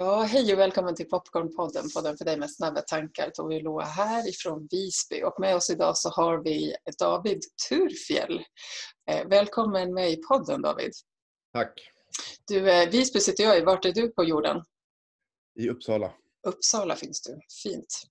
Ja, 0.00 0.22
hej 0.22 0.52
och 0.52 0.58
välkommen 0.58 0.94
till 0.94 1.08
Popcornpodden, 1.08 1.90
podden 1.94 2.16
för 2.16 2.24
dig 2.24 2.38
med 2.38 2.50
snabba 2.50 2.80
tankar. 2.80 3.30
Tove 3.30 3.60
Loa 3.60 3.84
här 3.84 4.28
ifrån 4.28 4.68
Visby 4.70 5.22
och 5.22 5.40
med 5.40 5.56
oss 5.56 5.70
idag 5.70 5.96
så 5.96 6.08
har 6.08 6.44
vi 6.44 6.74
David 6.98 7.40
Turfjell. 7.68 8.42
Eh, 9.10 9.28
välkommen 9.28 9.94
med 9.94 10.10
i 10.10 10.16
podden 10.16 10.62
David. 10.62 10.92
Tack. 11.52 11.90
Du, 12.48 12.70
eh, 12.70 12.90
Visby 12.90 13.20
sitter 13.20 13.44
jag 13.44 13.58
i. 13.58 13.60
Vart 13.60 13.84
är 13.84 13.92
du 13.92 14.08
på 14.08 14.24
jorden? 14.24 14.62
I 15.58 15.68
Uppsala. 15.68 16.12
Uppsala 16.46 16.96
finns 16.96 17.22
du. 17.22 17.40
Fint. 17.62 18.02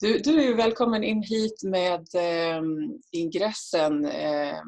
Du, 0.00 0.18
du 0.18 0.42
är 0.42 0.54
välkommen 0.54 1.04
in 1.04 1.22
hit 1.22 1.62
med 1.62 2.06
eh, 2.14 2.62
ingressen 3.12 4.04
eh, 4.04 4.58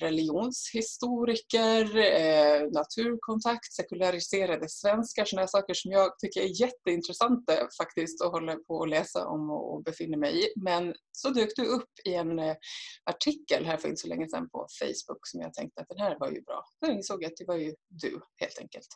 religionshistoriker, 0.00 1.96
eh, 1.96 2.70
naturkontakt, 2.70 3.72
sekulariserade 3.72 4.68
svenskar, 4.68 5.24
sådana 5.24 5.46
saker 5.46 5.74
som 5.74 5.92
jag 5.92 6.18
tycker 6.18 6.40
är 6.40 6.60
jätteintressanta 6.60 7.68
faktiskt 7.82 8.22
och 8.24 8.30
håller 8.30 8.56
på 8.56 8.82
att 8.82 8.88
läsa 8.88 9.26
om 9.26 9.50
och, 9.50 9.74
och 9.74 9.82
befinner 9.82 10.18
mig 10.18 10.44
i. 10.44 10.52
Men 10.56 10.94
så 11.12 11.30
dök 11.30 11.48
du 11.56 11.66
upp 11.66 11.90
i 12.04 12.14
en 12.14 12.38
eh, 12.38 12.56
artikel 13.04 13.64
här 13.64 13.76
för 13.76 13.88
inte 13.88 14.00
så 14.00 14.08
länge 14.08 14.28
sedan 14.28 14.48
på 14.50 14.66
Facebook 14.80 15.20
som 15.22 15.40
jag 15.40 15.54
tänkte 15.54 15.80
att 15.80 15.88
den 15.88 15.98
här 15.98 16.18
var 16.18 16.30
ju 16.30 16.42
bra. 16.42 16.64
Då 16.80 16.92
insåg 16.92 17.22
jag 17.22 17.28
att 17.28 17.36
det 17.36 17.44
var 17.44 17.56
ju 17.56 17.74
du 17.88 18.20
helt 18.40 18.58
enkelt. 18.58 18.88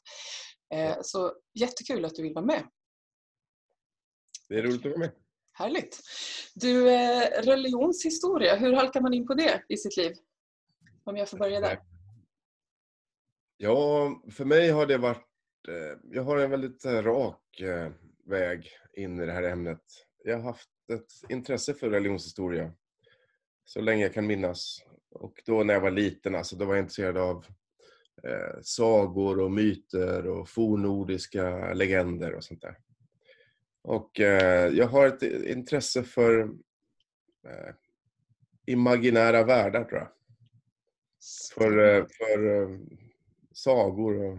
Eh, 0.74 0.96
så 1.02 1.32
jättekul 1.60 2.04
att 2.04 2.14
du 2.14 2.22
vill 2.22 2.34
vara 2.34 2.46
med. 2.46 2.62
Det 4.48 4.54
är 4.54 4.62
roligt 4.62 4.86
att 4.86 4.92
vara 4.92 4.98
med. 4.98 5.10
Härligt. 5.58 6.00
Du, 6.54 6.90
eh, 6.90 7.42
religionshistoria, 7.42 8.56
hur 8.56 8.72
halkar 8.72 9.00
man 9.00 9.14
in 9.14 9.26
på 9.26 9.34
det 9.34 9.62
i 9.68 9.76
sitt 9.76 9.96
liv? 9.96 10.12
Om 11.04 11.16
jag 11.16 11.28
får 11.28 11.38
börja 11.38 11.60
där. 11.60 11.78
Ja, 13.56 14.10
för 14.30 14.44
mig 14.44 14.70
har 14.70 14.86
det 14.86 14.98
varit... 14.98 15.26
Eh, 15.68 15.98
jag 16.12 16.22
har 16.22 16.38
en 16.38 16.50
väldigt 16.50 16.84
eh, 16.84 17.02
rak 17.02 17.62
väg 18.24 18.70
in 18.96 19.20
i 19.20 19.26
det 19.26 19.32
här 19.32 19.42
ämnet. 19.42 19.82
Jag 20.24 20.36
har 20.36 20.42
haft 20.42 20.70
ett 20.92 21.30
intresse 21.30 21.74
för 21.74 21.90
religionshistoria 21.90 22.72
så 23.64 23.80
länge 23.80 24.02
jag 24.02 24.14
kan 24.14 24.26
minnas. 24.26 24.82
Och 25.10 25.42
då 25.46 25.64
när 25.64 25.74
jag 25.74 25.80
var 25.80 25.90
liten, 25.90 26.34
alltså, 26.34 26.56
då 26.56 26.64
var 26.64 26.74
jag 26.74 26.82
intresserad 26.82 27.16
av 27.16 27.46
sagor 28.62 29.40
och 29.40 29.50
myter 29.50 30.26
och 30.26 30.48
fornordiska 30.48 31.74
legender 31.74 32.34
och 32.34 32.44
sånt 32.44 32.62
där. 32.62 32.78
Och 33.88 34.20
eh, 34.20 34.68
jag 34.68 34.86
har 34.86 35.06
ett 35.06 35.22
intresse 35.22 36.02
för 36.02 36.40
eh, 37.46 37.74
imaginära 38.66 39.44
världar, 39.44 39.84
tror 39.84 40.00
jag. 40.00 40.08
För, 41.54 41.78
eh, 41.78 42.06
för 42.18 42.68
sagor 43.52 44.24
och, 44.24 44.38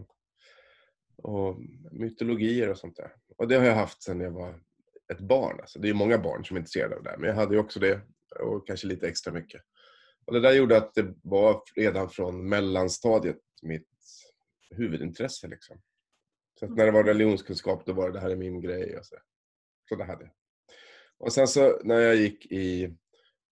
och, 1.17 1.57
mytologier 1.91 2.69
och 2.69 2.77
sånt 2.77 2.95
där. 2.95 3.15
Och 3.37 3.47
det 3.47 3.55
har 3.55 3.65
jag 3.65 3.75
haft 3.75 4.03
sedan 4.03 4.19
jag 4.19 4.31
var 4.31 4.59
ett 5.11 5.19
barn. 5.19 5.59
Alltså, 5.59 5.79
det 5.79 5.89
är 5.89 5.93
många 5.93 6.17
barn 6.17 6.45
som 6.45 6.55
är 6.55 6.59
intresserade 6.59 6.95
av 6.95 7.03
det, 7.03 7.15
men 7.17 7.29
jag 7.29 7.35
hade 7.35 7.53
ju 7.53 7.59
också 7.59 7.79
det 7.79 8.01
och 8.39 8.67
kanske 8.67 8.87
lite 8.87 9.07
extra 9.07 9.33
mycket. 9.33 9.61
Och 10.25 10.33
det 10.33 10.39
där 10.39 10.53
gjorde 10.53 10.77
att 10.77 10.93
det 10.93 11.13
var 11.21 11.63
redan 11.75 12.09
från 12.09 12.49
mellanstadiet 12.49 13.39
mitt 13.61 13.87
huvudintresse. 14.69 15.47
Liksom. 15.47 15.81
Så 16.59 16.67
när 16.67 16.85
det 16.85 16.91
var 16.91 17.03
religionskunskap, 17.03 17.85
då 17.85 17.93
var 17.93 18.07
det 18.07 18.13
det 18.13 18.19
här 18.19 18.29
är 18.29 18.35
min 18.35 18.61
grej. 18.61 18.97
Och 18.97 19.05
så. 19.05 19.15
Så 19.89 19.95
det 19.95 20.03
hade 20.03 20.23
jag. 20.23 20.31
Och 21.17 21.33
sen 21.33 21.47
så 21.47 21.79
när 21.83 21.99
jag 21.99 22.15
gick 22.15 22.51
i 22.51 22.95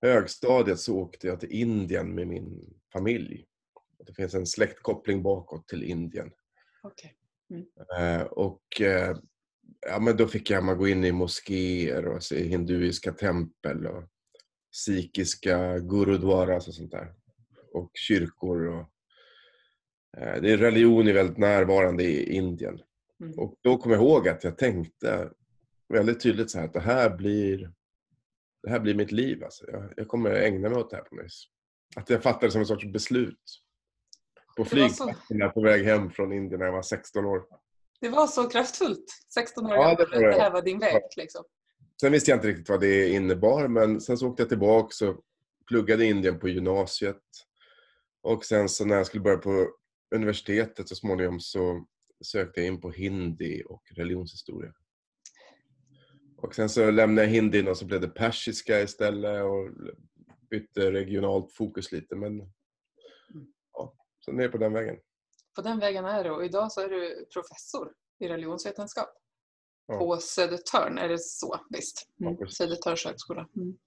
högstadiet 0.02 0.80
så 0.80 0.98
åkte 0.98 1.28
jag 1.28 1.40
till 1.40 1.52
Indien 1.52 2.16
med 2.16 2.28
min 2.28 2.74
familj. 2.94 3.46
Det 4.06 4.14
finns 4.14 4.34
en 4.34 4.46
släktkoppling 4.46 5.24
bakåt 5.24 5.68
till 5.68 5.84
Indien. 5.84 6.32
Okay. 6.84 7.12
Mm. 7.50 7.66
Eh, 7.98 8.26
och 8.26 8.82
eh, 8.82 9.18
ja, 9.88 10.00
men 10.00 10.18
då 10.18 10.28
fick 10.28 10.50
jag 10.50 10.64
man 10.64 10.78
gå 10.78 10.88
in 10.88 11.04
i 11.04 11.12
moskéer 11.12 12.08
och 12.08 12.24
se 12.24 12.44
hinduiska 12.44 13.14
tempel 13.14 13.88
och 13.88 14.04
sikiska 14.72 15.80
gurudwaras 15.80 16.68
och 16.68 16.74
sånt 16.74 16.92
där. 16.92 17.14
Och 17.74 17.92
kyrkor. 17.94 18.68
Och, 18.68 18.90
eh, 20.18 20.42
det 20.42 20.52
är 20.52 20.58
religion 20.58 21.08
är 21.08 21.14
väldigt 21.14 21.38
närvarande 21.38 22.04
i 22.04 22.36
Indien. 22.36 22.82
Mm. 23.22 23.40
Och 23.40 23.60
då 23.62 23.78
kom 23.78 23.92
jag 23.92 24.02
ihåg 24.02 24.28
att 24.30 24.44
jag 24.44 24.58
tänkte 24.58 25.32
väldigt 25.90 26.24
tydligt 26.24 26.52
så 26.52 26.58
här 26.58 26.66
att 26.66 26.74
det 26.74 26.80
här 26.80 27.10
blir, 27.10 27.72
det 28.64 28.70
här 28.70 28.80
blir 28.80 28.96
mitt 28.96 29.12
liv. 29.12 29.44
Alltså. 29.44 29.66
Jag, 29.72 29.94
jag 29.98 30.08
kommer 30.08 30.32
ägna 30.32 30.70
mig 30.70 30.78
åt 30.78 30.90
det 30.90 30.96
här 30.96 31.04
på 31.04 31.16
något 31.16 31.26
vis. 31.26 31.48
Att 31.96 32.10
jag 32.10 32.24
fattade 32.24 32.48
det 32.48 32.52
som 32.52 32.62
en 32.62 32.68
sorts 32.68 32.86
beslut. 32.86 33.62
På 34.58 34.66
flygplatsen 34.66 35.40
så... 35.40 35.50
på 35.50 35.62
väg 35.62 35.86
hem 35.86 36.12
från 36.12 36.34
Indien 36.34 36.60
när 36.60 36.66
jag 36.66 36.74
var 36.74 36.82
16 36.82 37.26
år. 37.26 37.44
Det 38.02 38.10
var 38.10 38.28
så 38.28 38.50
kraftfullt. 38.50 39.06
16 39.34 39.66
år 39.66 39.74
ja, 39.74 39.96
det, 39.96 40.20
det. 40.20 40.20
det 40.20 40.42
här 40.42 40.52
var 40.52 40.62
din 40.62 40.80
väg. 40.80 41.02
Liksom. 41.18 41.44
Sen 42.02 42.12
visste 42.12 42.32
jag 42.32 42.38
inte 42.38 42.48
riktigt 42.48 42.70
vad 42.70 42.80
det 42.80 43.10
innebar 43.10 43.68
men 43.68 44.02
sen 44.02 44.18
så 44.18 44.28
åkte 44.28 44.42
jag 44.42 44.50
tillbaka 44.50 45.10
och 45.10 45.22
pluggade 45.68 46.06
i 46.06 46.10
Indien 46.10 46.40
på 46.40 46.48
gymnasiet. 46.48 47.22
Och 48.22 48.46
sen 48.46 48.70
så 48.70 48.86
när 48.86 48.96
jag 48.96 49.08
skulle 49.08 49.24
börja 49.24 49.38
på 49.38 49.70
universitetet 50.16 50.90
så 50.90 50.96
småningom 50.96 51.40
så 51.40 51.86
sökte 52.26 52.60
jag 52.60 52.68
in 52.68 52.82
på 52.82 52.92
hindi 52.92 53.64
och 53.66 53.84
religionshistoria. 53.96 54.74
Och 56.38 56.56
sen 56.56 56.70
så 56.70 56.92
lämnade 56.92 57.28
jag 57.28 57.34
hindin 57.34 57.68
och 57.68 57.78
så 57.78 57.86
blev 57.86 58.02
det 58.02 58.08
persiska 58.08 58.82
istället 58.82 59.44
och 59.44 59.70
bytte 60.50 60.92
regionalt 60.92 61.54
fokus 61.54 61.92
lite. 61.92 62.16
Men 62.16 62.54
ja, 63.74 63.94
så 64.20 64.32
ner 64.32 64.50
på 64.50 64.58
den 64.58 64.74
vägen. 64.74 64.98
På 65.56 65.62
den 65.62 65.80
vägen 65.80 66.06
är 66.06 66.24
du 66.24 66.30
och 66.30 66.46
idag 66.46 66.72
så 66.72 66.82
är 66.82 66.90
du 66.90 67.26
professor 67.34 67.92
i 68.20 68.28
religionsvetenskap. 68.28 69.10
Ja. 69.88 69.98
På 69.98 70.18
Södertörn, 70.18 70.98
är 70.98 71.10
det 71.10 71.20
så? 71.20 71.60
Visst. 71.70 72.08
Mm. 72.22 72.38
Ja, 72.40 72.48
Södertörns 72.48 73.06
högskola. 73.06 73.48
Mm. 73.56 73.78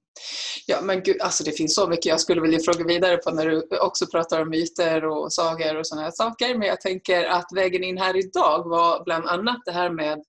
Ja 0.67 0.81
men 0.82 1.03
gud, 1.03 1.21
alltså 1.21 1.44
det 1.44 1.53
finns 1.53 1.75
så 1.75 1.88
mycket 1.88 2.06
jag 2.06 2.21
skulle 2.21 2.41
vilja 2.41 2.59
fråga 2.59 2.84
vidare 2.84 3.17
på 3.17 3.31
när 3.31 3.47
du 3.47 3.69
också 3.81 4.06
pratar 4.06 4.43
om 4.43 4.50
myter 4.50 5.05
och 5.05 5.32
sagor 5.32 5.77
och 5.77 5.87
sådana 5.87 6.05
här 6.05 6.11
saker. 6.11 6.59
Men 6.59 6.69
jag 6.69 6.81
tänker 6.81 7.25
att 7.25 7.47
vägen 7.55 7.84
in 7.84 7.99
här 7.99 8.17
idag 8.17 8.69
var 8.69 9.05
bland 9.05 9.27
annat 9.27 9.62
det 9.65 9.72
här 9.72 9.91
med 9.91 10.25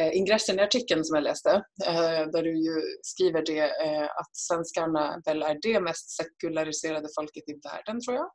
ingressen 0.00 0.58
i 0.58 0.62
artikeln 0.62 1.04
som 1.04 1.14
jag 1.14 1.24
läste, 1.24 1.50
eh, 1.86 2.30
där 2.32 2.42
du 2.42 2.58
ju 2.58 2.82
skriver 3.02 3.42
det 3.46 3.60
eh, 3.60 4.04
att 4.04 4.36
svenskarna 4.36 5.22
väl 5.24 5.42
är 5.42 5.58
det 5.62 5.80
mest 5.80 6.10
sekulariserade 6.10 7.08
folket 7.14 7.48
i 7.48 7.60
världen, 7.64 8.00
tror 8.00 8.16
jag. 8.16 8.30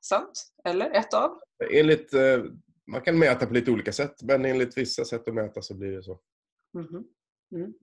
Sant? 0.00 0.52
Eller 0.64 0.90
ett 0.90 1.14
av? 1.14 1.30
Enligt, 1.72 2.14
eh, 2.14 2.44
man 2.86 3.00
kan 3.00 3.18
mäta 3.18 3.46
på 3.46 3.54
lite 3.54 3.70
olika 3.70 3.92
sätt, 3.92 4.22
men 4.22 4.44
enligt 4.44 4.78
vissa 4.78 5.04
sätt 5.04 5.28
att 5.28 5.34
mäta 5.34 5.62
så 5.62 5.74
blir 5.74 5.92
det 5.92 6.02
så. 6.02 6.20
Mm 6.78 6.86
-hmm. 6.88 7.04
Mm. 7.52 7.74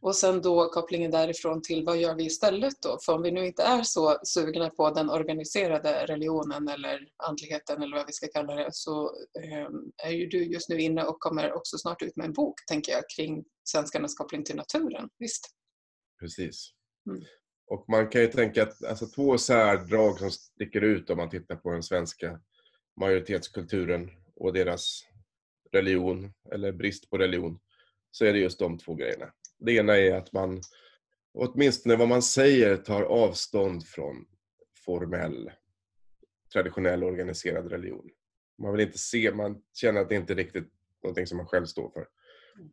Och 0.00 0.16
sen 0.16 0.42
då 0.42 0.68
kopplingen 0.68 1.10
därifrån 1.10 1.62
till 1.62 1.84
vad 1.84 1.98
gör 1.98 2.14
vi 2.14 2.24
istället 2.24 2.82
då? 2.82 2.98
För 3.04 3.12
om 3.12 3.22
vi 3.22 3.30
nu 3.30 3.46
inte 3.46 3.62
är 3.62 3.82
så 3.82 4.18
sugna 4.22 4.70
på 4.70 4.90
den 4.90 5.10
organiserade 5.10 6.06
religionen 6.06 6.68
eller 6.68 7.08
andligheten 7.16 7.82
eller 7.82 7.96
vad 7.96 8.06
vi 8.06 8.12
ska 8.12 8.26
kalla 8.28 8.54
det 8.54 8.68
så 8.72 9.06
eh, 9.42 9.68
är 10.04 10.10
ju 10.10 10.26
du 10.26 10.44
just 10.44 10.68
nu 10.68 10.80
inne 10.80 11.04
och 11.04 11.20
kommer 11.20 11.52
också 11.52 11.78
snart 11.78 12.02
ut 12.02 12.16
med 12.16 12.26
en 12.26 12.32
bok, 12.32 12.54
tänker 12.66 12.92
jag, 12.92 13.02
kring 13.16 13.44
svenskarnas 13.64 14.14
koppling 14.14 14.44
till 14.44 14.56
naturen. 14.56 15.08
Visst? 15.18 15.48
Precis. 16.20 16.72
Mm. 17.10 17.22
Och 17.70 17.84
man 17.88 18.08
kan 18.08 18.20
ju 18.20 18.26
tänka 18.26 18.62
att 18.62 18.84
alltså, 18.84 19.06
två 19.06 19.38
särdrag 19.38 20.18
som 20.18 20.30
sticker 20.30 20.80
ut 20.80 21.10
om 21.10 21.16
man 21.16 21.30
tittar 21.30 21.56
på 21.56 21.70
den 21.70 21.82
svenska 21.82 22.40
majoritetskulturen 23.00 24.10
och 24.36 24.52
deras 24.52 25.04
religion, 25.72 26.32
eller 26.52 26.72
brist 26.72 27.10
på 27.10 27.18
religion, 27.18 27.58
så 28.10 28.24
är 28.24 28.32
det 28.32 28.38
just 28.38 28.58
de 28.58 28.78
två 28.78 28.94
grejerna. 28.94 29.32
Det 29.58 29.72
ena 29.72 29.96
är 29.96 30.14
att 30.14 30.32
man, 30.32 30.60
åtminstone 31.34 31.96
vad 31.96 32.08
man 32.08 32.22
säger, 32.22 32.76
tar 32.76 33.02
avstånd 33.02 33.86
från 33.86 34.26
formell, 34.84 35.50
traditionell 36.52 37.04
organiserad 37.04 37.70
religion. 37.70 38.10
Man 38.58 38.72
vill 38.72 38.86
inte 38.86 38.98
se, 38.98 39.32
man 39.32 39.62
känner 39.74 40.00
att 40.00 40.08
det 40.08 40.14
inte 40.14 40.32
är 40.32 40.36
riktigt 40.36 40.68
någonting 41.02 41.26
som 41.26 41.36
man 41.36 41.46
själv 41.46 41.66
står 41.66 41.90
för. 41.90 42.06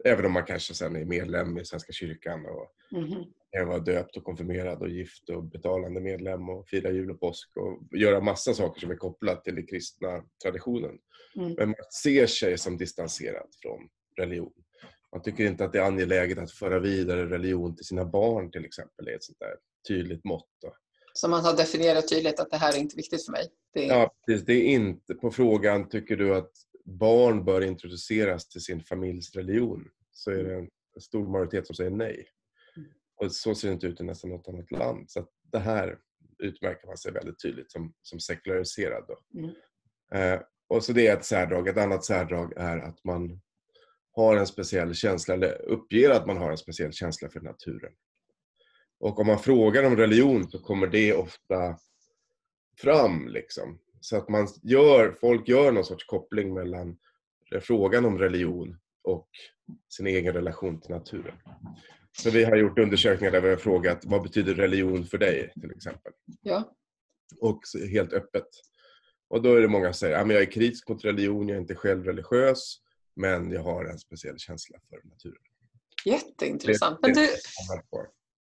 Även 0.06 0.26
om 0.26 0.32
man 0.32 0.46
kanske 0.46 0.74
sen 0.74 0.96
är 0.96 1.06
medlem 1.06 1.58
i 1.58 1.66
Svenska 1.66 1.94
kyrkan 1.94 2.46
och 2.46 2.98
mm. 2.98 3.68
vara 3.68 3.80
döpt 3.80 4.18
och 4.18 4.24
konfirmerad 4.24 4.82
och 4.82 4.90
gift 4.90 5.30
och 5.30 5.44
betalande 5.44 6.02
medlem 6.02 6.50
och 6.50 6.68
fira 6.68 6.92
jul 6.92 7.12
och 7.12 7.20
påsk 7.20 7.58
och 7.58 7.98
göra 7.98 8.22
massa 8.22 8.54
saker 8.54 8.82
som 8.82 8.92
är 8.92 8.96
kopplat 8.96 9.44
till 9.44 9.56
den 9.56 9.68
kristna 9.68 10.24
traditionen. 10.44 10.98
Mm. 11.36 11.54
Men 11.54 11.68
man 11.68 11.76
ser 12.04 12.28
sig 12.28 12.58
som 12.58 12.78
distanserad 12.78 13.48
från 13.62 13.90
religion. 14.18 14.65
Man 15.16 15.22
tycker 15.22 15.46
inte 15.46 15.66
att 15.66 15.74
det 15.74 15.80
är 15.80 15.84
angeläget 15.84 16.38
att 16.38 16.52
föra 16.52 16.80
vidare 16.80 17.26
religion 17.26 17.76
till 17.76 17.86
sina 17.86 18.06
barn 18.06 18.52
till 18.52 18.66
exempel. 18.66 19.06
Det 19.06 19.12
är 19.12 19.16
ett 19.16 19.24
sånt 19.24 19.40
där 19.40 19.56
tydligt 19.88 20.24
mått. 20.24 20.50
Så 21.14 21.28
man 21.28 21.46
har 21.46 21.58
definierat 21.58 22.10
tydligt 22.10 22.40
att 22.40 22.52
det 22.52 22.58
här 22.58 22.74
är 22.74 22.78
inte 22.78 22.96
viktigt 22.96 23.26
för 23.26 23.32
mig? 23.32 23.48
Det 23.74 23.90
är... 23.90 24.00
Ja, 24.00 24.16
precis. 24.28 24.46
Det 24.46 24.54
är 24.54 24.66
inte 24.66 25.16
på 25.16 25.32
frågan, 25.32 25.90
tycker 25.90 26.18
du 26.18 26.36
att 26.36 26.52
barn 26.86 27.46
bör 27.46 27.62
introduceras 27.62 28.48
till 28.48 28.62
sin 28.62 28.84
familjs 28.84 29.36
religion? 29.36 29.88
Så 30.12 30.32
är 30.32 30.44
det 30.44 30.56
en 30.56 30.70
stor 31.02 31.28
majoritet 31.28 31.68
som 31.68 31.76
säger 31.76 31.92
nej. 31.92 32.28
Mm. 32.78 32.90
Och 33.16 33.32
så 33.32 33.56
ser 33.56 33.68
det 33.68 33.74
inte 33.74 33.88
ut 33.88 34.02
i 34.02 34.04
nästan 34.04 34.30
något 34.30 34.48
annat 34.48 34.72
land. 34.72 35.12
Så 35.12 35.28
det 35.52 35.60
här 35.60 35.98
utmärker 36.40 36.88
man 36.88 36.98
sig 36.98 37.12
väldigt 37.12 37.42
tydligt 37.42 37.72
som, 37.72 37.94
som 38.02 38.20
sekulariserad. 38.20 39.06
Mm. 39.34 39.52
Eh, 40.14 40.42
och 40.68 40.84
så 40.84 40.94
det 40.94 41.08
är 41.08 41.18
ett 41.18 41.26
särdrag. 41.26 41.68
Ett 41.68 41.78
annat 41.78 42.06
särdrag 42.06 42.54
är 42.58 42.78
att 42.78 43.04
man 43.04 43.42
har 44.16 44.36
en 44.36 44.48
speciell 44.48 44.94
känsla, 44.94 45.34
eller 45.34 45.62
uppger 45.62 46.10
att 46.10 46.28
man 46.28 46.38
har 46.38 46.52
en 46.52 46.58
speciell 46.58 46.94
känsla 46.94 47.30
för 47.30 47.40
naturen. 47.40 47.92
Och 49.00 49.20
om 49.20 49.28
man 49.28 49.40
frågar 49.40 49.84
om 49.84 49.96
religion 49.96 50.50
så 50.50 50.60
kommer 50.60 50.88
det 50.88 51.14
ofta 51.14 51.78
fram 52.78 53.28
liksom. 53.28 53.80
Så 54.00 54.18
att 54.18 54.30
man 54.30 54.48
gör, 54.64 55.12
folk 55.20 55.48
gör 55.48 55.72
någon 55.72 55.86
sorts 55.86 56.06
koppling 56.06 56.54
mellan 56.54 56.98
frågan 57.62 58.06
om 58.06 58.18
religion 58.18 58.78
och 59.04 59.30
sin 59.90 60.08
egen 60.08 60.34
relation 60.34 60.82
till 60.82 60.92
naturen. 60.92 61.36
Så 62.18 62.30
vi 62.30 62.44
har 62.44 62.56
gjort 62.56 62.80
undersökningar 62.80 63.32
där 63.32 63.42
vi 63.42 63.50
har 63.50 63.58
frågat 63.58 64.06
vad 64.06 64.24
betyder 64.24 64.54
religion 64.54 65.06
för 65.06 65.18
dig 65.18 65.54
till 65.62 65.72
exempel? 65.72 66.14
Ja. 66.42 66.76
Och 67.40 67.62
helt 67.92 68.14
öppet. 68.14 68.48
Och 69.28 69.42
då 69.42 69.56
är 69.56 69.62
det 69.62 69.68
många 69.68 69.94
som 69.94 69.94
säger 69.94 70.22
att 70.22 70.32
jag 70.32 70.42
är 70.42 70.52
kritisk 70.52 70.90
mot 70.90 71.06
religion, 71.06 71.48
jag 71.48 71.56
är 71.56 71.62
inte 71.62 71.76
själv 71.76 72.06
religiös, 72.06 72.78
men 73.16 73.52
jag 73.52 73.64
har 73.64 73.86
en 73.86 74.00
speciell 74.00 74.40
känsla 74.40 74.78
för 74.90 75.10
naturen. 75.10 75.42
Jätteintressant. 76.06 77.00
Men 77.02 77.14
du, 77.14 77.30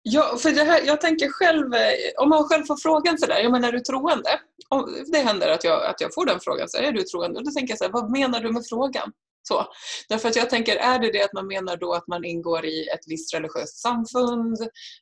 Ja, 0.04 0.36
för 0.38 0.50
det 0.50 0.64
här, 0.64 0.82
jag 0.86 1.00
tänker 1.00 1.28
själv, 1.28 1.74
eh, 1.74 1.92
om 2.18 2.28
man 2.28 2.44
själv 2.44 2.64
får 2.64 2.76
frågan 2.76 3.18
sådär, 3.18 3.40
ja 3.40 3.50
men 3.50 3.64
är 3.64 3.72
du 3.72 3.80
troende? 3.80 4.40
Om 4.68 5.04
det 5.12 5.18
händer 5.18 5.48
att 5.48 5.64
jag, 5.64 5.86
att 5.86 6.00
jag 6.00 6.14
får 6.14 6.26
den 6.26 6.40
frågan, 6.40 6.68
så 6.68 6.78
är 6.78 6.92
du 6.92 7.02
troende? 7.02 7.38
Och 7.38 7.44
då 7.44 7.50
tänker 7.50 7.72
jag 7.72 7.78
så 7.78 7.84
här, 7.84 7.92
vad 7.92 8.10
menar 8.10 8.40
du 8.40 8.52
med 8.52 8.62
frågan? 8.68 9.12
Så. 9.42 9.66
Därför 10.08 10.28
att 10.28 10.36
jag 10.36 10.50
tänker, 10.50 10.76
är 10.76 10.98
det 10.98 11.12
det 11.12 11.22
att 11.22 11.32
man 11.32 11.46
menar 11.46 11.76
då 11.76 11.92
att 11.92 12.08
man 12.08 12.24
ingår 12.24 12.64
i 12.64 12.88
ett 12.88 13.04
visst 13.06 13.34
religiöst 13.34 13.78
samfund, 13.78 14.56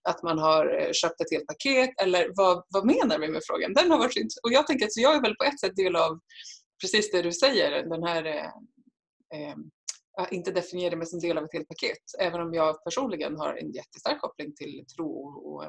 att 0.09 0.23
man 0.23 0.39
har 0.39 0.81
eh, 0.81 0.93
köpt 0.93 1.21
ett 1.21 1.31
helt 1.31 1.47
paket, 1.47 1.91
eller 2.03 2.31
vad, 2.35 2.65
vad 2.69 2.87
menar 2.87 3.19
vi 3.19 3.29
med 3.29 3.43
frågan? 3.45 3.73
Den 3.73 3.91
har 3.91 3.99
varit 3.99 4.35
Och 4.43 4.53
jag 4.53 4.67
tänker, 4.67 4.89
så 4.91 5.01
jag 5.01 5.17
är 5.17 5.23
väl 5.23 5.37
på 5.37 5.45
ett 5.45 5.61
sätt 5.61 5.77
del 5.77 5.97
av 5.97 6.21
precis 6.81 7.11
det 7.11 7.23
du 7.23 7.33
säger, 7.33 7.83
den 7.83 8.03
här 8.03 8.25
eh, 8.25 8.51
inte 10.31 10.51
definiera 10.51 10.97
mig 10.97 11.07
som 11.07 11.21
del 11.21 11.39
av 11.39 11.45
ett 11.45 11.53
helt 11.53 11.69
paket. 11.69 11.99
Även 12.21 12.41
om 12.41 12.55
jag 12.55 12.85
personligen 12.85 13.37
har 13.37 13.55
en 13.55 13.73
jättestark 13.73 14.21
koppling 14.21 14.55
till 14.55 14.85
tro 14.97 15.13
och 15.27 15.65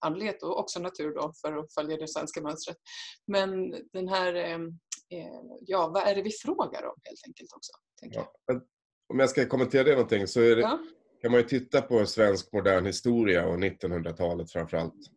andlighet 0.00 0.42
och 0.42 0.58
också 0.58 0.80
natur 0.80 1.14
då 1.14 1.32
för 1.40 1.56
att 1.56 1.74
följa 1.74 1.96
det 1.96 2.08
svenska 2.08 2.40
mönstret. 2.40 2.76
Men 3.26 3.70
den 3.92 4.08
här, 4.08 4.34
eh, 4.34 4.58
ja 5.60 5.88
vad 5.88 6.02
är 6.02 6.14
det 6.14 6.22
vi 6.22 6.30
frågar 6.30 6.84
om 6.84 6.94
helt 7.04 7.20
enkelt 7.26 7.52
också? 7.56 7.72
Ja. 8.00 8.32
Om 9.08 9.18
jag 9.18 9.30
ska 9.30 9.46
kommentera 9.46 9.84
det 9.84 9.92
någonting 9.92 10.26
så 10.26 10.40
det, 10.40 10.60
ja. 10.60 10.78
kan 11.22 11.32
man 11.32 11.40
ju 11.40 11.46
titta 11.46 11.82
på 11.82 12.06
svensk 12.06 12.52
modern 12.52 12.86
historia 12.86 13.46
och 13.46 13.58
1900-talet 13.58 14.52
framförallt. 14.52 15.10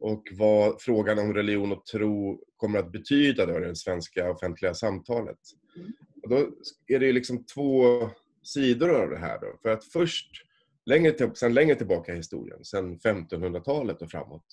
Och 0.00 0.28
vad 0.32 0.82
frågan 0.82 1.18
om 1.18 1.34
religion 1.34 1.72
och 1.72 1.86
tro 1.86 2.42
kommer 2.56 2.78
att 2.78 2.92
betyda 2.92 3.46
då 3.46 3.56
i 3.56 3.60
det 3.60 3.76
svenska 3.76 4.30
offentliga 4.30 4.74
samtalet. 4.74 5.38
Mm. 5.76 5.92
Och 6.30 6.36
då 6.36 6.52
är 6.86 6.98
det 6.98 7.06
ju 7.06 7.12
liksom 7.12 7.44
två 7.44 8.10
sidor 8.42 8.90
av 8.90 9.10
det 9.10 9.18
här. 9.18 9.40
Då. 9.40 9.58
För 9.62 9.68
att 9.68 9.84
först, 9.84 10.30
längre 10.86 11.12
till, 11.12 11.30
sen 11.34 11.54
längre 11.54 11.74
tillbaka 11.74 12.12
i 12.12 12.16
historien, 12.16 12.64
sen 12.64 12.98
1500-talet 12.98 14.02
och 14.02 14.10
framåt, 14.10 14.44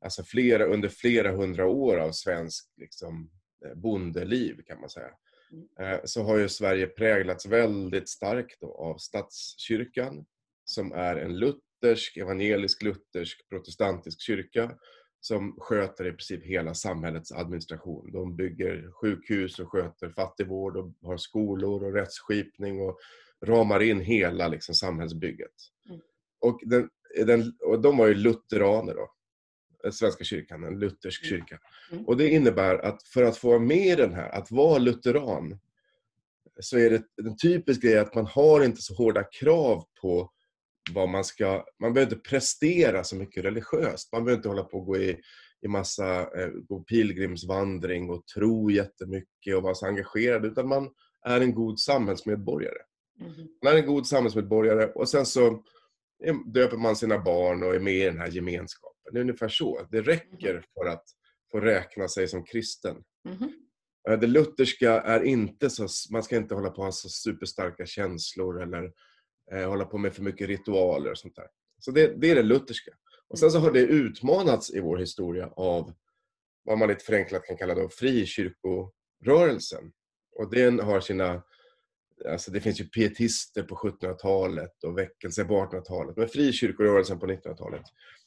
alltså 0.00 0.22
flera, 0.24 0.64
under 0.64 0.88
flera 0.88 1.32
hundra 1.32 1.66
år 1.66 1.96
av 1.96 2.12
svensk 2.12 2.68
liksom, 2.76 3.30
eh, 3.64 3.74
bondeliv 3.74 4.62
kan 4.66 4.80
man 4.80 4.90
säga, 4.90 5.10
mm. 5.52 5.92
eh, 5.92 6.00
så 6.04 6.22
har 6.22 6.38
ju 6.38 6.48
Sverige 6.48 6.86
präglats 6.86 7.46
väldigt 7.46 8.08
starkt 8.08 8.62
av 8.62 8.96
statskyrkan, 8.96 10.24
som 10.64 10.92
är 10.92 11.16
en 11.16 11.38
luthersk, 11.38 12.16
evangelisk-luthersk, 12.16 13.48
protestantisk 13.48 14.20
kyrka 14.20 14.78
som 15.26 15.56
sköter 15.58 16.06
i 16.06 16.12
princip 16.12 16.44
hela 16.44 16.74
samhällets 16.74 17.32
administration. 17.32 18.12
De 18.12 18.36
bygger 18.36 18.90
sjukhus 18.92 19.58
och 19.58 19.70
sköter 19.70 20.08
fattigvård 20.08 20.76
och 20.76 20.92
har 21.02 21.16
skolor 21.16 21.84
och 21.84 21.94
rättsskipning 21.94 22.80
och 22.80 22.98
ramar 23.42 23.82
in 23.82 24.00
hela 24.00 24.48
liksom, 24.48 24.74
samhällsbygget. 24.74 25.50
Mm. 25.88 26.00
Och, 26.40 26.60
den, 26.64 26.88
den, 27.26 27.52
och 27.60 27.80
de 27.80 27.96
var 27.96 28.06
ju 28.06 28.14
lutheraner 28.14 28.94
då. 28.94 29.10
Svenska 29.92 30.24
kyrkan, 30.24 30.64
en 30.64 30.78
luthersk 30.78 31.24
mm. 31.24 31.30
kyrka. 31.30 31.58
Mm. 31.92 32.04
Och 32.04 32.16
det 32.16 32.28
innebär 32.28 32.78
att 32.78 33.02
för 33.02 33.22
att 33.22 33.36
få 33.36 33.48
vara 33.48 33.58
med 33.58 33.86
i 33.86 33.96
den 33.96 34.14
här, 34.14 34.28
att 34.28 34.50
vara 34.50 34.78
lutheran, 34.78 35.58
så 36.60 36.78
är 36.78 36.90
det 36.90 37.02
en 37.22 37.36
typisk 37.36 37.82
grej 37.82 37.98
att 37.98 38.14
man 38.14 38.26
har 38.26 38.64
inte 38.64 38.82
så 38.82 38.94
hårda 38.94 39.24
krav 39.24 39.84
på 40.00 40.30
vad 40.92 41.08
man 41.08 41.24
ska... 41.24 41.64
Man 41.80 41.92
behöver 41.94 42.12
inte 42.12 42.28
prestera 42.28 43.04
så 43.04 43.16
mycket 43.16 43.44
religiöst. 43.44 44.12
Man 44.12 44.24
behöver 44.24 44.38
inte 44.38 44.48
hålla 44.48 44.64
på 44.64 44.78
och 44.78 44.86
gå 44.86 44.96
i, 44.96 45.20
i 45.62 45.68
massa 45.68 46.20
eh, 46.20 46.48
gå 46.48 46.80
pilgrimsvandring 46.80 48.10
och 48.10 48.26
tro 48.26 48.70
jättemycket 48.70 49.56
och 49.56 49.62
vara 49.62 49.74
så 49.74 49.86
engagerad, 49.86 50.44
utan 50.44 50.68
man 50.68 50.90
är 51.26 51.40
en 51.40 51.54
god 51.54 51.80
samhällsmedborgare. 51.80 52.78
Mm. 53.20 53.32
Man 53.64 53.72
är 53.72 53.76
en 53.76 53.86
god 53.86 54.06
samhällsmedborgare 54.06 54.86
och 54.86 55.08
sen 55.08 55.26
så 55.26 55.62
döper 56.54 56.76
man 56.76 56.96
sina 56.96 57.18
barn 57.18 57.62
och 57.62 57.74
är 57.74 57.80
med 57.80 57.94
i 57.94 58.04
den 58.04 58.18
här 58.18 58.28
gemenskapen. 58.28 59.12
Det 59.12 59.18
är 59.18 59.20
ungefär 59.20 59.48
så. 59.48 59.86
Det 59.90 60.00
räcker 60.00 60.50
mm. 60.50 60.62
för 60.74 60.86
att 60.86 61.04
få 61.52 61.60
räkna 61.60 62.08
sig 62.08 62.28
som 62.28 62.44
kristen. 62.44 62.96
Mm. 63.28 63.52
Det 64.20 64.26
lutherska 64.26 65.00
är 65.00 65.22
inte 65.22 65.70
så, 65.70 65.88
man 66.12 66.22
ska 66.22 66.36
inte 66.36 66.54
hålla 66.54 66.70
på 66.70 66.82
att 66.82 66.86
ha 66.86 66.92
så 66.92 67.08
superstarka 67.08 67.86
känslor 67.86 68.62
eller 68.62 68.92
eh, 69.52 69.68
hålla 69.68 69.84
på 69.84 69.98
med 69.98 70.14
för 70.14 70.22
mycket 70.22 70.48
ritualer 70.48 71.10
och 71.10 71.18
sånt 71.18 71.36
där. 71.36 71.46
Så 71.78 71.90
det, 71.90 72.20
det 72.20 72.30
är 72.30 72.34
det 72.34 72.42
lutherska. 72.42 72.90
Och 73.28 73.38
sen 73.38 73.50
så 73.50 73.58
har 73.58 73.72
det 73.72 73.80
utmanats 73.80 74.74
i 74.74 74.80
vår 74.80 74.96
historia 74.96 75.50
av 75.56 75.92
vad 76.64 76.78
man 76.78 76.88
lite 76.88 77.04
förenklat 77.04 77.44
kan 77.44 77.56
kalla 77.56 77.74
då 77.74 77.88
frikyrkorörelsen. 77.88 79.92
Och 80.36 80.50
den 80.50 80.80
har 80.80 81.00
sina, 81.00 81.42
alltså 82.28 82.50
det 82.50 82.60
finns 82.60 82.80
ju 82.80 82.84
pietister 82.84 83.62
på 83.62 83.74
1700-talet 83.74 84.84
och 84.84 84.98
väckelse 84.98 85.44
på 85.44 85.54
1800-talet, 85.54 86.16
men 86.16 86.28
frikyrkorörelsen 86.28 87.18
på 87.18 87.26
1900-talet. 87.26 87.82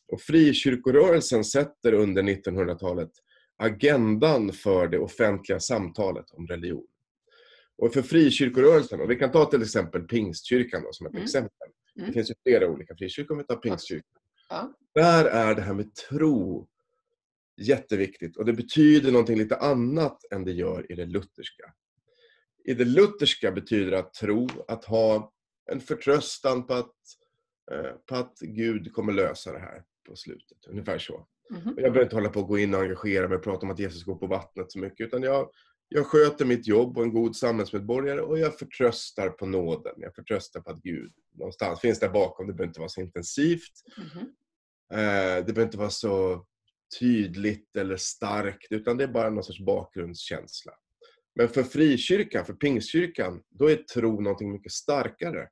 Och 0.07 0.21
frikyrkorörelsen 0.21 1.43
sätter 1.43 1.93
under 1.93 2.23
1900-talet 2.23 3.11
agendan 3.57 4.53
för 4.53 4.87
det 4.87 4.99
offentliga 4.99 5.59
samtalet 5.59 6.31
om 6.31 6.47
religion. 6.47 6.87
Och 7.77 7.93
för 7.93 8.01
frikyrkorörelsen, 8.01 9.01
och 9.01 9.11
vi 9.11 9.15
kan 9.15 9.31
ta 9.31 9.45
till 9.45 9.61
exempel 9.61 10.01
Pingstkyrkan 10.01 10.83
då, 10.83 10.89
som 10.91 11.07
ett 11.07 11.13
mm. 11.13 11.23
exempel. 11.23 11.67
Mm. 11.95 12.07
Det 12.07 12.13
finns 12.13 12.29
ju 12.29 12.33
flera 12.43 12.67
olika 12.67 12.95
frikyrkor, 12.95 13.31
om 13.33 13.37
vi 13.37 13.43
tar 13.43 13.55
Pingstkyrkan. 13.55 14.21
Ja. 14.49 14.73
Där 14.95 15.25
är 15.25 15.55
det 15.55 15.61
här 15.61 15.73
med 15.73 15.95
tro 15.95 16.67
jätteviktigt 17.57 18.37
och 18.37 18.45
det 18.45 18.53
betyder 18.53 19.11
någonting 19.11 19.37
lite 19.37 19.57
annat 19.57 20.19
än 20.31 20.45
det 20.45 20.51
gör 20.51 20.91
i 20.91 20.95
det 20.95 21.05
lutherska. 21.05 21.73
I 22.65 22.73
det 22.73 22.85
lutherska 22.85 23.51
betyder 23.51 23.91
att 23.91 24.13
tro 24.13 24.47
att 24.67 24.85
ha 24.85 25.33
en 25.71 25.79
förtröstan 25.79 26.67
på 26.67 26.73
att, 26.73 26.95
eh, 27.71 27.91
på 28.05 28.15
att 28.15 28.39
Gud 28.39 28.93
kommer 28.93 29.13
lösa 29.13 29.51
det 29.51 29.59
här 29.59 29.83
på 30.09 30.15
slutet. 30.15 30.65
Ungefär 30.67 30.97
så. 30.97 31.27
Mm 31.49 31.61
-hmm. 31.61 31.67
Jag 31.67 31.75
behöver 31.75 32.03
inte 32.03 32.15
hålla 32.15 32.29
på 32.29 32.39
och 32.39 32.47
gå 32.47 32.57
in 32.57 32.73
och 32.73 32.81
engagera 32.81 33.27
mig 33.27 33.37
och 33.37 33.43
prata 33.43 33.65
om 33.65 33.71
att 33.71 33.79
Jesus 33.79 34.03
går 34.03 34.15
på 34.15 34.27
vattnet 34.27 34.71
så 34.71 34.79
mycket, 34.79 35.07
utan 35.07 35.23
jag, 35.23 35.49
jag 35.89 36.05
sköter 36.05 36.45
mitt 36.45 36.67
jobb 36.67 36.97
och 36.97 37.03
en 37.03 37.13
god 37.13 37.35
samhällsmedborgare 37.35 38.21
och 38.21 38.39
jag 38.39 38.59
förtröstar 38.59 39.29
på 39.29 39.45
nåden. 39.45 39.93
Jag 39.97 40.15
förtröstar 40.15 40.61
på 40.61 40.71
att 40.71 40.81
Gud 40.81 41.13
någonstans 41.37 41.79
finns 41.79 41.99
där 41.99 42.09
bakom. 42.09 42.47
Det 42.47 42.53
behöver 42.53 42.67
inte 42.67 42.79
vara 42.79 42.89
så 42.89 43.01
intensivt. 43.01 43.73
Mm 43.97 44.09
-hmm. 44.09 44.25
Det 45.35 45.53
behöver 45.53 45.63
inte 45.63 45.77
vara 45.77 45.89
så 45.89 46.45
tydligt 46.99 47.75
eller 47.77 47.97
starkt, 47.97 48.71
utan 48.71 48.97
det 48.97 49.03
är 49.03 49.07
bara 49.07 49.29
någon 49.29 49.43
sorts 49.43 49.59
bakgrundskänsla. 49.59 50.71
Men 51.35 51.49
för 51.49 51.63
frikyrkan, 51.63 52.45
för 52.45 52.53
pingstkyrkan, 52.53 53.41
då 53.49 53.69
är 53.69 53.75
tro 53.75 54.21
någonting 54.21 54.51
mycket 54.51 54.71
starkare. 54.71 55.47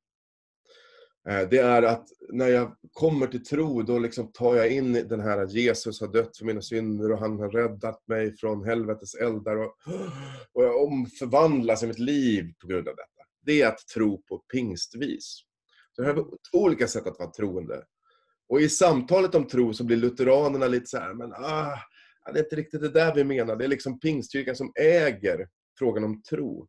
Eh, 1.30 1.50
det 1.50 1.58
är 1.58 1.84
att 1.84 2.08
när 2.30 2.48
jag 2.48 2.76
kommer 2.92 3.28
till 3.28 3.46
tro, 3.46 3.82
då 3.82 4.00
liksom 4.00 4.32
tar 4.32 4.56
jag 4.56 4.72
in 4.72 4.94
den 4.94 5.20
här 5.20 5.38
att 5.38 5.52
Jesus 5.52 6.02
har 6.02 6.08
dött 6.08 6.38
för 6.38 6.46
mina 6.46 6.62
synder 6.62 7.12
och 7.12 7.20
han 7.20 7.40
har 7.40 7.50
räddat 7.50 8.08
mig 8.08 8.38
från 8.38 8.66
helvetets 8.66 9.16
eldar 9.16 9.56
och, 9.56 9.76
och 10.54 10.64
jag 10.64 10.84
omförvandlas 10.84 11.84
i 11.84 11.88
mitt 11.88 12.00
liv 12.00 12.54
på 12.62 12.68
grund 12.68 12.88
av 12.88 12.96
detta. 12.96 13.24
Det 13.46 13.62
är 13.62 13.68
att 13.68 13.88
tro 13.94 14.22
på 14.22 14.38
pingstvis. 14.54 15.42
Så 15.96 16.02
det 16.02 16.08
här 16.08 16.16
är 16.16 16.24
två 16.24 16.58
olika 16.58 16.88
sätt 16.88 17.08
att 17.08 17.20
vara 17.20 17.32
troende. 17.32 17.84
Och 18.50 18.62
i 18.62 18.70
samtalet 18.70 19.36
om 19.36 19.48
tro 19.48 19.74
så 19.74 19.84
blir 19.84 19.98
lutheranerna 19.98 20.68
lite 20.68 20.86
så 20.86 20.98
här, 20.98 21.14
men 21.14 21.34
ah, 21.34 21.78
det 22.34 22.40
är 22.40 22.44
inte 22.44 22.56
riktigt 22.56 22.82
det 22.82 22.90
där 22.90 23.16
vi 23.16 23.24
menar. 23.24 23.56
Det 23.56 23.66
är 23.66 23.68
liksom 23.70 24.00
pingstkyrkan 24.00 24.56
som 24.56 24.72
äger 24.76 25.48
frågan 25.80 26.04
om 26.04 26.22
tro. 26.22 26.68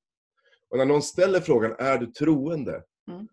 Och 0.71 0.79
när 0.79 0.85
någon 0.85 1.03
ställer 1.03 1.41
frågan, 1.41 1.75
är 1.79 1.99
du 1.99 2.07
troende? 2.07 2.83
Mm 3.11 3.27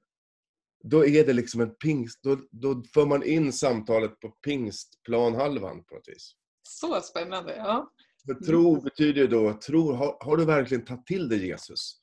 då 0.83 1.05
är 1.05 1.25
det 1.25 1.33
liksom 1.33 1.61
en 1.61 1.75
pingst, 1.75 2.23
då, 2.23 2.37
då 2.51 2.83
för 2.93 3.05
man 3.05 3.23
in 3.23 3.53
samtalet 3.53 4.19
på 4.19 4.29
pingstplanhalvan 4.29 5.83
på 5.83 5.95
något 5.95 6.07
vis. 6.07 6.35
Så 6.63 7.01
spännande, 7.01 7.55
ja. 7.55 7.91
För 8.25 8.33
tro 8.33 8.81
betyder 8.81 9.21
ju 9.21 9.27
då, 9.27 9.53
tro, 9.53 9.91
har, 9.91 10.17
har, 10.19 10.37
du 10.37 10.45
verkligen 10.45 10.85
tagit 10.85 11.05
till 11.05 11.29
dig 11.29 11.47
Jesus? 11.47 12.01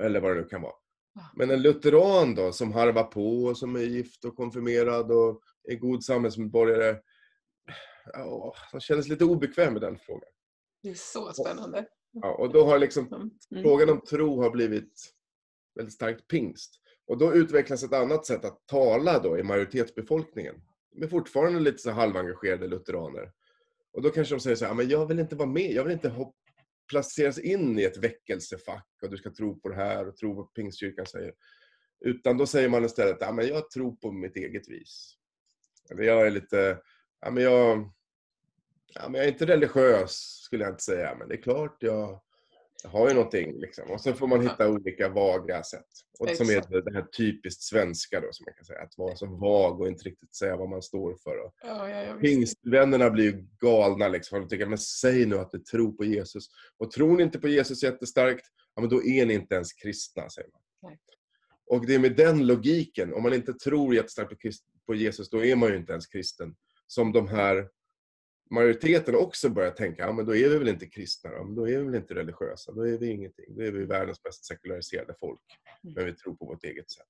Eller 0.00 0.20
vad 0.20 0.36
det 0.36 0.40
nu 0.40 0.46
kan 0.46 0.62
vara. 0.62 0.74
Men 1.36 1.50
en 1.50 1.62
lutheran 1.62 2.34
då, 2.34 2.52
som 2.52 2.72
harvar 2.72 3.04
på, 3.04 3.54
som 3.54 3.76
är 3.76 3.80
gift 3.80 4.24
och 4.24 4.36
konfirmerad 4.36 5.10
och 5.10 5.40
är 5.68 5.76
god 5.76 6.04
samhällsmedborgare, 6.04 6.98
ja, 8.12 8.54
han 8.72 8.80
känner 8.80 9.02
sig 9.02 9.10
lite 9.10 9.24
obekväm 9.24 9.72
med 9.72 9.82
den 9.82 9.98
frågan. 9.98 10.30
Det 10.82 10.90
är 10.90 10.94
så 10.94 11.32
spännande. 11.32 11.86
Ja, 12.12 12.34
och 12.34 12.52
då 12.52 12.64
har 12.64 12.78
liksom 12.78 13.06
mm. 13.52 13.62
frågan 13.62 13.90
om 13.90 14.00
tro 14.00 14.42
har 14.42 14.50
blivit 14.50 15.14
väldigt 15.74 15.94
starkt 15.94 16.28
pingst. 16.28 16.80
Och 17.10 17.18
då 17.18 17.34
utvecklas 17.34 17.82
ett 17.82 17.92
annat 17.92 18.26
sätt 18.26 18.44
att 18.44 18.66
tala 18.66 19.18
då 19.18 19.38
i 19.38 19.42
majoritetsbefolkningen. 19.42 20.54
De 20.92 21.02
är 21.02 21.08
fortfarande 21.08 21.60
lite 21.60 21.78
så 21.78 21.90
halvengagerade 21.90 22.66
lutheraner. 22.66 23.32
Och 23.92 24.02
då 24.02 24.10
kanske 24.10 24.34
de 24.34 24.40
säger 24.40 24.56
så 24.56 24.64
här, 24.64 24.74
men 24.74 24.88
jag 24.88 25.06
vill 25.06 25.18
inte 25.18 25.36
vara 25.36 25.48
med, 25.48 25.72
jag 25.72 25.84
vill 25.84 25.92
inte 25.92 26.26
placeras 26.90 27.38
in 27.38 27.78
i 27.78 27.82
ett 27.82 27.96
väckelsefack 27.96 28.86
och 29.02 29.10
du 29.10 29.16
ska 29.16 29.30
tro 29.30 29.60
på 29.60 29.68
det 29.68 29.74
här 29.74 30.08
och 30.08 30.16
tro 30.16 30.34
på 30.34 30.42
vad 30.42 30.54
Pingstkyrkan 30.54 31.06
säger. 31.06 31.34
Utan 32.04 32.38
då 32.38 32.46
säger 32.46 32.68
man 32.68 32.84
istället, 32.84 33.16
ja 33.20 33.32
men 33.32 33.48
jag 33.48 33.70
tror 33.70 33.96
på 33.96 34.12
mitt 34.12 34.36
eget 34.36 34.68
vis. 34.68 35.16
Eller 35.90 36.02
jag 36.02 36.26
är 36.26 36.30
lite, 36.30 36.78
ja 37.20 37.30
men 37.30 37.42
jag, 37.42 37.90
ja 38.86 39.08
men 39.08 39.14
jag 39.14 39.24
är 39.24 39.32
inte 39.32 39.46
religiös 39.46 40.40
skulle 40.44 40.64
jag 40.64 40.72
inte 40.72 40.82
säga, 40.82 41.16
men 41.18 41.28
det 41.28 41.34
är 41.34 41.42
klart 41.42 41.76
jag 41.80 42.20
jag 42.29 42.29
har 42.84 43.08
ju 43.08 43.14
någonting 43.14 43.60
liksom. 43.60 43.90
Och 43.90 44.00
så 44.00 44.12
får 44.12 44.26
man 44.26 44.40
hitta 44.40 44.68
olika 44.68 45.08
vaga 45.08 45.62
sätt. 45.62 45.86
Och 46.18 46.30
som 46.30 46.50
är 46.50 46.82
det 46.84 46.94
här 46.94 47.02
typiskt 47.02 47.62
svenska 47.62 48.20
då, 48.20 48.28
som 48.30 48.44
man 48.44 48.54
kan 48.54 48.64
säga. 48.64 48.82
Att 48.82 48.98
vara 48.98 49.16
så 49.16 49.26
vag 49.26 49.80
och 49.80 49.88
inte 49.88 50.04
riktigt 50.04 50.34
säga 50.34 50.56
vad 50.56 50.68
man 50.68 50.82
står 50.82 51.16
för. 51.22 51.44
Och 51.44 51.54
ja, 51.62 51.88
ja, 51.88 52.14
Pingstvännerna 52.14 53.10
blir 53.10 53.24
ju 53.24 53.46
galna 53.60 54.08
liksom. 54.08 54.40
De 54.40 54.48
tycker, 54.48 54.66
men 54.66 54.78
säg 54.78 55.26
nu 55.26 55.38
att 55.38 55.50
du 55.50 55.58
tror 55.58 55.92
på 55.92 56.04
Jesus. 56.04 56.44
Och 56.78 56.90
tror 56.90 57.16
ni 57.16 57.22
inte 57.22 57.38
på 57.38 57.48
Jesus 57.48 57.82
jättestarkt, 57.82 58.46
ja 58.74 58.80
men 58.80 58.90
då 58.90 59.04
är 59.04 59.26
ni 59.26 59.34
inte 59.34 59.54
ens 59.54 59.72
kristna, 59.72 60.30
säger 60.30 60.48
man. 60.52 60.62
Nej. 60.82 60.98
Och 61.66 61.86
det 61.86 61.94
är 61.94 61.98
med 61.98 62.16
den 62.16 62.46
logiken, 62.46 63.14
om 63.14 63.22
man 63.22 63.34
inte 63.34 63.52
tror 63.52 63.94
jättestarkt 63.94 64.32
på 64.86 64.94
Jesus, 64.94 65.30
då 65.30 65.44
är 65.44 65.56
man 65.56 65.68
ju 65.68 65.76
inte 65.76 65.92
ens 65.92 66.06
kristen. 66.06 66.54
Som 66.86 67.12
de 67.12 67.28
här 67.28 67.68
majoriteten 68.50 69.14
också 69.14 69.48
börjar 69.48 69.70
tänka, 69.70 70.02
ja 70.02 70.12
men 70.12 70.26
då 70.26 70.36
är 70.36 70.48
vi 70.48 70.58
väl 70.58 70.68
inte 70.68 70.86
kristna 70.86 71.30
då, 71.30 71.44
men 71.44 71.54
då 71.54 71.68
är 71.68 71.78
vi 71.78 71.84
väl 71.84 71.94
inte 71.94 72.14
religiösa, 72.14 72.72
då 72.72 72.82
är 72.82 72.98
vi 72.98 73.10
ingenting. 73.10 73.56
Då 73.56 73.62
är 73.62 73.72
vi 73.72 73.84
världens 73.84 74.24
mest 74.24 74.44
sekulariserade 74.44 75.14
folk. 75.20 75.40
Mm. 75.84 75.94
Men 75.94 76.04
vi 76.04 76.14
tror 76.14 76.34
på 76.34 76.44
vårt 76.44 76.64
eget 76.64 76.90
sätt. 76.90 77.06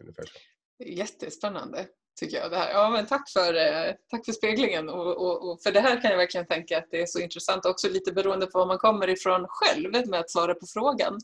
Ungefär 0.00 0.24
så. 0.24 0.38
Jättespännande 0.84 1.86
tycker 2.20 2.36
jag. 2.36 2.50
Det 2.50 2.56
här. 2.56 2.70
Ja, 2.70 2.90
men 2.90 3.06
tack, 3.06 3.30
för, 3.30 3.54
eh, 3.54 3.94
tack 4.10 4.24
för 4.24 4.32
speglingen. 4.32 4.88
Och, 4.88 5.16
och, 5.16 5.50
och, 5.50 5.62
för 5.62 5.72
det 5.72 5.80
här 5.80 6.02
kan 6.02 6.10
jag 6.10 6.18
verkligen 6.18 6.46
tänka 6.46 6.78
att 6.78 6.88
det 6.90 7.02
är 7.02 7.06
så 7.06 7.20
intressant 7.20 7.66
också 7.66 7.88
lite 7.88 8.12
beroende 8.12 8.46
på 8.46 8.58
var 8.58 8.66
man 8.66 8.78
kommer 8.78 9.08
ifrån 9.08 9.46
själv 9.48 10.08
med 10.08 10.20
att 10.20 10.30
svara 10.30 10.54
på 10.54 10.66
frågan. 10.66 11.18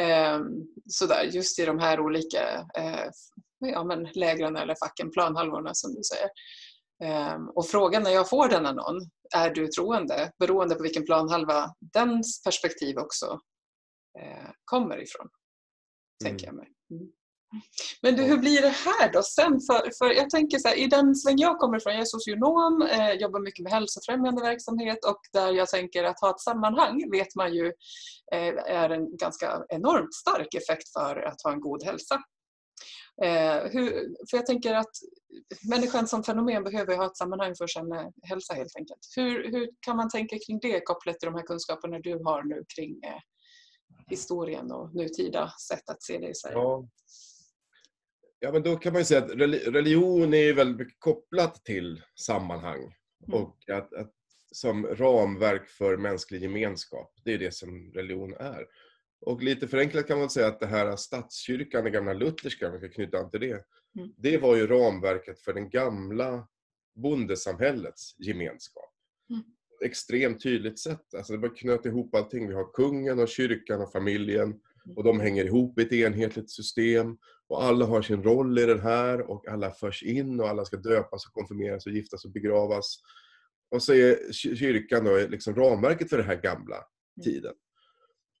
Eh, 0.00 0.40
sådär, 0.86 1.24
just 1.32 1.58
i 1.58 1.64
de 1.64 1.78
här 1.78 2.00
olika 2.00 2.66
eh, 2.78 3.10
ja, 3.58 3.84
men 3.84 4.08
lägren 4.14 4.56
eller 4.56 4.74
facken, 4.74 5.10
planhalvorna 5.10 5.74
som 5.74 5.94
du 5.94 6.02
säger. 6.02 6.28
Ehm, 7.04 7.48
och 7.48 7.66
frågan 7.66 8.02
när 8.02 8.10
jag 8.10 8.28
får 8.28 8.48
denna 8.48 8.72
någon, 8.72 8.96
är 9.34 9.50
du 9.50 9.68
troende? 9.68 10.32
Beroende 10.38 10.74
på 10.74 10.82
vilken 10.82 11.04
planhalva 11.04 11.74
dens 11.92 12.42
perspektiv 12.42 12.98
också 12.98 13.40
eh, 14.18 14.50
kommer 14.64 15.02
ifrån. 15.02 15.28
Tänker 16.24 16.48
mm. 16.48 16.56
jag 16.56 16.64
mig. 16.64 16.72
Mm. 16.90 17.12
Men 18.02 18.16
du, 18.16 18.22
hur 18.22 18.38
blir 18.38 18.62
det 18.62 18.68
här 18.68 19.12
då 19.12 19.22
sen? 19.22 19.60
För, 19.60 19.90
för 19.98 20.14
jag 20.14 20.30
tänker 20.30 20.58
så 20.58 20.68
här, 20.68 20.78
i 20.78 20.86
den 20.86 21.14
sväng 21.14 21.38
jag 21.38 21.58
kommer 21.58 21.76
ifrån, 21.76 21.92
jag 21.92 22.02
är 22.02 22.04
socionom, 22.04 22.82
eh, 22.82 23.12
jobbar 23.12 23.40
mycket 23.40 23.62
med 23.62 23.72
hälsofrämjande 23.72 24.42
verksamhet 24.42 25.04
och 25.04 25.20
där 25.32 25.52
jag 25.52 25.68
tänker 25.68 26.04
att 26.04 26.20
ha 26.20 26.30
ett 26.30 26.40
sammanhang 26.40 27.10
vet 27.10 27.34
man 27.34 27.54
ju 27.54 27.66
eh, 28.32 28.54
är 28.66 28.90
en 28.90 29.16
ganska 29.16 29.62
enormt 29.68 30.14
stark 30.14 30.54
effekt 30.54 30.92
för 30.92 31.16
att 31.16 31.42
ha 31.42 31.52
en 31.52 31.60
god 31.60 31.84
hälsa. 31.84 32.22
Eh, 33.22 33.70
hur, 33.70 33.90
för 34.30 34.36
jag 34.36 34.46
tänker 34.46 34.74
att 34.74 34.90
människan 35.70 36.06
som 36.06 36.24
fenomen 36.24 36.64
behöver 36.64 36.96
ha 36.96 37.06
ett 37.06 37.16
sammanhang 37.16 37.54
för 37.54 37.66
sin 37.66 38.12
hälsa 38.22 38.54
helt 38.54 38.76
enkelt. 38.76 38.98
Hur, 39.16 39.50
hur 39.50 39.70
kan 39.80 39.96
man 39.96 40.08
tänka 40.08 40.38
kring 40.46 40.58
det 40.58 40.80
kopplat 40.80 41.20
till 41.20 41.26
de 41.26 41.34
här 41.34 41.46
kunskaperna 41.46 41.98
du 41.98 42.14
har 42.24 42.42
nu 42.42 42.64
kring 42.76 43.00
eh, 43.04 43.20
historien 44.10 44.72
och 44.72 44.94
nutida 44.94 45.52
sätt 45.68 45.90
att 45.90 46.02
se 46.02 46.18
det 46.18 46.28
i 46.28 46.34
Sverige? 46.34 46.56
Ja. 46.56 46.88
ja, 48.40 48.52
men 48.52 48.62
då 48.62 48.76
kan 48.76 48.92
man 48.92 49.00
ju 49.00 49.06
säga 49.06 49.24
att 49.24 49.30
religion 49.74 50.34
är 50.34 50.52
väldigt 50.52 50.78
mycket 50.78 51.00
kopplat 51.00 51.64
till 51.64 52.02
sammanhang 52.20 52.94
mm. 53.26 53.42
och 53.42 53.70
att, 53.70 53.94
att, 53.94 54.12
som 54.52 54.86
ramverk 54.86 55.68
för 55.68 55.96
mänsklig 55.96 56.42
gemenskap. 56.42 57.12
Det 57.24 57.34
är 57.34 57.38
det 57.38 57.54
som 57.54 57.92
religion 57.94 58.34
är. 58.34 58.66
Och 59.20 59.42
lite 59.42 59.68
förenklat 59.68 60.06
kan 60.06 60.18
man 60.18 60.30
säga 60.30 60.46
att 60.46 60.60
det 60.60 60.66
här 60.66 60.96
statskyrkan, 60.96 61.84
den 61.84 61.92
gamla 61.92 62.12
lutherska, 62.12 62.66
om 62.66 62.72
vi 62.72 62.78
ska 62.78 62.88
knyta 62.88 63.18
an 63.18 63.30
till 63.30 63.40
det, 63.40 63.64
mm. 63.98 64.14
det 64.16 64.38
var 64.38 64.56
ju 64.56 64.66
ramverket 64.66 65.40
för 65.40 65.52
den 65.52 65.70
gamla 65.70 66.48
bondesamhällets 66.96 68.14
gemenskap. 68.18 68.92
Mm. 69.30 69.42
Extremt 69.84 70.42
tydligt 70.42 70.78
sätt. 70.78 71.14
Alltså 71.16 71.32
det 71.32 71.38
var 71.38 71.56
knöt 71.56 71.86
ihop 71.86 72.14
allting. 72.14 72.48
Vi 72.48 72.54
har 72.54 72.72
kungen 72.72 73.18
och 73.18 73.28
kyrkan 73.28 73.80
och 73.80 73.92
familjen 73.92 74.60
och 74.96 75.04
de 75.04 75.20
hänger 75.20 75.44
ihop 75.44 75.78
i 75.78 75.82
ett 75.82 75.92
enhetligt 75.92 76.50
system 76.50 77.16
och 77.48 77.64
alla 77.64 77.86
har 77.86 78.02
sin 78.02 78.22
roll 78.22 78.58
i 78.58 78.66
den 78.66 78.80
här 78.80 79.30
och 79.30 79.48
alla 79.48 79.70
förs 79.70 80.02
in 80.02 80.40
och 80.40 80.48
alla 80.48 80.64
ska 80.64 80.76
döpas 80.76 81.26
och 81.26 81.32
konfirmeras 81.32 81.86
och 81.86 81.92
giftas 81.92 82.24
och 82.24 82.30
begravas. 82.30 82.98
Och 83.70 83.82
så 83.82 83.94
är 83.94 84.32
kyrkan 84.32 85.04
då 85.04 85.26
liksom 85.28 85.54
ramverket 85.54 86.10
för 86.10 86.16
den 86.16 86.26
här 86.26 86.40
gamla 86.42 86.76
mm. 86.76 87.24
tiden. 87.24 87.54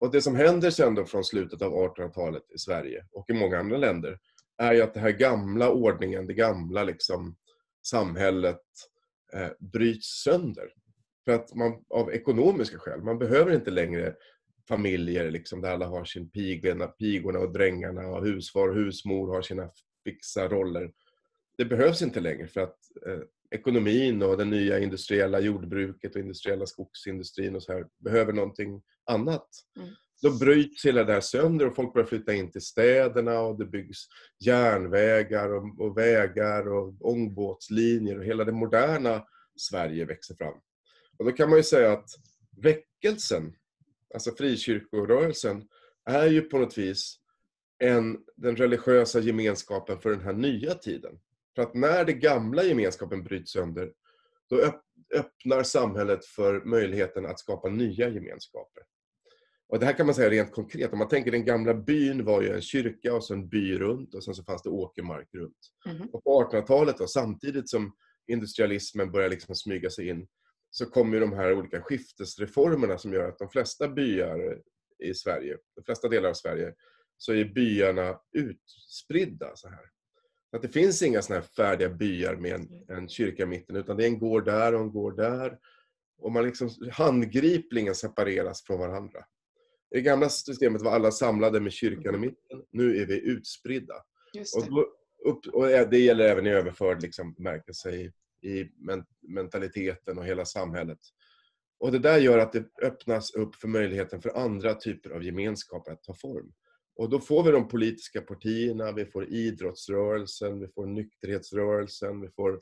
Och 0.00 0.10
det 0.12 0.22
som 0.22 0.36
händer 0.36 0.70
sen 0.70 0.94
då 0.94 1.04
från 1.04 1.24
slutet 1.24 1.62
av 1.62 1.72
1800-talet 1.72 2.42
i 2.54 2.58
Sverige 2.58 3.04
och 3.12 3.30
i 3.30 3.32
många 3.32 3.58
andra 3.58 3.76
länder 3.76 4.18
är 4.58 4.72
ju 4.72 4.82
att 4.82 4.94
den 4.94 5.02
här 5.02 5.10
gamla 5.10 5.70
ordningen, 5.70 6.26
det 6.26 6.34
gamla 6.34 6.84
liksom 6.84 7.36
samhället 7.86 8.62
eh, 9.32 9.48
bryts 9.58 10.22
sönder. 10.24 10.72
För 11.24 11.32
att 11.32 11.54
man, 11.54 11.84
av 11.88 12.12
ekonomiska 12.12 12.78
skäl, 12.78 13.02
man 13.02 13.18
behöver 13.18 13.54
inte 13.54 13.70
längre 13.70 14.14
familjer 14.68 15.30
liksom, 15.30 15.60
där 15.60 15.72
alla 15.72 15.86
har 15.86 16.04
sin 16.04 16.30
pigorna, 16.30 16.86
pigorna 16.86 17.38
och 17.38 17.52
drängarna 17.52 18.06
och 18.06 18.24
husfar 18.24 18.68
och 18.68 18.74
husmor 18.74 19.34
har 19.34 19.42
sina 19.42 19.70
fixa 20.04 20.48
roller. 20.48 20.92
Det 21.58 21.64
behövs 21.64 22.02
inte 22.02 22.20
längre 22.20 22.46
för 22.46 22.60
att 22.60 22.78
eh, 23.06 23.20
ekonomin 23.50 24.22
och 24.22 24.36
det 24.36 24.44
nya 24.44 24.78
industriella 24.78 25.40
jordbruket 25.40 26.14
och 26.14 26.20
industriella 26.20 26.66
skogsindustrin 26.66 27.56
och 27.56 27.62
så 27.62 27.72
här 27.72 27.86
behöver 27.98 28.32
någonting 28.32 28.82
annat. 29.10 29.48
Mm. 29.76 29.88
Då 30.22 30.30
bryts 30.30 30.86
hela 30.86 31.04
det 31.04 31.12
här 31.12 31.20
sönder 31.20 31.66
och 31.66 31.76
folk 31.76 31.94
börjar 31.94 32.06
flytta 32.06 32.34
in 32.34 32.52
till 32.52 32.60
städerna 32.60 33.40
och 33.40 33.58
det 33.58 33.66
byggs 33.66 33.98
järnvägar 34.44 35.52
och, 35.52 35.80
och 35.80 35.98
vägar 35.98 36.68
och 36.68 36.94
ångbåtslinjer 37.00 38.18
och 38.18 38.24
hela 38.24 38.44
det 38.44 38.52
moderna 38.52 39.24
Sverige 39.56 40.04
växer 40.04 40.34
fram. 40.34 40.54
Och 41.18 41.24
då 41.24 41.32
kan 41.32 41.50
man 41.50 41.58
ju 41.58 41.62
säga 41.62 41.92
att 41.92 42.10
väckelsen, 42.62 43.52
alltså 44.14 44.30
frikyrkorörelsen, 44.34 45.68
är 46.04 46.26
ju 46.26 46.40
på 46.42 46.58
något 46.58 46.78
vis 46.78 47.18
en, 47.78 48.18
den 48.36 48.56
religiösa 48.56 49.20
gemenskapen 49.20 50.00
för 50.00 50.10
den 50.10 50.20
här 50.20 50.32
nya 50.32 50.74
tiden. 50.74 51.18
För 51.56 51.62
att 51.62 51.74
när 51.74 52.04
den 52.04 52.20
gamla 52.20 52.62
gemenskapen 52.62 53.24
bryts 53.24 53.52
sönder, 53.52 53.92
då 54.50 54.60
öppnar 55.14 55.62
samhället 55.62 56.24
för 56.24 56.64
möjligheten 56.64 57.26
att 57.26 57.40
skapa 57.40 57.68
nya 57.68 58.08
gemenskaper. 58.08 58.82
Och 59.68 59.78
det 59.78 59.86
här 59.86 59.92
kan 59.92 60.06
man 60.06 60.14
säga 60.14 60.30
rent 60.30 60.52
konkret. 60.52 60.92
Om 60.92 60.98
man 60.98 61.08
tänker 61.08 61.30
den 61.30 61.44
gamla 61.44 61.74
byn 61.74 62.24
var 62.24 62.42
ju 62.42 62.54
en 62.54 62.60
kyrka 62.60 63.14
och 63.14 63.24
så 63.24 63.34
en 63.34 63.48
by 63.48 63.78
runt 63.78 64.14
och 64.14 64.24
sen 64.24 64.34
så 64.34 64.44
fanns 64.44 64.62
det 64.62 64.70
åkermark 64.70 65.28
runt. 65.34 65.58
Mm. 65.86 66.08
Och 66.12 66.24
på 66.24 66.42
1800-talet 66.42 66.98
då, 66.98 67.06
samtidigt 67.06 67.70
som 67.70 67.92
industrialismen 68.26 69.12
börjar 69.12 69.28
liksom 69.28 69.54
smyga 69.54 69.90
sig 69.90 70.08
in, 70.08 70.26
så 70.70 70.86
kommer 70.86 71.20
de 71.20 71.32
här 71.32 71.52
olika 71.52 71.80
skiftesreformerna 71.82 72.98
som 72.98 73.12
gör 73.12 73.28
att 73.28 73.38
de 73.38 73.48
flesta 73.48 73.88
byar 73.88 74.58
i 75.04 75.14
Sverige, 75.14 75.56
de 75.76 75.84
flesta 75.84 76.08
delar 76.08 76.28
av 76.28 76.34
Sverige, 76.34 76.74
så 77.16 77.32
är 77.32 77.44
byarna 77.44 78.20
utspridda 78.32 79.52
så 79.54 79.68
här. 79.68 79.95
Att 80.52 80.62
det 80.62 80.68
finns 80.68 81.02
inga 81.02 81.22
såna 81.22 81.38
här 81.38 81.46
färdiga 81.56 81.88
byar 81.88 82.36
med 82.36 82.52
en, 82.52 82.68
en 82.88 83.08
kyrka 83.08 83.42
i 83.42 83.46
mitten, 83.46 83.76
utan 83.76 83.96
det 83.96 84.04
är 84.04 84.08
en 84.08 84.18
gård 84.18 84.44
där 84.44 84.74
och 84.74 84.80
en 84.80 84.92
gård 84.92 85.16
där. 85.16 85.58
Och 86.18 86.32
man 86.32 86.44
liksom 86.44 86.70
handgripligen 86.92 87.94
separeras 87.94 88.62
från 88.62 88.78
varandra. 88.78 89.20
I 89.90 89.96
det 89.96 90.00
gamla 90.00 90.28
systemet 90.28 90.82
var 90.82 90.92
alla 90.92 91.10
samlade 91.10 91.60
med 91.60 91.72
kyrkan 91.72 92.14
i 92.14 92.18
mitten. 92.18 92.62
Nu 92.70 93.02
är 93.02 93.06
vi 93.06 93.20
utspridda. 93.20 93.94
Och, 94.56 94.70
då, 94.70 94.80
upp, 95.30 95.46
och, 95.46 95.66
det 95.66 95.98
gäller 95.98 96.28
även 96.28 96.46
i 96.46 96.50
överförd 96.50 97.02
liksom, 97.02 97.34
bemärkelse 97.34 97.90
i, 97.90 98.12
i 98.42 98.70
mentaliteten 99.22 100.18
och 100.18 100.26
hela 100.26 100.44
samhället. 100.44 100.98
Och 101.78 101.92
Det 101.92 101.98
där 101.98 102.18
gör 102.18 102.38
att 102.38 102.52
det 102.52 102.64
öppnas 102.82 103.34
upp 103.34 103.54
för 103.54 103.68
möjligheten 103.68 104.22
för 104.22 104.36
andra 104.36 104.74
typer 104.74 105.10
av 105.10 105.24
gemenskaper 105.24 105.92
att 105.92 106.02
ta 106.02 106.14
form. 106.14 106.52
Och 106.96 107.10
då 107.10 107.20
får 107.20 107.42
vi 107.42 107.50
de 107.50 107.68
politiska 107.68 108.20
partierna, 108.20 108.92
vi 108.92 109.06
får 109.06 109.28
idrottsrörelsen, 109.28 110.60
vi 110.60 110.68
får 110.68 110.86
nykterhetsrörelsen, 110.86 112.20
vi 112.20 112.30
får 112.30 112.60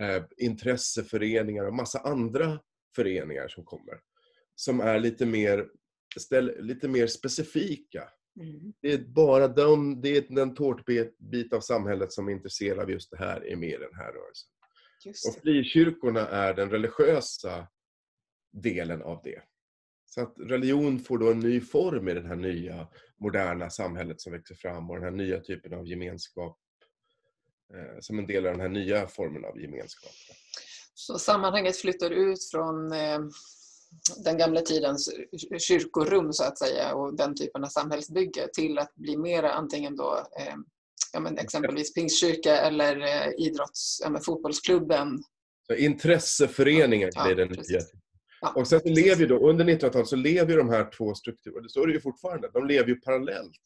eh, 0.00 0.22
intresseföreningar 0.36 1.64
och 1.64 1.74
massa 1.74 1.98
andra 1.98 2.60
föreningar 2.96 3.48
som 3.48 3.64
kommer. 3.64 4.00
Som 4.54 4.80
är 4.80 5.00
lite 5.00 5.26
mer, 5.26 5.68
ställ, 6.18 6.52
lite 6.60 6.88
mer 6.88 7.06
specifika. 7.06 8.08
Mm. 8.40 8.72
Det 8.82 8.92
är 8.92 8.98
bara 8.98 9.48
de, 9.48 10.00
det 10.00 10.16
är 10.16 10.34
den 10.34 10.54
tårtbit 10.54 11.52
av 11.52 11.60
samhället 11.60 12.12
som 12.12 12.28
är 12.28 12.32
intresserad 12.32 12.78
av 12.78 12.90
just 12.90 13.10
det 13.10 13.16
här, 13.16 13.46
är 13.46 13.56
med 13.56 13.68
i 13.68 13.76
den 13.76 13.94
här 13.94 14.12
rörelsen. 14.12 14.50
Och 15.28 15.42
frikyrkorna 15.42 16.28
är 16.28 16.54
den 16.54 16.70
religiösa 16.70 17.68
delen 18.52 19.02
av 19.02 19.20
det. 19.24 19.42
Så 20.14 20.20
att 20.20 20.34
religion 20.38 20.98
får 20.98 21.18
då 21.18 21.30
en 21.30 21.40
ny 21.40 21.60
form 21.60 22.08
i 22.08 22.14
det 22.14 22.28
här 22.28 22.36
nya 22.36 22.88
moderna 23.20 23.70
samhället 23.70 24.20
som 24.20 24.32
växer 24.32 24.54
fram 24.54 24.90
och 24.90 24.96
den 24.96 25.04
här 25.04 25.10
nya 25.10 25.40
typen 25.40 25.74
av 25.74 25.86
gemenskap 25.86 26.58
eh, 27.74 28.00
som 28.00 28.18
en 28.18 28.26
del 28.26 28.46
av 28.46 28.52
den 28.52 28.60
här 28.60 28.68
nya 28.68 29.06
formen 29.06 29.44
av 29.44 29.60
gemenskap. 29.60 30.12
Så 30.94 31.18
sammanhanget 31.18 31.76
flyttar 31.76 32.10
ut 32.10 32.44
från 32.50 32.92
eh, 32.92 33.18
den 34.24 34.38
gamla 34.38 34.60
tidens 34.60 35.10
kyrkorum 35.58 36.32
så 36.32 36.44
att 36.44 36.58
säga 36.58 36.94
och 36.94 37.16
den 37.16 37.34
typen 37.34 37.64
av 37.64 37.68
samhällsbygge 37.68 38.48
till 38.52 38.78
att 38.78 38.94
bli 38.94 39.16
mera 39.16 39.52
antingen 39.52 39.96
då 39.96 40.26
eh, 40.40 40.54
ja, 41.12 41.20
men 41.20 41.38
exempelvis 41.38 41.94
pingstkyrka 41.94 42.56
eller 42.56 43.00
eh, 43.00 43.46
idrotts, 43.46 44.00
ja, 44.04 44.20
fotbollsklubben. 44.20 45.22
Så 45.66 45.74
intresseföreningen 45.74 47.10
ja, 47.14 47.24
blir 47.24 47.36
den 47.36 47.48
nya. 47.48 47.80
Ja, 48.40 48.52
och 48.56 48.68
sen 48.68 48.80
så 48.80 48.88
lever 48.88 49.26
då, 49.26 49.48
under 49.48 49.64
1900-talet 49.64 50.08
så 50.08 50.16
lever 50.16 50.56
de 50.56 50.68
här 50.68 50.90
två 50.90 51.14
strukturerna, 51.14 51.68
så 51.68 51.82
är 51.82 51.86
det 51.86 51.92
ju 51.92 52.00
fortfarande, 52.00 52.50
de 52.52 52.66
lever 52.66 52.88
ju 52.88 53.00
parallellt. 53.00 53.60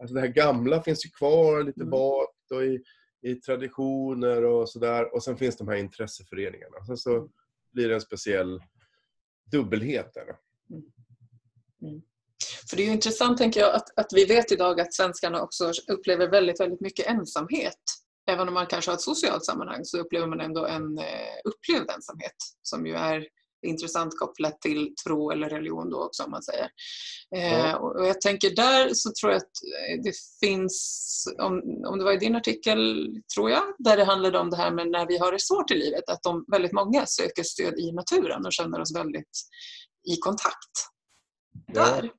Alltså 0.00 0.14
det 0.14 0.20
här 0.20 0.28
gamla 0.28 0.82
finns 0.82 1.06
ju 1.06 1.10
kvar 1.10 1.62
lite 1.62 1.80
mm. 1.80 1.90
bak 1.90 2.34
och 2.50 2.64
i, 2.64 2.82
i 3.22 3.34
traditioner 3.34 4.44
och 4.44 4.68
sådär. 4.68 5.14
Och 5.14 5.22
sen 5.22 5.36
finns 5.36 5.56
de 5.56 5.68
här 5.68 5.76
intresseföreningarna. 5.76 6.84
Sen 6.86 6.96
så 6.96 7.28
blir 7.72 7.88
det 7.88 7.94
en 7.94 8.00
speciell 8.00 8.62
dubbelhet 9.52 10.14
där. 10.14 10.22
Mm. 10.22 10.82
Mm. 11.82 12.02
För 12.70 12.76
det 12.76 12.82
är 12.82 12.86
ju 12.86 12.92
intressant, 12.92 13.38
tänker 13.38 13.60
jag, 13.60 13.74
att, 13.74 13.98
att 13.98 14.12
vi 14.12 14.24
vet 14.24 14.52
idag 14.52 14.80
att 14.80 14.94
svenskarna 14.94 15.42
också 15.42 15.72
upplever 15.88 16.30
väldigt, 16.30 16.60
väldigt 16.60 16.80
mycket 16.80 17.06
ensamhet. 17.06 17.80
Även 18.30 18.48
om 18.48 18.54
man 18.54 18.66
kanske 18.66 18.90
har 18.90 18.96
ett 18.96 19.00
socialt 19.00 19.44
sammanhang 19.44 19.84
så 19.84 19.98
upplever 19.98 20.26
man 20.26 20.40
ändå 20.40 20.66
en 20.66 20.98
eh, 20.98 21.36
upplevd 21.44 21.90
ensamhet 21.90 22.36
som 22.62 22.86
ju 22.86 22.94
är 22.94 23.26
intressant 23.62 24.18
kopplat 24.18 24.60
till 24.60 24.94
tro 25.04 25.30
eller 25.30 25.48
religion 25.48 25.90
då 25.90 26.04
också 26.04 26.24
om 26.24 26.30
man 26.30 26.42
säger. 26.42 26.68
Ja. 27.30 27.38
Eh, 27.38 27.74
och 27.74 28.06
jag 28.06 28.20
tänker 28.20 28.50
där 28.50 28.90
så 28.94 29.10
tror 29.20 29.32
jag 29.32 29.36
att 29.36 29.42
eh, 29.44 30.02
det 30.02 30.12
finns, 30.40 31.34
om, 31.38 31.82
om 31.86 31.98
det 31.98 32.04
var 32.04 32.12
i 32.12 32.16
din 32.16 32.36
artikel 32.36 33.08
tror 33.34 33.50
jag, 33.50 33.62
där 33.78 33.96
det 33.96 34.04
handlade 34.04 34.38
om 34.38 34.50
det 34.50 34.56
här 34.56 34.70
med 34.70 34.90
när 34.90 35.06
vi 35.06 35.18
har 35.18 35.32
det 35.32 35.42
svårt 35.42 35.70
i 35.70 35.74
livet, 35.74 36.10
att 36.10 36.22
de 36.22 36.44
väldigt 36.52 36.72
många 36.72 37.06
söker 37.06 37.42
stöd 37.42 37.78
i 37.78 37.92
naturen 37.92 38.46
och 38.46 38.52
känner 38.52 38.80
oss 38.80 38.96
väldigt 38.96 39.40
i 40.08 40.16
kontakt 40.16 40.74
där. 41.72 42.02
Ja. 42.02 42.10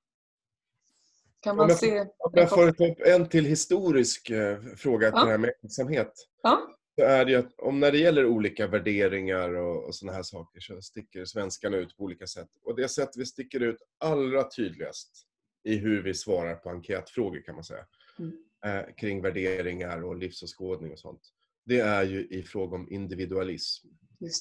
Kan 1.44 1.56
man 1.56 1.64
om 1.64 1.70
jag, 1.70 1.80
se... 1.80 2.00
Om 2.00 2.32
jag 2.34 2.50
får 2.50 2.72
ta 2.72 2.88
upp 2.88 3.02
en 3.06 3.30
till 3.30 3.46
historisk 3.46 4.30
eh, 4.30 4.58
fråga 4.78 5.08
ja. 5.08 5.12
till 5.12 5.26
det 5.26 5.32
här 5.32 5.38
med 5.38 5.52
ensamhet. 5.64 6.14
Ja 6.44 6.78
så 6.96 7.06
är 7.06 7.26
det 7.26 7.32
ju 7.32 7.38
att 7.38 7.60
om 7.60 7.80
när 7.80 7.92
det 7.92 7.98
gäller 7.98 8.26
olika 8.26 8.68
värderingar 8.68 9.54
och, 9.54 9.86
och 9.86 9.96
sådana 9.96 10.16
här 10.16 10.24
saker 10.24 10.60
så 10.60 10.82
sticker 10.82 11.26
svenskarna 11.26 11.78
ut 11.78 11.98
på 11.98 12.04
olika 12.04 12.28
sätt. 12.28 12.50
Och 12.64 12.76
det 12.76 12.88
sätt 12.88 13.10
vi 13.18 13.26
sticker 13.26 13.60
ut 13.60 13.78
allra 13.98 14.44
tydligast 14.44 15.28
i 15.64 15.76
hur 15.76 16.04
vi 16.04 16.14
svarar 16.14 16.56
på 16.56 16.70
enkätfrågor 16.70 17.42
kan 17.42 17.56
man 17.56 17.64
säga. 17.64 17.86
Mm. 18.20 18.34
Eh, 18.66 18.96
kring 18.96 19.22
värderingar 19.22 20.04
och 20.04 20.16
livsåskådning 20.16 20.92
och 20.92 21.00
sånt. 21.00 21.22
Det 21.66 21.80
är 21.80 22.04
ju 22.04 22.28
i 22.28 22.44
fråga 22.44 22.76
om 22.76 22.92
individualism. 22.92 23.88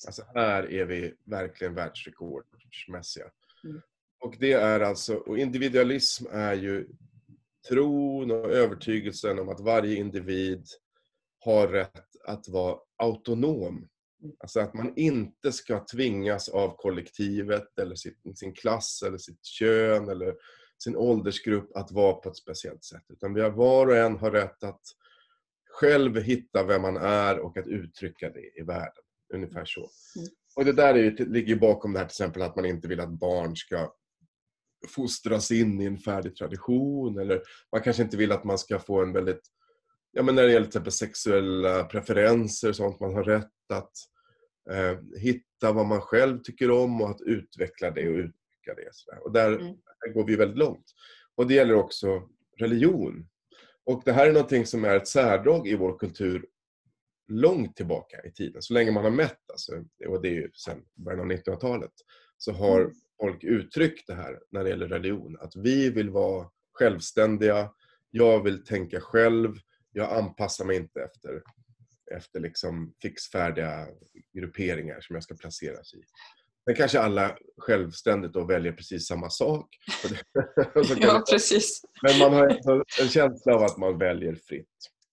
Alltså 0.07 0.23
här 0.35 0.73
är 0.73 0.85
vi 0.85 1.15
verkligen 1.25 1.75
världsrekordsmässiga. 1.75 3.31
Mm. 3.65 3.81
Och 4.21 4.37
det 4.39 4.53
är 4.53 4.81
alltså, 4.81 5.15
och 5.15 5.39
individualism 5.39 6.27
är 6.31 6.55
ju 6.55 6.89
tron 7.69 8.31
och 8.31 8.51
övertygelsen 8.51 9.39
om 9.39 9.49
att 9.49 9.61
varje 9.61 9.97
individ 9.97 10.67
har 11.39 11.69
rätt 11.69 12.10
att 12.25 12.49
vara 12.49 12.79
autonom. 12.97 13.89
Mm. 14.23 14.37
Alltså 14.39 14.61
att 14.61 14.75
man 14.75 14.93
inte 14.97 15.53
ska 15.53 15.85
tvingas 15.93 16.49
av 16.49 16.77
kollektivet 16.77 17.79
eller 17.79 17.95
sin, 17.95 18.15
sin 18.35 18.55
klass 18.55 19.03
eller 19.07 19.19
sitt 19.19 19.45
kön 19.45 20.09
eller 20.09 20.35
sin 20.83 20.97
åldersgrupp 20.97 21.77
att 21.77 21.93
vara 21.93 22.15
på 22.15 22.29
ett 22.29 22.37
speciellt 22.37 22.85
sätt. 22.85 23.05
Utan 23.09 23.35
vi 23.35 23.41
har 23.41 23.51
var 23.51 23.87
och 23.87 23.97
en 23.97 24.17
har 24.17 24.31
rätt 24.31 24.65
att 24.65 24.83
själv 25.71 26.17
hitta 26.17 26.65
vem 26.65 26.83
man 26.83 26.97
är 26.97 27.39
och 27.39 27.59
att 27.59 27.67
uttrycka 27.67 28.31
det 28.31 28.61
i 28.61 28.63
världen. 28.63 29.05
Ungefär 29.35 29.65
så. 29.65 29.81
Mm. 30.17 30.29
Och 30.57 30.65
det 30.65 30.73
där 30.73 30.95
är 30.95 31.25
ligger 31.27 31.57
bakom 31.57 31.93
det 31.93 31.99
här 31.99 32.07
till 32.07 32.13
exempel 32.13 32.43
att 32.43 32.57
man 32.57 32.65
inte 32.65 32.89
vill 32.89 33.01
att 33.01 33.11
barn 33.11 33.57
ska 33.57 33.93
fostras 34.89 35.51
in 35.51 35.81
i 35.81 35.85
en 35.85 35.99
färdig 35.99 36.37
tradition 36.37 37.19
eller 37.19 37.43
man 37.73 37.83
kanske 37.83 38.03
inte 38.03 38.17
vill 38.17 38.33
att 38.33 38.45
man 38.45 38.59
ska 38.59 38.79
få 38.79 39.03
en 39.03 39.13
väldigt 39.13 39.43
ja, 40.13 40.23
men 40.23 40.35
när 40.35 40.43
det 40.43 40.53
gäller 40.53 40.67
till 40.67 40.69
exempel 40.69 40.93
sexuella 40.93 41.85
preferenser 41.85 42.69
och 42.69 42.77
sånt, 42.77 43.01
man 43.01 43.15
har 43.15 43.25
rätt 43.25 43.47
att 43.73 43.93
eh, 44.71 44.99
hitta 45.19 45.73
vad 45.73 45.87
man 45.87 46.01
själv 46.01 46.39
tycker 46.43 46.71
om 46.71 47.01
och 47.01 47.11
att 47.11 47.21
utveckla 47.21 47.91
det 47.91 48.09
och 48.09 48.15
uttrycka 48.15 48.75
det. 48.77 49.13
Där. 49.13 49.25
Och 49.25 49.33
där, 49.33 49.53
mm. 49.53 49.77
där 50.01 50.13
går 50.13 50.27
vi 50.27 50.37
väldigt 50.37 50.59
långt. 50.59 50.85
Och 51.35 51.47
det 51.47 51.55
gäller 51.55 51.75
också 51.75 52.29
religion. 52.59 53.29
Och 53.85 54.03
det 54.05 54.13
här 54.13 54.27
är 54.27 54.33
någonting 54.33 54.67
som 54.67 54.85
är 54.85 54.97
ett 54.97 55.09
särdrag 55.09 55.69
i 55.69 55.77
vår 55.77 55.99
kultur 55.99 56.47
långt 57.29 57.77
tillbaka 57.77 58.23
i 58.25 58.33
tiden. 58.33 58.63
Så 58.63 58.75
länge 58.75 58.91
man 58.91 59.05
har 59.05 59.11
mätt, 59.11 59.51
alltså, 59.51 59.73
och 60.09 60.23
det 60.23 60.29
är 60.29 60.33
ju 60.33 60.51
sedan 60.55 60.83
början 60.95 61.21
av 61.21 61.27
1900-talet, 61.27 61.93
så 62.37 62.53
har 62.53 62.81
mm. 62.81 62.93
folk 63.21 63.45
uttryckt 63.45 64.07
det 64.07 64.15
här 64.15 64.41
när 64.51 64.65
det 64.65 64.71
gäller 64.71 64.89
religion. 64.89 65.37
Att 65.41 65.57
vi 65.57 65.91
vill 65.91 66.11
vara 66.11 66.51
självständiga, 66.73 67.71
jag 68.11 68.43
vill 68.43 68.65
tänka 68.65 69.01
själv, 69.01 69.55
jag 69.93 70.13
anpassar 70.13 70.65
mig 70.65 70.77
inte 70.77 71.01
efter, 71.01 71.43
efter 72.15 72.41
liksom 72.41 72.95
fixfärdiga 73.03 73.87
grupperingar 74.35 75.01
som 75.01 75.15
jag 75.15 75.23
ska 75.23 75.35
placeras 75.35 75.95
i. 75.95 76.03
Sen 76.65 76.77
kanske 76.77 77.01
alla 77.01 77.37
självständigt 77.59 78.33
då 78.33 78.45
väljer 78.45 78.73
precis 78.73 79.07
samma 79.07 79.31
sak. 79.31 79.69
ja, 80.97 81.25
precis. 81.31 81.83
Men 82.03 82.19
man 82.19 82.33
har 82.33 82.85
en 83.01 83.09
känsla 83.09 83.55
av 83.55 83.63
att 83.63 83.79
man 83.79 83.99
väljer 83.99 84.35
fritt. 84.35 84.67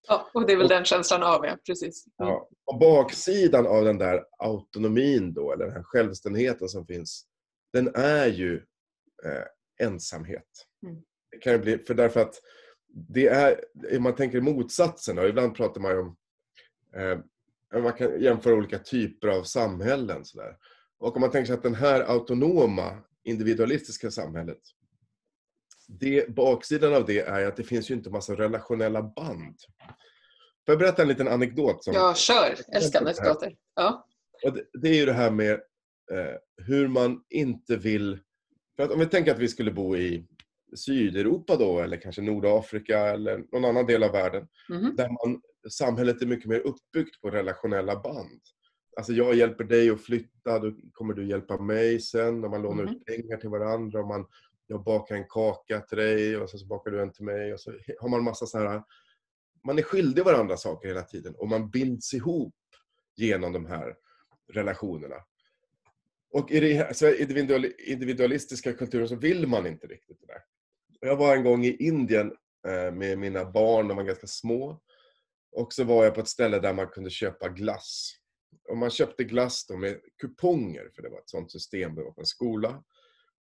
Ja, 0.08 0.30
och 0.34 0.48
det 0.48 0.54
är 0.54 0.58
väl 0.58 0.68
den 0.68 0.86
känslan 0.86 1.24
av, 1.24 1.46
ja. 1.46 1.58
Precis. 1.66 2.06
Mm. 2.22 2.32
Ja, 2.34 2.50
och 2.66 2.80
baksidan 2.80 3.68
av 3.68 3.86
den 3.86 3.98
där 3.98 4.24
autonomin 4.38 5.34
då, 5.34 5.54
eller 5.54 5.66
den 5.66 5.74
här 5.74 5.84
självständigheten 5.84 6.70
som 6.70 6.88
finns, 6.88 7.26
den 7.74 7.96
är 7.96 8.28
ju 8.28 8.56
eh, 9.26 9.88
ensamhet. 9.88 10.44
Mm. 10.84 11.02
Det 11.32 11.38
kan 11.38 11.62
bli, 11.62 11.78
för 11.78 11.94
därför 11.94 12.20
att 12.20 12.36
det 13.10 13.28
är, 13.28 13.64
om 13.98 14.04
man 14.04 14.16
tänker 14.16 14.42
motsatsen, 14.42 15.20
och 15.20 15.28
ibland 15.28 15.56
pratar 15.56 15.82
man 15.82 15.92
ju 15.92 16.00
om 16.00 16.16
eh, 16.96 17.82
man 17.82 17.94
kan 17.94 18.22
jämföra 18.22 18.54
olika 18.54 18.80
typer 18.80 19.28
av 19.28 19.44
samhällen. 19.44 20.26
Så 20.26 20.38
där. 20.38 20.58
Och 21.00 21.16
om 21.16 21.22
man 21.22 21.32
tänker 21.32 21.48
sig 21.48 21.56
att 21.56 21.64
den 21.64 21.76
här 21.76 22.02
autonoma, 22.02 22.98
individualistiska 23.24 24.12
samhället, 24.12 24.60
det, 25.88 26.30
baksidan 26.30 26.94
av 26.94 27.06
det 27.06 27.20
är 27.20 27.48
att 27.48 27.56
det 27.56 27.64
finns 27.64 27.92
ju 27.92 27.96
inte 27.96 28.10
massa 28.10 28.36
relationella 28.36 29.02
band. 29.04 29.56
Får 30.66 30.74
jag 30.74 30.80
berätta 30.80 31.02
en 31.02 31.08
liten 31.08 31.28
anekdot? 31.28 31.84
Som, 31.84 31.94
ja, 31.94 32.14
kör! 32.16 32.56
Älskar 32.74 33.02
anekdoter. 33.02 33.56
Ja. 33.76 34.08
Och 34.46 34.54
det, 34.54 34.64
det, 34.74 34.90
är 34.90 34.96
ju 34.96 35.06
det 35.06 35.14
här 35.14 35.32
med 35.32 35.52
eh, 36.12 36.36
hur 36.58 36.88
man 36.88 37.24
inte 37.30 37.76
vill... 37.76 38.20
För 38.76 38.84
att 38.84 38.92
om 38.92 39.00
vi 39.00 39.06
tänker 39.06 39.32
att 39.32 39.40
vi 39.40 39.48
skulle 39.48 39.72
bo 39.72 39.98
i 39.98 40.28
Sydeuropa 40.76 41.56
då, 41.56 41.80
eller 41.80 42.02
kanske 42.02 42.22
Nordafrika 42.22 43.00
eller 43.00 43.38
någon 43.52 43.66
annan 43.66 43.86
del 43.86 44.04
av 44.04 44.12
världen. 44.12 44.48
Mm. 44.70 44.96
Där 44.96 45.08
man, 45.10 45.42
samhället 45.70 46.22
är 46.22 46.26
mycket 46.26 46.50
mer 46.50 46.60
uppbyggt 46.60 47.22
på 47.22 47.30
relationella 47.30 48.00
band. 48.00 48.42
Alltså 48.98 49.14
jag 49.14 49.36
hjälper 49.36 49.64
dig 49.64 49.90
att 49.90 50.02
flytta, 50.02 50.60
då 50.60 50.74
kommer 50.94 51.14
du 51.14 51.28
hjälpa 51.28 51.62
mig 51.62 52.00
sen. 52.00 52.44
Och 52.44 52.50
man 52.50 52.62
lånar 52.62 52.84
mm. 52.84 52.96
ut 52.96 53.06
pengar 53.06 53.38
till 53.38 53.50
varandra. 53.50 54.00
Och 54.00 54.08
man, 54.08 54.26
jag 54.68 54.84
bakar 54.84 55.16
en 55.16 55.28
kaka 55.30 55.82
till 55.82 55.98
dig 55.98 56.38
och 56.38 56.50
så 56.50 56.66
bakar 56.66 56.92
du 56.92 57.02
en 57.02 57.12
till 57.12 57.26
mig. 57.26 57.54
Och 57.54 57.60
så 57.60 57.74
har 58.00 58.10
man 58.10 58.24
massa 58.24 58.46
så 58.46 58.58
här... 58.58 58.84
Man 59.66 59.80
är 59.80 59.84
skyldig 59.84 60.24
varandra 60.24 60.58
saker 60.58 60.88
hela 60.88 61.04
tiden 61.04 61.36
och 61.36 61.48
man 61.48 61.70
binds 61.70 62.14
ihop 62.14 62.56
genom 63.16 63.54
de 63.54 63.66
här 63.66 63.96
relationerna. 64.54 65.16
Och 66.32 66.52
i 66.52 66.60
den 67.20 67.72
individualistiska 67.88 68.74
kulturen 68.74 69.08
så 69.08 69.16
vill 69.16 69.48
man 69.48 69.68
inte 69.68 69.88
riktigt 69.88 70.20
det 70.20 70.28
där. 70.28 70.42
Jag 71.00 71.16
var 71.16 71.36
en 71.36 71.44
gång 71.44 71.66
i 71.66 71.76
Indien 71.80 72.32
eh, 72.68 72.94
med 72.94 73.18
mina 73.18 73.52
barn, 73.52 73.88
de 73.88 73.98
var 73.98 74.04
ganska 74.04 74.28
små. 74.28 74.82
Och 75.52 75.74
så 75.74 75.84
var 75.84 76.04
jag 76.04 76.16
på 76.16 76.22
ett 76.22 76.28
ställe 76.28 76.60
där 76.60 76.74
man 76.74 76.88
kunde 76.88 77.10
köpa 77.10 77.50
glass. 77.50 78.12
Och 78.70 78.78
man 78.78 78.90
köpte 78.90 79.24
glass 79.24 79.70
med 79.70 80.00
kuponger, 80.22 80.90
för 80.96 81.02
det 81.02 81.10
var 81.10 81.20
ett 81.20 81.30
sånt 81.30 81.52
system, 81.52 81.96
det 81.96 82.04
var 82.04 82.12
på 82.12 82.22
en 82.22 82.26
skola. 82.26 82.84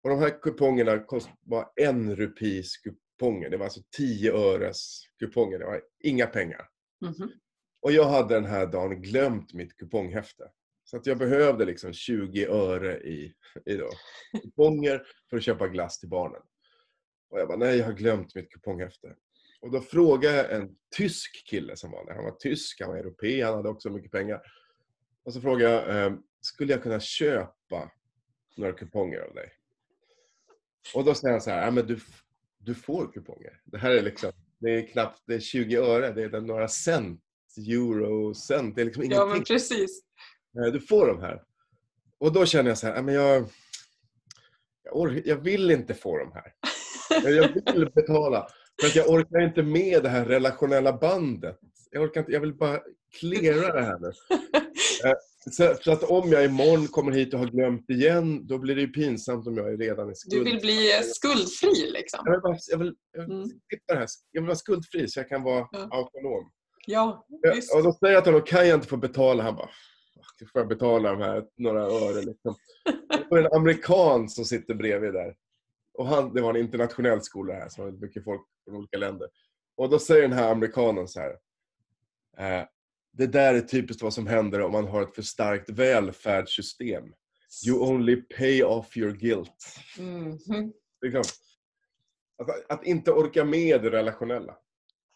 Och 0.04 0.10
de 0.10 0.20
här 0.20 0.41
kupongerna 0.41 1.06
var 1.41 1.72
en 1.76 2.15
rupis 2.15 2.78
kuponger. 2.78 3.50
Det 3.50 3.58
var 3.58 3.65
alltså 3.65 3.82
10 3.98 4.34
öres 4.34 5.02
kuponger. 5.20 5.60
Det 5.60 5.65
var 5.65 5.82
inga 6.04 6.28
pengar. 6.28 6.70
Mm 7.02 7.13
-hmm. 7.13 7.30
Och 7.82 7.91
jag 7.91 8.06
hade 8.06 8.36
den 8.36 8.46
här 8.46 8.67
dagen 8.67 9.02
glömt 9.02 9.54
mitt 9.54 9.78
kuponghäfte. 9.78 10.43
Så 10.84 10.98
att 10.98 11.06
jag 11.06 11.17
behövde 11.17 11.65
liksom 11.65 11.93
20 11.93 12.46
öre 12.46 13.00
i, 13.00 13.34
i 13.65 13.74
då, 13.76 13.89
kuponger 14.41 15.04
för 15.30 15.38
att 15.38 15.43
köpa 15.43 15.67
glass 15.67 16.00
till 16.00 16.10
barnen. 16.10 16.41
Och 17.30 17.40
jag 17.40 17.48
bara, 17.48 17.58
nej 17.58 17.78
jag 17.78 17.86
har 17.86 17.94
glömt 17.94 18.36
mitt 18.36 18.52
kuponghäfte. 18.52 19.16
Och 19.62 19.72
då 19.72 19.82
frågade 19.82 20.36
jag 20.36 20.52
en 20.52 20.76
tysk 20.96 21.48
kille 21.48 21.78
som 21.78 21.92
var 21.92 22.06
där. 22.06 22.13
Han 22.13 22.24
var 22.24 22.36
tysk, 22.40 22.82
han 22.82 22.90
var 22.90 22.98
europé, 22.98 23.44
han 23.44 23.54
hade 23.54 23.70
också 23.70 23.90
mycket 23.90 24.12
pengar. 24.12 24.42
Och 25.24 25.34
så 25.34 25.42
frågade 25.42 25.74
jag, 25.74 26.06
ehm, 26.06 26.22
skulle 26.42 26.74
jag 26.74 26.84
kunna 26.84 27.00
köpa 27.00 27.92
några 28.58 28.74
kuponger 28.74 29.20
av 29.20 29.34
dig? 29.34 29.50
Och 30.96 31.04
då 31.04 31.13
säger 31.13 31.32
han 31.32 31.42
så 31.42 31.50
här, 31.50 31.66
ja, 31.66 31.72
men 31.72 31.88
du, 31.88 32.00
du 32.58 32.76
får 32.76 33.12
kuponger. 33.13 33.62
Det 33.66 33.78
här 33.78 33.92
är 33.92 34.02
liksom, 34.02 34.32
det 34.60 34.70
är 34.70 34.88
knappt, 34.88 35.22
det 35.26 35.36
är 35.36 35.40
20 35.40 35.76
öre, 35.76 36.13
det 36.13 36.24
är 36.24 36.42
några 36.42 36.68
cent, 36.68 37.22
euro, 37.58 38.34
cent, 38.34 38.76
det 38.76 38.82
är 38.82 38.86
liksom 38.86 39.04
ingenting. 39.04 39.28
Ja, 39.28 39.34
men 39.34 39.44
precis. 39.44 40.02
Du 40.74 40.80
får 40.80 41.08
de 41.08 41.22
här. 41.22 41.44
Och 42.18 42.34
då 42.34 42.46
känner 42.46 42.70
jag 42.70 42.78
så 42.78 42.88
här, 42.88 42.96
ja, 42.96 43.02
men 43.02 43.16
jag, 43.16 43.50
jag, 44.84 45.28
jag 45.28 45.36
vill 45.36 45.72
inte 45.72 45.94
få 45.94 46.18
de 46.18 46.32
här. 46.32 46.54
Jag 47.24 47.74
vill 47.74 47.92
betala. 47.96 48.48
Att 48.86 48.96
jag 48.96 49.10
orkar 49.10 49.42
inte 49.42 49.64
med 49.64 50.04
det 50.04 50.10
här 50.10 50.26
relationella 50.26 50.94
bandet. 50.94 51.60
Jag, 51.92 52.04
orkar 52.04 52.22
inte, 52.22 52.32
jag 52.32 52.40
vill 52.40 52.54
bara 52.54 52.80
klära 53.20 53.74
det 53.74 53.82
här 53.82 54.00
nu. 54.00 54.12
Eh, 55.06 55.14
så, 55.82 55.92
att 55.92 56.04
om 56.04 56.30
jag 56.32 56.46
imorgon 56.46 56.88
kommer 56.88 57.12
hit 57.12 57.34
och 57.34 57.40
har 57.40 57.48
glömt 57.48 57.90
igen, 57.90 58.48
då 58.48 58.58
blir 58.58 58.76
det 58.76 58.82
ju 58.82 58.88
pinsamt 58.88 59.48
om 59.48 59.58
jag 59.58 59.74
är 59.74 59.78
redan 59.78 60.12
i 60.12 60.16
skuld. 60.16 60.46
Du 60.46 60.52
vill 60.52 60.62
bli 60.62 61.02
skuldfri 61.04 61.92
liksom? 61.92 62.20
Jag 62.26 62.32
vill, 62.32 62.42
bara, 62.42 62.58
jag 62.72 62.78
vill, 62.78 62.94
jag 63.14 63.22
vill, 63.22 63.32
mm. 63.32 63.50
här. 63.94 64.08
Jag 64.32 64.42
vill 64.42 64.48
vara 64.48 64.56
skuldfri 64.56 65.08
så 65.08 65.20
jag 65.20 65.30
kan 65.30 65.44
vara 65.44 65.68
ja. 65.72 65.80
autonom. 65.92 66.52
Ja, 66.88 67.28
visst. 67.56 67.76
Och 67.76 67.84
då 67.84 67.94
säger 67.94 68.14
jag 68.14 68.24
till 68.24 68.34
honom, 68.34 68.48
kan 68.48 68.68
jag 68.68 68.78
inte 68.78 68.88
få 68.88 68.98
betala? 68.98 69.44
Han 69.44 69.56
bara, 69.56 69.70
får 70.52 70.62
jag 70.62 70.68
betala 70.68 71.10
de 71.10 71.22
här 71.22 71.44
några 71.58 71.82
öre 71.82 72.22
liksom. 72.22 72.56
Det 73.10 73.28
var 73.30 73.38
en 73.38 73.54
amerikan 73.56 74.30
som 74.30 74.46
sitter 74.46 74.74
bredvid 74.74 75.14
där. 75.14 75.36
Och 75.98 76.08
han, 76.08 76.34
det 76.34 76.42
var 76.42 76.50
en 76.50 76.62
internationell 76.62 77.22
skola 77.22 77.54
här, 77.54 77.70
så 77.70 77.86
det 77.86 77.92
var 77.92 78.00
mycket 78.00 78.24
folk 78.24 78.42
från 78.66 78.76
olika 78.76 78.98
länder. 78.98 79.30
Och 79.78 79.90
då 79.90 80.00
säger 80.00 80.22
den 80.22 80.38
här 80.38 80.52
amerikanen 80.52 81.08
så 81.08 81.20
här. 81.20 81.32
Eh, 82.38 82.68
det 83.12 83.28
där 83.28 83.54
är 83.54 83.62
typiskt 83.62 84.04
vad 84.04 84.14
som 84.14 84.28
händer 84.28 84.62
om 84.62 84.72
man 84.72 84.88
har 84.88 85.02
ett 85.02 85.16
för 85.16 85.22
starkt 85.22 85.70
välfärdssystem. 85.70 87.04
You 87.68 87.80
only 87.80 88.16
pay 88.16 88.64
off 88.64 88.98
your 88.98 89.12
guilt. 89.12 89.66
Mm 90.00 90.38
-hmm. 90.38 90.72
att, 92.38 92.72
att, 92.72 92.86
inte 92.86 93.12
orka 93.12 93.46
med 93.46 93.82
det 93.82 93.90
relationella. 93.90 94.58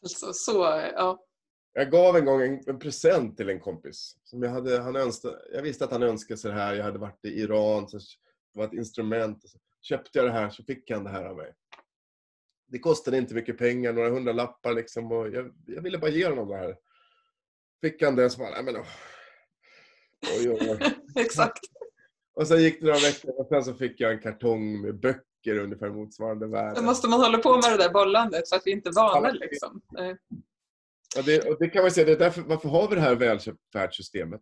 Så, 0.08 0.34
så, 0.34 0.58
ja. 0.96 1.26
Jag 1.74 1.92
gav 1.92 2.16
en 2.16 2.26
gång 2.26 2.42
en, 2.42 2.60
en, 2.68 2.80
present 2.80 3.38
till 3.38 3.50
en 3.50 3.60
kompis. 3.60 4.18
Som 4.24 4.44
jag, 4.44 4.50
hade, 4.50 4.80
han 4.80 4.96
önskade, 4.96 5.38
jag 5.54 5.62
visste 5.62 5.86
att 5.86 5.92
han 5.92 6.04
önskade 6.04 6.38
sig 6.38 6.52
det 6.52 6.58
här. 6.58 6.74
Jag 6.74 6.84
hade 6.84 7.00
varit 7.00 7.26
i 7.26 7.30
Iran. 7.30 7.90
Så 7.90 7.98
det 7.98 8.60
var 8.60 8.66
ett 8.66 8.74
instrument. 8.74 9.50
Så 9.50 9.58
köpte 9.82 10.20
jag 10.20 10.28
det 10.28 10.32
här 10.32 10.50
så 10.50 10.64
fick 10.64 10.92
han 10.92 11.04
det 11.04 11.10
här 11.10 11.24
av 11.24 11.38
mig. 11.38 11.54
Det 12.68 12.80
kostade 12.80 13.18
inte 13.18 13.34
mycket 13.34 13.58
pengar, 13.58 13.94
några 13.94 14.10
hundra 14.10 14.34
lappar 14.34 14.74
liksom. 14.74 15.12
Och 15.12 15.30
jag, 15.30 15.54
jag 15.66 15.82
ville 15.82 15.98
bara 15.98 16.12
ge 16.12 16.26
honom 16.26 16.48
det 16.48 16.58
här. 16.58 16.76
Fick 17.82 18.04
han 18.04 18.16
det 18.16 18.30
så 18.30 18.40
bara, 18.40 18.50
nej 18.50 18.64
men 18.64 18.76
oh. 18.76 18.88
oj, 20.38 20.50
oj, 20.50 20.78
oj. 20.82 20.96
Exakt. 21.24 21.60
Och 22.34 22.48
sen 22.48 22.62
gick 22.62 22.80
det 22.80 22.86
några 22.86 23.00
veckor 23.00 23.40
och 23.40 23.48
sen 23.48 23.64
så 23.64 23.74
fick 23.74 24.00
jag 24.00 24.12
en 24.12 24.20
kartong 24.20 24.82
med 24.82 25.00
böcker 25.00 25.58
ungefär 25.60 25.90
motsvarande 25.90 26.48
värde. 26.48 26.76
Då 26.76 26.82
måste 26.82 27.10
man 27.10 27.20
hålla 27.20 27.38
på 27.38 27.54
med 27.54 27.72
det 27.72 27.78
där 27.78 27.94
bollandet 27.94 28.48
så 28.48 28.56
att 28.56 28.62
vi 28.66 28.72
inte 28.72 28.90
är 28.90 28.94
vana 28.94 29.32
liksom. 29.32 29.82
Ja, 31.16 31.22
det, 31.22 31.50
och 31.50 31.58
det 31.60 31.70
kan 31.70 31.82
man 31.82 31.92
säga, 31.92 32.06
det 32.06 32.12
är 32.12 32.20
därför, 32.20 32.42
varför 32.42 32.70
har 32.70 32.90
vi 32.90 32.96
det 32.96 33.02
här 33.02 33.16
välfärdssystemet? 33.16 34.42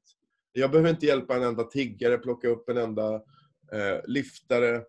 Jag 0.51 0.71
behöver 0.71 0.89
inte 0.89 1.05
hjälpa 1.05 1.35
en 1.35 1.43
enda 1.43 1.63
tiggare, 1.63 2.17
plocka 2.17 2.47
upp 2.47 2.69
en 2.69 2.77
enda 2.77 3.15
eh, 3.73 4.01
liftare 4.07 4.81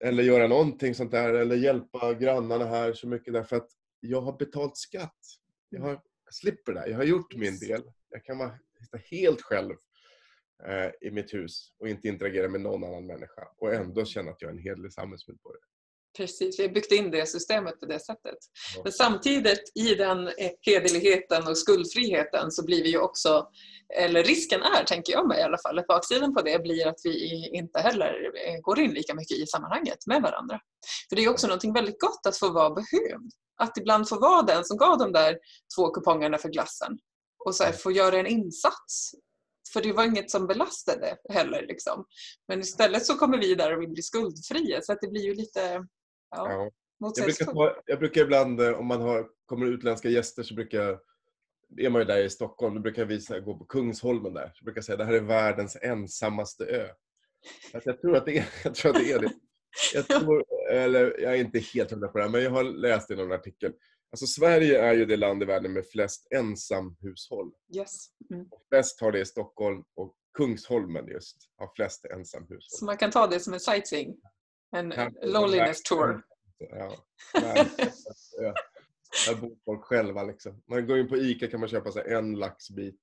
eller 0.00 0.22
göra 0.22 0.46
någonting 0.46 0.94
sånt 0.94 1.10
där 1.10 1.34
eller 1.34 1.56
hjälpa 1.56 2.14
grannarna 2.14 2.64
här 2.64 2.92
så 2.92 3.08
mycket 3.08 3.34
därför 3.34 3.56
att 3.56 3.68
jag 4.00 4.20
har 4.20 4.38
betalt 4.38 4.76
skatt. 4.76 5.18
Jag, 5.68 5.80
har, 5.80 5.90
jag 6.24 6.34
slipper 6.34 6.72
det. 6.72 6.88
Jag 6.88 6.96
har 6.96 7.04
gjort 7.04 7.36
min 7.36 7.58
del. 7.58 7.82
Jag 8.10 8.24
kan 8.24 8.38
vara 8.38 8.58
helt 9.10 9.42
själv 9.42 9.74
eh, 10.64 10.90
i 11.00 11.10
mitt 11.10 11.34
hus 11.34 11.72
och 11.78 11.88
inte 11.88 12.08
interagera 12.08 12.48
med 12.48 12.60
någon 12.60 12.84
annan 12.84 13.06
människa 13.06 13.48
och 13.58 13.74
ändå 13.74 14.04
känna 14.04 14.30
att 14.30 14.42
jag 14.42 14.48
är 14.48 14.54
en 14.54 14.62
hederlig 14.62 14.92
samhällsmedborgare. 14.92 15.62
Precis, 16.16 16.58
vi 16.58 16.62
har 16.62 16.70
byggt 16.74 16.92
in 16.92 17.10
det 17.10 17.26
systemet 17.26 17.80
på 17.80 17.86
det 17.86 18.00
sättet. 18.00 18.38
Men 18.82 18.92
samtidigt 18.92 19.72
i 19.74 19.94
den 19.94 20.30
hederligheten 20.60 21.48
och 21.48 21.58
skuldfriheten 21.58 22.50
så 22.50 22.64
blir 22.64 22.82
vi 22.82 22.88
ju 22.88 22.98
också, 22.98 23.48
eller 23.98 24.24
risken 24.24 24.62
är, 24.62 24.84
tänker 24.84 25.12
jag 25.12 25.28
mig 25.28 25.38
i 25.38 25.42
alla 25.42 25.58
fall, 25.58 25.78
att 25.78 25.86
baksidan 25.86 26.34
på 26.34 26.42
det 26.42 26.62
blir 26.62 26.86
att 26.86 27.00
vi 27.04 27.48
inte 27.52 27.80
heller 27.80 28.12
går 28.60 28.80
in 28.80 28.90
lika 28.90 29.14
mycket 29.14 29.38
i 29.38 29.46
sammanhanget 29.46 30.06
med 30.06 30.22
varandra. 30.22 30.60
För 31.08 31.16
det 31.16 31.24
är 31.24 31.30
också 31.30 31.46
någonting 31.46 31.72
väldigt 31.72 32.00
gott 32.00 32.26
att 32.26 32.38
få 32.38 32.52
vara 32.52 32.70
behövd. 32.70 33.32
Att 33.58 33.78
ibland 33.78 34.08
få 34.08 34.20
vara 34.20 34.42
den 34.42 34.64
som 34.64 34.76
gav 34.76 34.98
de 34.98 35.12
där 35.12 35.38
två 35.76 35.90
kupongerna 35.90 36.38
för 36.38 36.48
glassen 36.48 36.98
och 37.44 37.54
så 37.54 37.64
här, 37.64 37.72
få 37.72 37.90
göra 37.92 38.16
en 38.18 38.26
insats 38.26 39.12
för 39.72 39.82
det 39.82 39.92
var 39.92 40.04
inget 40.04 40.30
som 40.30 40.46
belastade 40.46 41.16
heller. 41.28 41.66
Liksom. 41.66 42.04
Men 42.48 42.60
istället 42.60 43.06
så 43.06 43.14
kommer 43.14 43.38
vi 43.38 43.54
där 43.54 43.76
och 43.76 43.82
vill 43.82 43.88
bli 43.88 44.02
skuldfria 44.02 44.82
så 44.82 44.92
att 44.92 45.00
det 45.00 45.08
blir 45.08 45.22
ju 45.22 45.34
lite 45.34 45.86
Ja, 46.30 46.70
Jag, 46.98 47.24
brukar 47.24 47.44
ta, 47.44 47.82
jag 47.86 47.98
brukar 47.98 48.20
ibland, 48.20 48.60
eh, 48.60 48.72
om 48.72 48.86
man 48.86 49.00
har, 49.00 49.28
kommer 49.46 49.66
utländska 49.66 50.08
gäster, 50.08 50.42
så 50.42 50.54
brukar 50.54 50.98
är 51.76 51.90
man 51.90 52.00
ju 52.00 52.06
där 52.06 52.24
i 52.24 52.30
Stockholm, 52.30 52.74
då 52.74 52.80
brukar 52.80 53.02
jag 53.02 53.06
visa, 53.06 53.40
gå 53.40 53.58
på 53.58 53.64
Kungsholmen 53.64 54.34
där. 54.34 54.52
Så 54.54 54.64
brukar 54.64 54.78
jag 54.78 54.84
säga 54.84 54.94
att 54.94 54.98
det 54.98 55.04
här 55.04 55.12
är 55.12 55.20
världens 55.20 55.76
ensammaste 55.82 56.64
ö. 56.64 56.88
Alltså 57.74 57.90
jag, 57.90 58.00
tror 58.00 58.16
att 58.16 58.26
det 58.26 58.38
är, 58.38 58.48
jag 58.64 58.74
tror 58.74 58.96
att 58.96 59.02
det 59.02 59.12
är 59.12 59.20
det. 59.20 59.32
Jag, 59.94 60.06
tror, 60.08 60.44
eller, 60.70 61.20
jag 61.20 61.32
är 61.32 61.36
inte 61.36 61.58
helt 61.58 61.90
hundra 61.90 62.08
på 62.08 62.18
det 62.18 62.24
här, 62.24 62.30
men 62.30 62.42
jag 62.42 62.50
har 62.50 62.64
läst 62.64 63.10
i 63.10 63.16
någon 63.16 63.32
artikel. 63.32 63.72
Alltså 64.10 64.26
Sverige 64.26 64.80
är 64.80 64.94
ju 64.94 65.06
det 65.06 65.16
land 65.16 65.42
i 65.42 65.46
världen 65.46 65.72
med 65.72 65.86
flest 65.86 66.26
ensamhushåll. 66.30 67.52
Yes. 67.76 68.06
Mm. 68.30 68.46
Flest 68.68 69.00
har 69.00 69.12
det 69.12 69.20
i 69.20 69.26
Stockholm 69.26 69.84
och 69.94 70.16
Kungsholmen 70.34 71.06
just 71.06 71.36
har 71.56 71.70
flest 71.76 72.04
ensamhushåll. 72.04 72.60
Så 72.60 72.84
man 72.84 72.96
kan 72.96 73.10
ta 73.10 73.26
det 73.26 73.40
som 73.40 73.54
en 73.54 73.60
sightseeing? 73.60 74.16
En 74.76 74.94
loneliness 75.22 75.82
tour. 75.82 76.22
Ja. 76.58 76.96
Där 79.26 79.34
bor 79.40 79.56
folk 79.64 79.82
själva. 79.82 80.22
Liksom. 80.22 80.62
Man 80.66 80.86
går 80.86 80.98
in 80.98 81.08
på 81.08 81.16
ICA 81.16 81.48
kan 81.48 81.60
man 81.60 81.68
köpa 81.68 81.92
sig 81.92 82.12
en 82.12 82.34
laxbit. 82.34 83.00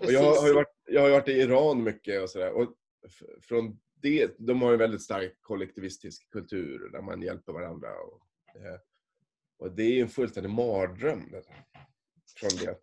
Och 0.00 0.12
jag, 0.12 0.22
har 0.22 0.54
varit, 0.54 0.68
jag 0.86 1.02
har 1.02 1.10
varit 1.10 1.28
i 1.28 1.32
Iran 1.32 1.82
mycket 1.82 2.22
och 2.22 2.30
sådär. 2.30 2.52
från 3.40 3.80
det, 4.02 4.34
de 4.38 4.62
har 4.62 4.72
en 4.72 4.78
väldigt 4.78 5.02
stark 5.02 5.38
kollektivistisk 5.40 6.30
kultur 6.30 6.90
där 6.92 7.02
man 7.02 7.22
hjälper 7.22 7.52
varandra. 7.52 7.88
Och, 8.00 8.26
eh, 8.56 8.78
och 9.58 9.72
det 9.72 9.82
är 9.82 10.02
en 10.02 10.08
fullständig 10.08 10.50
mardröm. 10.50 11.34
Från 12.36 12.50
det 12.60 12.78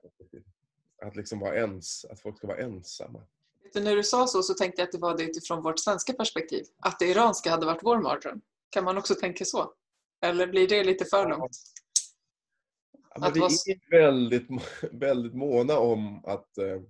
att, 1.01 1.15
liksom 1.15 1.39
vara 1.39 1.55
ens, 1.55 2.05
att 2.05 2.19
folk 2.21 2.37
ska 2.37 2.47
vara 2.47 2.57
ensamma. 2.57 3.27
När 3.75 3.95
du 3.95 4.03
sa 4.03 4.27
så 4.27 4.43
så 4.43 4.53
tänkte 4.53 4.81
jag 4.81 4.87
att 4.87 4.91
det 4.91 4.97
var 4.97 5.17
det 5.17 5.23
utifrån 5.23 5.63
vårt 5.63 5.79
svenska 5.79 6.13
perspektiv. 6.13 6.65
Att 6.79 6.99
det 6.99 7.05
iranska 7.05 7.51
hade 7.51 7.65
varit 7.65 7.83
vår 7.83 7.97
mardröm. 7.97 8.41
Kan 8.69 8.83
man 8.83 8.97
också 8.97 9.15
tänka 9.15 9.45
så? 9.45 9.73
Eller 10.21 10.47
blir 10.47 10.67
det 10.67 10.83
lite 10.83 11.05
för 11.05 11.29
långt? 11.29 11.57
Ja, 13.15 13.31
vi 13.33 13.41
är 13.41 13.89
väldigt, 13.91 14.47
väldigt 14.91 15.33
måna 15.33 15.79
om 15.79 16.25
att, 16.25 16.57
eh, 16.57 16.81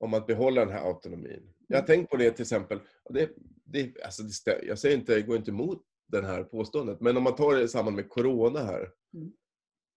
om 0.00 0.14
att 0.14 0.26
behålla 0.26 0.64
den 0.64 0.74
här 0.74 0.88
autonomin. 0.88 1.52
Jag 1.66 1.76
har 1.76 1.82
mm. 1.82 1.86
tänkt 1.86 2.10
på 2.10 2.16
det 2.16 2.30
till 2.30 2.42
exempel. 2.42 2.80
Det, 3.10 3.30
det, 3.64 4.02
alltså 4.04 4.22
det, 4.22 4.62
jag 4.62 4.78
säger 4.78 4.96
inte, 4.96 5.12
jag 5.12 5.26
går 5.26 5.36
inte 5.36 5.50
emot 5.50 5.82
det 6.08 6.26
här 6.26 6.44
påståendet, 6.44 7.00
men 7.00 7.16
om 7.16 7.22
man 7.22 7.36
tar 7.36 7.56
det 7.56 7.62
i 7.62 7.68
samband 7.68 7.96
med 7.96 8.08
Corona 8.08 8.60
här. 8.60 8.90
Mm. 9.14 9.32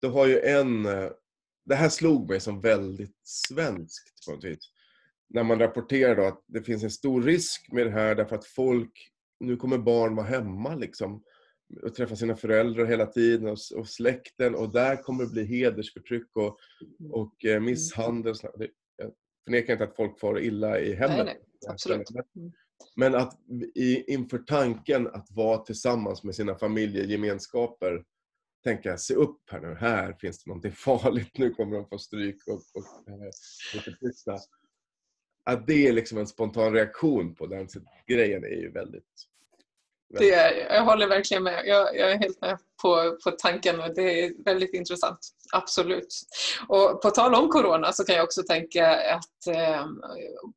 Då 0.01 0.09
har 0.09 0.27
ju 0.27 0.39
en... 0.39 0.85
Eh, 0.85 1.11
det 1.65 1.75
här 1.75 1.89
slog 1.89 2.29
mig 2.29 2.39
som 2.39 2.61
väldigt 2.61 3.17
svenskt 3.23 4.25
på 4.25 4.31
något 4.31 4.43
vis 4.43 4.71
när 5.29 5.43
man 5.43 5.59
rapporterar 5.59 6.15
då 6.15 6.23
att 6.23 6.43
det 6.47 6.61
finns 6.61 6.83
en 6.83 6.91
stor 6.91 7.21
risk 7.21 7.71
med 7.71 7.85
det 7.85 7.91
här 7.91 8.15
därför 8.15 8.35
att 8.35 8.45
folk, 8.45 9.11
nu 9.39 9.57
kommer 9.57 9.77
barn 9.77 10.15
vara 10.15 10.27
hemma 10.27 10.75
liksom 10.75 11.23
och 11.83 11.95
träffa 11.95 12.15
sina 12.15 12.35
föräldrar 12.35 12.85
hela 12.85 13.05
tiden 13.05 13.47
och, 13.47 13.57
och 13.75 13.87
släkten 13.87 14.55
och 14.55 14.71
där 14.71 14.95
kommer 14.95 15.23
det 15.23 15.29
bli 15.29 15.45
hedersförtryck 15.45 16.27
och, 16.35 16.57
och 17.11 17.45
eh, 17.45 17.59
misshandel. 17.59 18.33
Det, 18.57 18.67
jag 18.97 19.11
förnekar 19.45 19.73
inte 19.73 19.83
att 19.83 19.95
folk 19.95 20.19
får 20.19 20.41
illa 20.41 20.79
i 20.79 20.95
hemmet. 20.95 21.25
Nej, 21.25 21.25
nej, 21.25 21.71
absolut. 21.71 22.09
Mm. 22.35 22.51
Men 22.95 23.15
att 23.15 23.39
i, 23.75 24.13
inför 24.13 24.37
tanken 24.37 25.07
att 25.07 25.27
vara 25.31 25.57
tillsammans 25.57 26.23
med 26.23 26.35
sina 26.35 26.55
familjegemenskaper 26.55 28.03
tänka, 28.63 28.97
se 28.97 29.13
upp 29.13 29.41
här 29.51 29.59
nu, 29.59 29.75
här 29.79 30.13
finns 30.13 30.43
det 30.43 30.49
någonting 30.49 30.71
farligt, 30.75 31.37
nu 31.37 31.49
kommer 31.49 31.75
de 31.75 31.87
få 31.87 31.97
stryk 31.97 32.47
och, 32.47 32.53
och 32.53 33.09
eh, 33.09 33.31
lite 33.73 33.91
att 35.49 35.67
det 35.67 35.87
är 35.87 35.93
liksom 35.93 36.17
en 36.17 36.27
spontan 36.27 36.73
reaktion 36.73 37.35
på 37.35 37.47
den 37.47 37.67
grejen 38.07 38.43
är 38.43 38.47
ju 38.47 38.71
väldigt... 38.71 39.03
väldigt... 40.09 40.19
Det 40.19 40.33
är, 40.33 40.75
jag 40.75 40.85
håller 40.85 41.07
verkligen 41.07 41.43
med. 41.43 41.65
Jag, 41.65 41.97
jag, 41.97 42.11
är 42.11 42.17
helt 42.17 42.41
med 42.41 42.57
på, 42.81 43.17
på 43.23 43.31
tanken 43.31 43.79
och 43.79 43.95
det 43.95 44.25
är 44.25 44.43
väldigt 44.43 44.73
intressant. 44.73 45.19
Absolut. 45.53 46.15
Och 46.67 47.01
på 47.01 47.11
tal 47.11 47.35
om 47.35 47.49
Corona 47.49 47.93
så 47.93 48.03
kan 48.03 48.15
jag 48.15 48.23
också 48.23 48.43
tänka 48.43 48.87
att 49.15 49.55
eh, 49.55 49.85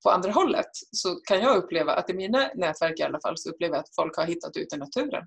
på 0.02 0.10
andra 0.10 0.30
hållet 0.30 0.70
så 0.90 1.14
kan 1.14 1.40
jag 1.40 1.56
uppleva 1.56 1.92
att 1.92 2.10
i 2.10 2.14
mina 2.14 2.50
nätverk 2.54 3.00
i 3.00 3.02
alla 3.02 3.20
fall 3.20 3.38
så 3.38 3.50
upplever 3.50 3.74
jag 3.74 3.80
att 3.80 3.94
folk 3.94 4.16
har 4.16 4.24
hittat 4.24 4.56
ut 4.56 4.74
i 4.74 4.76
naturen 4.76 5.26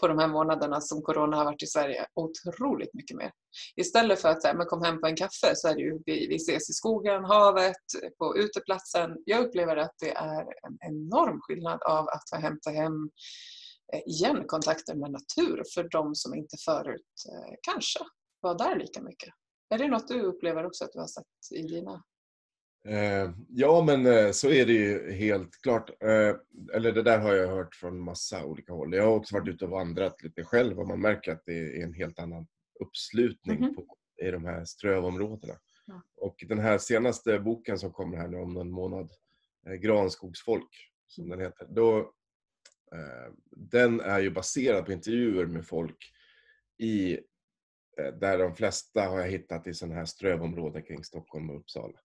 på 0.00 0.08
de 0.08 0.18
här 0.18 0.28
månaderna 0.28 0.80
som 0.80 1.02
Corona 1.02 1.36
har 1.36 1.44
varit 1.44 1.62
i 1.62 1.66
Sverige 1.66 2.06
otroligt 2.14 2.94
mycket 2.94 3.16
mer. 3.16 3.30
Istället 3.76 4.20
för 4.20 4.28
att 4.28 4.42
säga, 4.42 4.54
men 4.54 4.66
kom 4.66 4.82
hem 4.82 5.00
på 5.00 5.06
en 5.06 5.16
kaffe 5.16 5.52
så 5.54 5.68
är 5.68 5.74
det 5.74 5.80
ju 5.80 5.98
vi, 6.06 6.26
vi 6.26 6.36
ses 6.36 6.70
i 6.70 6.72
skogen, 6.72 7.24
havet, 7.24 7.76
på 8.18 8.36
uteplatsen. 8.36 9.16
Jag 9.24 9.44
upplever 9.44 9.76
att 9.76 9.94
det 10.00 10.10
är 10.10 10.40
en 10.40 10.78
enorm 10.80 11.40
skillnad 11.40 11.82
av 11.82 12.08
att 12.08 12.30
få 12.30 12.36
hämta 12.36 12.70
hem 12.70 13.10
eh, 13.92 14.00
igen 14.06 14.44
kontakten 14.46 14.98
med 14.98 15.10
natur 15.10 15.62
för 15.74 15.88
de 15.90 16.14
som 16.14 16.34
inte 16.34 16.56
förut 16.64 17.24
eh, 17.32 17.54
kanske 17.62 18.00
var 18.40 18.58
där 18.58 18.76
lika 18.76 19.02
mycket. 19.02 19.28
Är 19.70 19.78
det 19.78 19.88
något 19.88 20.08
du 20.08 20.20
upplever 20.20 20.66
också 20.66 20.84
att 20.84 20.92
du 20.92 20.98
har 20.98 21.06
sett 21.06 21.24
i 21.54 21.62
dina 21.62 22.02
eh, 22.88 23.30
ja, 23.48 23.82
men 23.86 24.34
så 24.34 24.48
är 24.48 24.66
det 24.66 24.72
ju 24.72 25.12
helt 25.12 25.62
klart. 25.62 25.90
Eller 26.74 26.92
det 26.92 27.02
där 27.02 27.18
har 27.18 27.34
jag 27.34 27.48
hört 27.48 27.74
från 27.74 28.00
massa 28.00 28.44
olika 28.44 28.72
håll. 28.72 28.94
Jag 28.94 29.04
har 29.04 29.16
också 29.16 29.34
varit 29.34 29.48
ute 29.48 29.64
och 29.64 29.70
vandrat 29.70 30.22
lite 30.22 30.44
själv 30.44 30.78
och 30.78 30.88
man 30.88 31.00
märker 31.00 31.32
att 31.32 31.42
det 31.46 31.80
är 31.80 31.84
en 31.84 31.94
helt 31.94 32.18
annan 32.18 32.46
uppslutning 32.80 33.56
mm 33.56 33.70
-hmm. 33.70 33.74
på, 33.74 33.96
i 34.22 34.30
de 34.30 34.44
här 34.44 34.64
strövområdena. 34.64 35.54
Ja. 35.86 36.02
Och 36.16 36.44
den 36.48 36.58
här 36.58 36.78
senaste 36.78 37.38
boken 37.38 37.78
som 37.78 37.92
kommer 37.92 38.16
här 38.16 38.28
nu 38.28 38.36
om 38.36 38.54
någon 38.54 38.70
månad, 38.70 39.12
Granskogsfolk, 39.80 40.90
som 41.06 41.28
den 41.28 41.40
heter, 41.40 41.66
då, 41.70 42.12
den 43.50 44.00
är 44.00 44.20
ju 44.20 44.30
baserad 44.30 44.86
på 44.86 44.92
intervjuer 44.92 45.46
med 45.46 45.66
folk 45.66 46.12
i, 46.78 47.18
där 48.20 48.38
de 48.38 48.54
flesta 48.54 49.02
har 49.02 49.20
jag 49.20 49.28
hittat 49.28 49.66
i 49.66 49.74
sådana 49.74 49.94
här 49.94 50.04
strövområden 50.04 50.82
kring 50.82 51.04
Stockholm 51.04 51.50
och 51.50 51.56
Uppsala. 51.56 52.00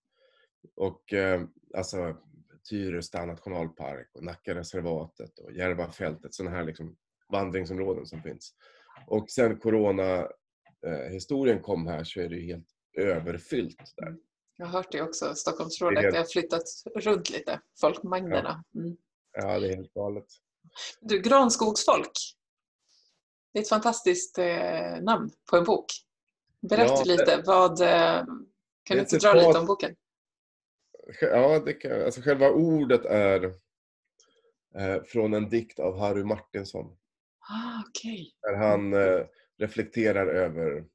Och 0.75 1.13
eh, 1.13 1.43
alltså 1.73 2.17
Tyresta 2.69 3.25
nationalpark 3.25 4.09
och 4.13 4.23
Nackareservatet 4.23 5.39
och 5.39 5.53
Järvafältet, 5.53 6.33
sådana 6.33 6.55
här 6.55 6.63
liksom 6.63 6.95
vandringsområden 7.31 8.05
som 8.05 8.21
finns. 8.21 8.55
Och 9.07 9.29
sen 9.29 9.59
corona-historien 10.86 11.62
kom 11.62 11.88
här 11.88 12.04
så 12.04 12.19
är 12.19 12.30
det 12.30 12.39
helt 12.39 12.67
överfyllt 12.98 13.93
där. 13.95 14.15
Jag 14.58 14.65
har 14.65 14.74
hört 14.74 14.91
det 14.91 15.02
också, 15.02 15.36
Stockholmsrådet. 15.36 15.95
Det, 15.95 16.02
helt... 16.02 16.13
det 16.13 16.19
har 16.19 16.26
flyttat 16.26 16.63
runt 16.95 17.30
lite, 17.30 17.62
folkmängderna. 17.82 18.63
Mm. 18.76 18.98
Ja, 19.34 19.60
det 19.60 19.67
är 19.67 19.76
helt 19.76 19.93
galet. 19.93 20.26
Du, 21.00 21.21
Granskogsfolk. 21.21 22.12
Det 23.54 23.60
är 23.60 23.63
ett 23.63 23.69
fantastiskt 23.69 24.38
eh, 24.38 25.02
namn 25.02 25.32
på 25.50 25.58
en 25.58 25.63
bok. 25.63 25.86
Berätta 26.62 26.93
ja, 26.93 27.04
lite, 27.04 27.43
vad, 27.45 27.82
eh, 27.82 28.26
kan 28.84 28.98
du 28.98 29.00
inte 29.00 29.17
dra 29.17 29.34
lite 29.34 29.60
om 29.60 29.65
boken? 29.65 29.95
Ja, 31.21 31.60
det 31.60 31.74
kan, 31.74 32.02
alltså 32.02 32.21
själva 32.21 32.50
ordet 32.50 33.06
är 33.06 33.43
eh, 34.76 35.04
från 35.04 35.34
en 35.34 35.50
dikt 35.50 35.80
av 35.80 36.00
Harry 36.00 36.24
Martinsson. 36.24 36.98
Ah, 37.39 37.89
okay. 37.89 38.32
Där 38.41 38.56
han 38.56 38.93
eh, 38.93 39.26
reflekterar 39.59 40.27
över 40.27 40.85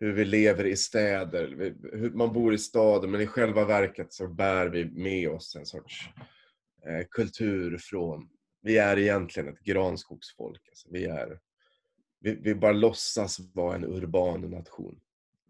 hur 0.00 0.12
vi 0.12 0.24
lever 0.24 0.66
i 0.66 0.76
städer. 0.76 1.74
Hur 1.92 2.10
man 2.10 2.32
bor 2.32 2.54
i 2.54 2.58
staden 2.58 3.10
men 3.10 3.20
i 3.20 3.26
själva 3.26 3.64
verket 3.64 4.12
så 4.12 4.28
bär 4.28 4.66
vi 4.66 4.84
med 4.84 5.30
oss 5.30 5.56
en 5.56 5.66
sorts 5.66 6.08
eh, 6.86 7.06
kultur 7.10 7.78
från... 7.78 8.28
Vi 8.62 8.78
är 8.78 8.98
egentligen 8.98 9.48
ett 9.48 9.60
granskogsfolk. 9.60 10.68
Alltså 10.68 10.88
vi, 10.90 11.04
är, 11.04 11.40
vi, 12.20 12.34
vi 12.34 12.54
bara 12.54 12.72
låtsas 12.72 13.40
vara 13.54 13.74
en 13.74 13.84
urban 13.84 14.40
nation. 14.40 15.00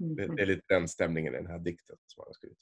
Mm. 0.01 0.16
Det, 0.16 0.37
det, 0.37 0.42
är 0.42 0.46
lite 0.46 0.64
den 0.68 0.88
stämningen 0.88 1.35
i 1.35 1.37
den 1.37 1.46
här 1.46 1.59
dikten 1.59 1.96
som 2.07 2.20
han 2.20 2.27
har 2.27 2.35
skrivit. 2.35 2.59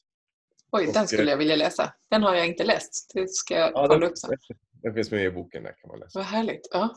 Oj, 0.71 0.91
den 0.95 1.09
skulle 1.09 1.31
jag 1.31 1.39
vilja 1.39 1.57
läsa. 1.57 1.95
Den 2.11 2.23
har 2.23 2.35
jag 2.35 2.47
inte 2.47 2.65
läst. 2.65 3.11
Det 3.15 3.31
ska 3.31 3.55
jag 3.55 3.71
ja, 3.75 3.87
kolla 3.89 4.07
upp 4.07 4.19
sen. 4.19 4.31
Den 4.73 4.95
finns 4.95 5.11
med 5.11 5.25
i 5.25 5.31
boken, 5.31 5.63
där 5.63 5.75
kan 5.81 5.89
man 5.89 5.99
läsa. 5.99 6.19
Vad 6.19 6.27
härligt. 6.27 6.69
Ja. 6.71 6.95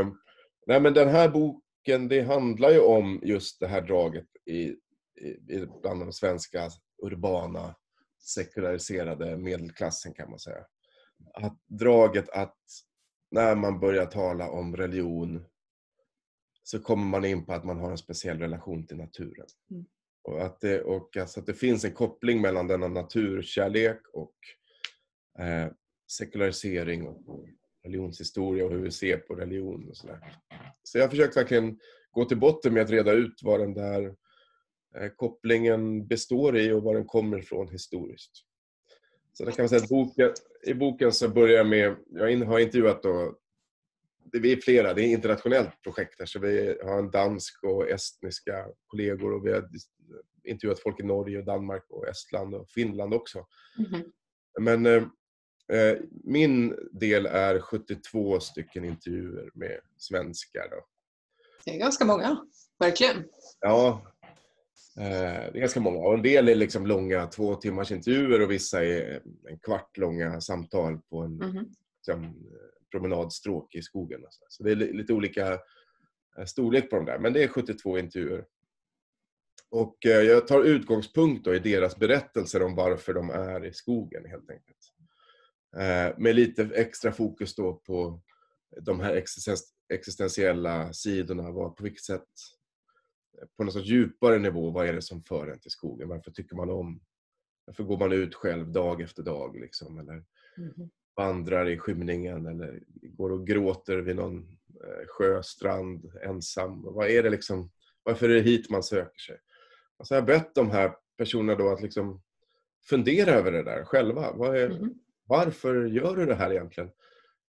Um, 0.00 0.18
nej, 0.66 0.80
men 0.80 0.94
den 0.94 1.08
här 1.08 1.28
boken, 1.28 2.08
det 2.08 2.22
handlar 2.22 2.70
ju 2.70 2.80
om 2.80 3.20
just 3.22 3.60
det 3.60 3.66
här 3.66 3.80
draget 3.80 4.26
i, 4.46 4.62
i, 5.48 5.66
bland 5.82 6.00
de 6.00 6.12
svenska 6.12 6.68
urbana 7.02 7.74
sekulariserade 8.22 9.36
medelklassen 9.36 10.14
kan 10.14 10.30
man 10.30 10.38
säga. 10.38 10.66
Att 11.34 11.58
draget 11.68 12.28
att 12.28 12.58
när 13.30 13.54
man 13.54 13.80
börjar 13.80 14.06
tala 14.06 14.50
om 14.50 14.76
religion 14.76 15.44
så 16.62 16.78
kommer 16.78 17.04
man 17.04 17.24
in 17.24 17.46
på 17.46 17.52
att 17.52 17.64
man 17.64 17.78
har 17.78 17.90
en 17.90 17.98
speciell 17.98 18.38
relation 18.38 18.86
till 18.86 18.96
naturen. 18.96 19.46
Mm. 19.70 19.84
Och 20.22 20.42
att 20.42 20.60
det, 20.60 20.82
och 20.82 21.16
alltså 21.16 21.40
att 21.40 21.46
det 21.46 21.54
finns 21.54 21.84
en 21.84 21.92
koppling 21.92 22.40
mellan 22.40 22.66
denna 22.66 22.88
naturkärlek 22.88 24.00
och 24.12 24.34
eh, 25.38 25.72
sekularisering 26.12 27.06
och 27.06 27.48
religionshistoria 27.84 28.64
och 28.64 28.70
hur 28.70 28.82
vi 28.82 28.90
ser 28.90 29.16
på 29.16 29.34
religion 29.34 29.88
och 29.88 29.96
sådär. 29.96 30.18
Så 30.82 30.98
jag 30.98 31.04
har 31.04 31.10
försökt 31.10 31.36
verkligen 31.36 31.78
gå 32.10 32.24
till 32.24 32.38
botten 32.38 32.74
med 32.74 32.82
att 32.82 32.90
reda 32.90 33.12
ut 33.12 33.40
vad 33.42 33.60
den 33.60 33.74
där 33.74 34.14
eh, 34.96 35.08
kopplingen 35.16 36.06
består 36.06 36.58
i 36.58 36.72
och 36.72 36.82
var 36.82 36.94
den 36.94 37.06
kommer 37.06 37.38
ifrån 37.38 37.68
historiskt. 37.68 38.32
Så 39.32 39.44
kan 39.44 39.54
man 39.58 39.68
säga 39.68 39.86
boken, 39.90 40.32
i 40.66 40.74
boken 40.74 41.12
så 41.12 41.28
börjar 41.28 41.56
jag 41.56 41.66
med, 41.66 41.96
jag 42.06 42.46
har 42.46 42.58
intervjuat 42.58 43.02
då, 43.02 43.38
vi 44.32 44.52
är 44.52 44.56
flera, 44.56 44.94
det 44.94 45.02
är 45.02 45.04
ett 45.04 45.10
internationellt 45.10 45.82
projekt 45.82 46.18
här 46.18 46.26
så 46.26 46.38
vi 46.38 46.78
har 46.84 46.98
en 46.98 47.10
dansk 47.10 47.64
och 47.64 47.90
estniska 47.90 48.66
kollegor 48.86 49.32
och 49.32 49.46
vi 49.46 49.52
har 49.52 49.68
intervjuat 50.44 50.80
folk 50.80 51.00
i 51.00 51.02
Norge, 51.02 51.42
Danmark, 51.42 51.84
och 51.88 52.08
Estland 52.08 52.54
och 52.54 52.70
Finland 52.70 53.14
också. 53.14 53.46
Mm. 53.78 54.02
Men 54.60 54.86
eh, 54.86 54.92
eh 54.92 55.02
min 56.24 56.76
del 56.92 57.26
är 57.26 57.60
72 57.60 58.40
stycken 58.40 58.84
intervjuer 58.84 59.50
med 59.54 59.80
svenskar. 59.96 60.68
Då. 60.70 60.86
Det 61.64 61.74
är 61.74 61.78
ganska 61.78 62.04
många, 62.04 62.46
verkligen. 62.78 63.24
Ja, 63.60 64.02
eh, 64.96 65.02
det 65.52 65.54
är 65.54 65.60
ganska 65.60 65.80
många. 65.80 65.98
Och 65.98 66.14
en 66.14 66.22
del 66.22 66.48
är 66.48 66.54
liksom 66.54 66.86
långa 66.86 67.26
två 67.26 67.54
timmars 67.54 67.92
intervjuer 67.92 68.42
och 68.42 68.50
vissa 68.50 68.84
är 68.84 69.22
en 69.48 69.58
kvart 69.58 69.98
långa 69.98 70.40
samtal 70.40 70.98
på 70.98 71.20
en 71.20 71.42
mm. 71.42 71.66
liksom, 71.96 72.34
promenadstråk 72.90 73.74
i 73.74 73.82
skogen. 73.82 74.20
Så 74.48 74.62
det 74.62 74.70
är 74.70 74.76
lite 74.76 75.12
olika 75.12 75.52
eh, 76.38 76.44
storlek 76.46 76.90
på 76.90 76.96
de 76.96 77.04
där. 77.04 77.18
Men 77.18 77.32
det 77.32 77.42
är 77.42 77.48
72 77.48 77.98
intervjuer. 77.98 78.44
Och 79.70 80.06
eh, 80.06 80.22
jag 80.22 80.46
tar 80.46 80.62
utgångspunkt 80.64 81.46
i 81.46 81.58
deras 81.58 81.96
berättelser 81.96 82.62
om 82.62 82.74
varför 82.74 83.14
de 83.14 83.30
är 83.30 83.64
i 83.64 83.72
skogen 83.72 84.24
helt 84.24 84.50
enkelt. 84.50 84.78
Eh, 85.76 86.14
med 86.18 86.36
lite 86.36 86.62
extra 86.62 87.12
fokus 87.12 87.54
då 87.54 87.74
på 87.74 88.20
de 88.80 89.00
här 89.00 89.24
existentiella 89.88 90.92
sidorna. 90.92 91.52
På 91.52 91.82
vilket 91.82 92.04
sätt, 92.04 92.28
på 93.56 93.64
något 93.64 93.86
djupare 93.86 94.38
nivå, 94.38 94.70
vad 94.70 94.86
är 94.86 94.92
det 94.92 95.02
som 95.02 95.22
för 95.22 95.48
en 95.48 95.60
till 95.60 95.70
skogen? 95.70 96.08
Varför 96.08 96.30
tycker 96.30 96.56
man 96.56 96.70
om? 96.70 97.00
Varför 97.64 97.84
går 97.84 97.98
man 97.98 98.12
ut 98.12 98.34
själv 98.34 98.72
dag 98.72 99.00
efter 99.00 99.22
dag? 99.22 99.60
Liksom, 99.60 99.98
eller 99.98 100.24
mm. 100.58 100.90
vandrar 101.16 101.68
i 101.68 101.78
skymningen 101.78 102.46
eller 102.46 102.82
går 103.02 103.32
och 103.32 103.46
gråter 103.46 103.96
vid 103.98 104.16
någon 104.16 104.38
eh, 104.84 105.06
sjöstrand 105.08 106.12
ensam? 106.22 106.82
Vad 106.82 107.08
är 107.08 107.22
det 107.22 107.30
liksom, 107.30 107.70
varför 108.02 108.28
är 108.28 108.34
det 108.34 108.40
hit 108.40 108.70
man 108.70 108.82
söker 108.82 109.18
sig? 109.18 109.38
Alltså 109.96 110.14
jag 110.14 110.22
har 110.22 110.26
bett 110.26 110.54
de 110.54 110.70
här 110.70 110.94
personerna 111.16 111.58
då 111.58 111.68
att 111.68 111.82
liksom 111.82 112.22
fundera 112.88 113.30
över 113.30 113.52
det 113.52 113.62
där 113.62 113.84
själva. 113.84 114.26
Är, 114.56 114.70
mm. 114.70 114.94
Varför 115.26 115.84
gör 115.84 116.16
du 116.16 116.26
det 116.26 116.34
här 116.34 116.50
egentligen? 116.52 116.90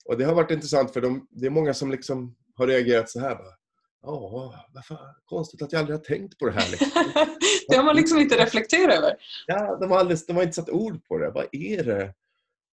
Och 0.06 0.18
det 0.18 0.24
har 0.24 0.34
varit 0.34 0.52
intressant 0.52 0.94
för 0.94 1.02
de, 1.02 1.28
det 1.32 1.46
är 1.46 1.50
många 1.50 1.74
som 1.74 1.92
liksom 1.92 2.36
har 2.56 2.68
reagerat 2.68 3.10
så 3.10 3.20
här. 3.20 3.38
Ja, 4.02 4.54
varför 4.74 4.98
konstigt 5.26 5.62
att 5.62 5.72
jag 5.72 5.80
aldrig 5.80 5.98
har 5.98 6.04
tänkt 6.04 6.40
på 6.40 6.46
det 6.46 6.52
här. 6.52 6.72
Liksom. 6.72 6.88
det 7.68 7.76
har 7.76 7.84
man 7.84 7.96
liksom 7.96 8.18
inte 8.20 8.38
reflekterat 8.46 8.98
över. 8.98 9.16
Ja, 9.48 9.78
de 9.82 9.92
har, 9.92 9.98
aldrig, 9.98 10.20
de 10.28 10.36
har 10.36 10.44
inte 10.44 10.56
satt 10.56 10.70
ord 10.70 11.06
på 11.06 11.18
det. 11.18 11.32
Vad 11.32 11.48
är 11.52 11.84
det? 11.84 12.14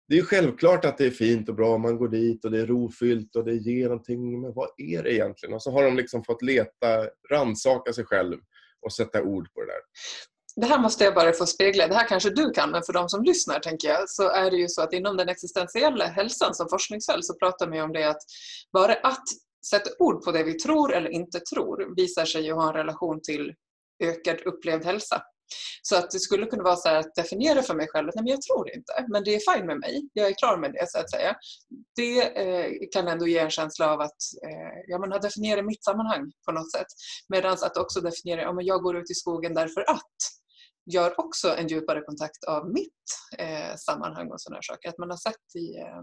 Det 0.08 0.14
är 0.14 0.18
ju 0.18 0.24
självklart 0.24 0.84
att 0.84 0.98
det 0.98 1.06
är 1.06 1.10
fint 1.10 1.48
och 1.48 1.54
bra, 1.54 1.78
man 1.78 1.96
går 1.96 2.08
dit 2.08 2.44
och 2.44 2.50
det 2.50 2.60
är 2.60 2.66
rofyllt 2.66 3.36
och 3.36 3.44
det 3.44 3.54
ger 3.54 3.84
någonting, 3.84 4.40
men 4.40 4.52
vad 4.54 4.68
är 4.76 5.02
det 5.02 5.14
egentligen? 5.14 5.54
Och 5.54 5.62
så 5.62 5.70
har 5.70 5.84
de 5.84 5.96
liksom 5.96 6.24
fått 6.24 6.42
leta, 6.42 7.08
ransaka 7.30 7.92
sig 7.92 8.04
själv 8.04 8.38
och 8.80 8.92
sätta 8.92 9.22
ord 9.22 9.52
på 9.54 9.60
det 9.60 9.66
där. 9.66 9.80
Det 10.56 10.66
här 10.66 10.78
måste 10.78 11.04
jag 11.04 11.14
bara 11.14 11.32
få 11.32 11.46
spegla. 11.46 11.88
Det 11.88 11.94
här 11.94 12.08
kanske 12.08 12.30
du 12.30 12.50
kan, 12.50 12.70
men 12.70 12.82
för 12.82 12.92
de 12.92 13.08
som 13.08 13.22
lyssnar 13.22 13.60
tänker 13.60 13.88
jag, 13.88 14.10
så 14.10 14.28
är 14.28 14.50
det 14.50 14.56
ju 14.56 14.68
så 14.68 14.82
att 14.82 14.92
inom 14.92 15.16
den 15.16 15.28
existentiella 15.28 16.06
hälsan 16.06 16.54
som 16.54 16.68
forskningsfält 16.68 17.24
så 17.24 17.34
pratar 17.34 17.66
man 17.66 17.76
ju 17.76 17.82
om 17.82 17.92
det 17.92 18.04
att 18.04 18.22
bara 18.72 18.94
att 18.94 19.24
sätta 19.70 19.90
ord 19.98 20.24
på 20.24 20.32
det 20.32 20.44
vi 20.44 20.54
tror 20.54 20.94
eller 20.94 21.10
inte 21.10 21.40
tror 21.40 21.96
visar 21.96 22.24
sig 22.24 22.44
ju 22.44 22.52
ha 22.52 22.68
en 22.68 22.74
relation 22.74 23.20
till 23.22 23.54
ökad 24.02 24.40
upplevd 24.40 24.84
hälsa. 24.84 25.22
Så 25.82 25.96
att 25.96 26.10
det 26.10 26.18
skulle 26.18 26.46
kunna 26.46 26.62
vara 26.62 26.76
så 26.76 26.88
att 26.88 27.14
definiera 27.14 27.62
för 27.62 27.74
mig 27.74 27.88
själv 27.88 28.08
att 28.08 28.14
nej, 28.14 28.24
men 28.24 28.30
jag 28.30 28.42
tror 28.42 28.70
inte, 28.70 29.06
men 29.08 29.24
det 29.24 29.34
är 29.34 29.54
fine 29.54 29.66
med 29.66 29.78
mig. 29.78 30.08
Jag 30.12 30.28
är 30.28 30.32
klar 30.32 30.56
med 30.56 30.72
det 30.72 30.90
så 30.90 30.98
att 30.98 31.10
säga. 31.10 31.36
Det 31.96 32.20
eh, 32.20 32.70
kan 32.92 33.08
ändå 33.08 33.26
ge 33.26 33.38
en 33.38 33.50
känsla 33.50 33.92
av 33.92 34.00
att 34.00 34.20
eh, 34.46 34.80
ja, 34.86 34.98
man 34.98 35.12
har 35.12 35.20
definierat 35.20 35.64
mitt 35.64 35.84
sammanhang 35.84 36.32
på 36.46 36.52
något 36.52 36.72
sätt. 36.72 36.86
Medan 37.28 37.52
att 37.52 37.76
också 37.76 38.00
definiera, 38.00 38.40
ja, 38.40 38.52
men 38.52 38.64
jag 38.64 38.82
går 38.82 38.96
ut 38.96 39.10
i 39.10 39.14
skogen 39.14 39.54
därför 39.54 39.80
att 39.80 40.16
gör 40.86 41.20
också 41.20 41.56
en 41.56 41.68
djupare 41.68 42.00
kontakt 42.00 42.44
av 42.44 42.70
mitt 42.70 43.04
eh, 43.38 43.76
sammanhang 43.76 44.30
och 44.30 44.40
sådana 44.40 44.62
saker. 44.62 44.88
Att 44.88 44.98
man 44.98 45.10
har 45.10 45.16
sett 45.16 45.56
i 45.56 45.76
eh, 45.78 46.02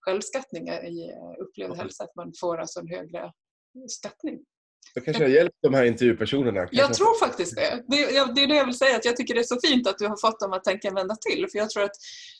självskattning, 0.00 0.68
i 0.68 1.10
eh, 1.10 1.44
upplevd 1.44 1.76
hälsa, 1.76 2.04
att 2.04 2.16
man 2.16 2.32
får 2.40 2.58
alltså 2.58 2.80
en 2.80 2.88
högre 2.88 3.32
skattning. 3.88 4.38
Då 4.94 5.00
kanske 5.00 5.22
jag 5.22 5.32
hjälpt 5.32 5.56
de 5.62 5.74
här 5.74 5.84
intervjupersonerna. 5.84 6.60
Kanske. 6.60 6.76
Jag 6.76 6.94
tror 6.94 7.18
faktiskt 7.18 7.56
det. 7.56 7.84
Det, 7.88 8.34
det 8.34 8.42
är 8.42 8.46
det 8.46 8.56
jag 8.56 8.64
vill 8.64 8.78
säga, 8.78 8.96
att 8.96 9.04
jag 9.04 9.16
tycker 9.16 9.34
det 9.34 9.40
är 9.40 9.44
så 9.44 9.60
fint 9.60 9.88
att 9.88 9.98
du 9.98 10.06
har 10.06 10.16
fått 10.20 10.40
dem 10.40 10.52
att 10.52 10.64
tänka 10.64 10.88
en 10.88 10.94
vända 10.94 11.16
till. 11.16 11.46
För 11.52 11.58
jag 11.58 11.70
tror 11.70 11.82
att 11.82 11.96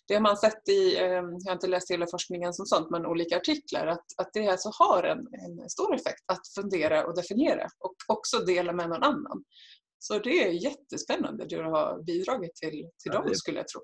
det 0.09 0.21
man 0.21 0.37
sett 0.37 0.69
i, 0.69 0.97
eh, 0.97 1.05
jag 1.05 1.47
har 1.47 1.53
inte 1.53 1.67
läst 1.67 1.91
hela 1.91 2.07
forskningen 2.07 2.55
som 2.55 2.67
sånt, 2.67 2.91
men 2.91 3.07
olika 3.07 3.37
artiklar, 3.37 3.87
att, 3.87 4.05
att 4.17 4.31
det 4.33 4.49
alltså 4.49 4.71
har 4.73 5.03
en, 5.03 5.19
en 5.19 5.71
stor 5.71 5.95
effekt 5.95 6.25
att 6.27 6.49
fundera 6.55 7.07
och 7.07 7.17
definiera 7.17 7.69
och 7.79 7.95
också 8.07 8.39
dela 8.39 8.73
med 8.73 8.89
någon 8.89 9.03
annan. 9.03 9.45
Så 9.99 10.19
det 10.19 10.45
är 10.45 10.51
jättespännande 10.51 11.45
det 11.45 11.57
du 11.57 11.63
har 11.63 12.03
bidragit 12.03 12.55
till, 12.55 12.71
till 12.71 12.91
ja, 13.05 13.23
dem, 13.23 13.35
skulle 13.35 13.59
jag 13.59 13.69
tro. 13.69 13.81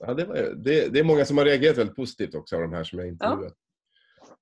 Ja, 0.00 0.14
det, 0.14 0.24
var, 0.24 0.36
det, 0.36 0.88
det, 0.88 0.98
är 0.98 1.04
många 1.04 1.24
som 1.24 1.38
har 1.38 1.44
reagerat 1.44 1.78
väldigt 1.78 1.96
positivt 1.96 2.34
också 2.34 2.56
av 2.56 2.62
de 2.62 2.72
här 2.72 2.84
som 2.84 2.98
jag 2.98 3.08
intervjuat. 3.08 3.54
Ja. 3.56 4.36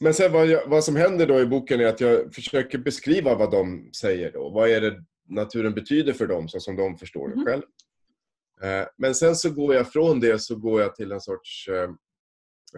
Men 0.00 0.14
sen 0.14 0.32
vad, 0.32 0.46
jag, 0.46 0.68
vad, 0.68 0.84
som 0.84 0.96
händer 0.96 1.26
då 1.26 1.40
i 1.40 1.46
boken 1.46 1.80
är 1.80 1.86
att 1.86 2.00
jag 2.00 2.34
försöker 2.34 2.78
beskriva 2.78 3.34
vad 3.34 3.50
de 3.50 3.90
säger 4.00 4.32
då. 4.32 4.50
Vad 4.50 4.70
är 4.70 4.80
det 4.80 5.04
naturen 5.28 5.74
betyder 5.74 6.12
för 6.12 6.26
dem 6.26 6.48
så 6.48 6.60
som 6.60 6.76
de 6.76 6.98
förstår 6.98 7.28
det 7.28 7.34
mm. 7.34 7.46
själv. 7.46 7.62
Eh, 8.62 8.86
men 8.98 9.14
sen 9.14 9.36
så 9.36 9.50
går 9.50 9.74
jag 9.74 9.92
från 9.92 10.20
det 10.20 10.38
så 10.38 10.56
går 10.56 10.80
jag 10.80 10.94
till 10.94 11.12
en 11.12 11.20
sorts 11.20 11.68
eh, 11.68 11.90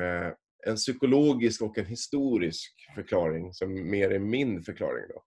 eh, 0.05 0.33
en 0.67 0.77
psykologisk 0.77 1.63
och 1.63 1.79
en 1.79 1.87
historisk 1.87 2.73
förklaring 2.95 3.55
som 3.55 3.91
mer 3.91 4.11
är 4.11 4.19
min 4.19 4.63
förklaring. 4.63 5.05
Då. 5.09 5.23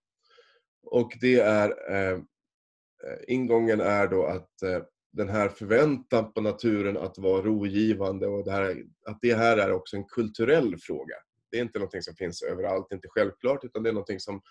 Och 0.90 1.12
det 1.20 1.40
är 1.40 1.92
eh, 1.92 2.12
eh, 2.12 3.18
ingången 3.28 3.80
är 3.80 4.08
då 4.08 4.26
att 4.26 4.62
eh, 4.62 4.82
den 5.12 5.28
här 5.28 5.48
förväntan 5.48 6.32
på 6.32 6.40
naturen 6.40 6.96
att 6.96 7.18
vara 7.18 7.42
rogivande 7.42 8.26
och 8.26 8.44
det 8.44 8.50
här, 8.50 8.84
att 9.06 9.18
det 9.22 9.34
här 9.34 9.56
är 9.56 9.72
också 9.72 9.96
en 9.96 10.04
kulturell 10.04 10.76
fråga. 10.78 11.14
Det 11.50 11.58
är 11.58 11.62
inte 11.62 11.78
någonting 11.78 12.02
som 12.02 12.14
finns 12.14 12.42
överallt, 12.42 12.92
inte 12.92 13.08
självklart, 13.10 13.64
utan 13.64 13.82
det 13.82 13.88
är 13.88 13.92
någonting 13.92 14.20
som 14.20 14.42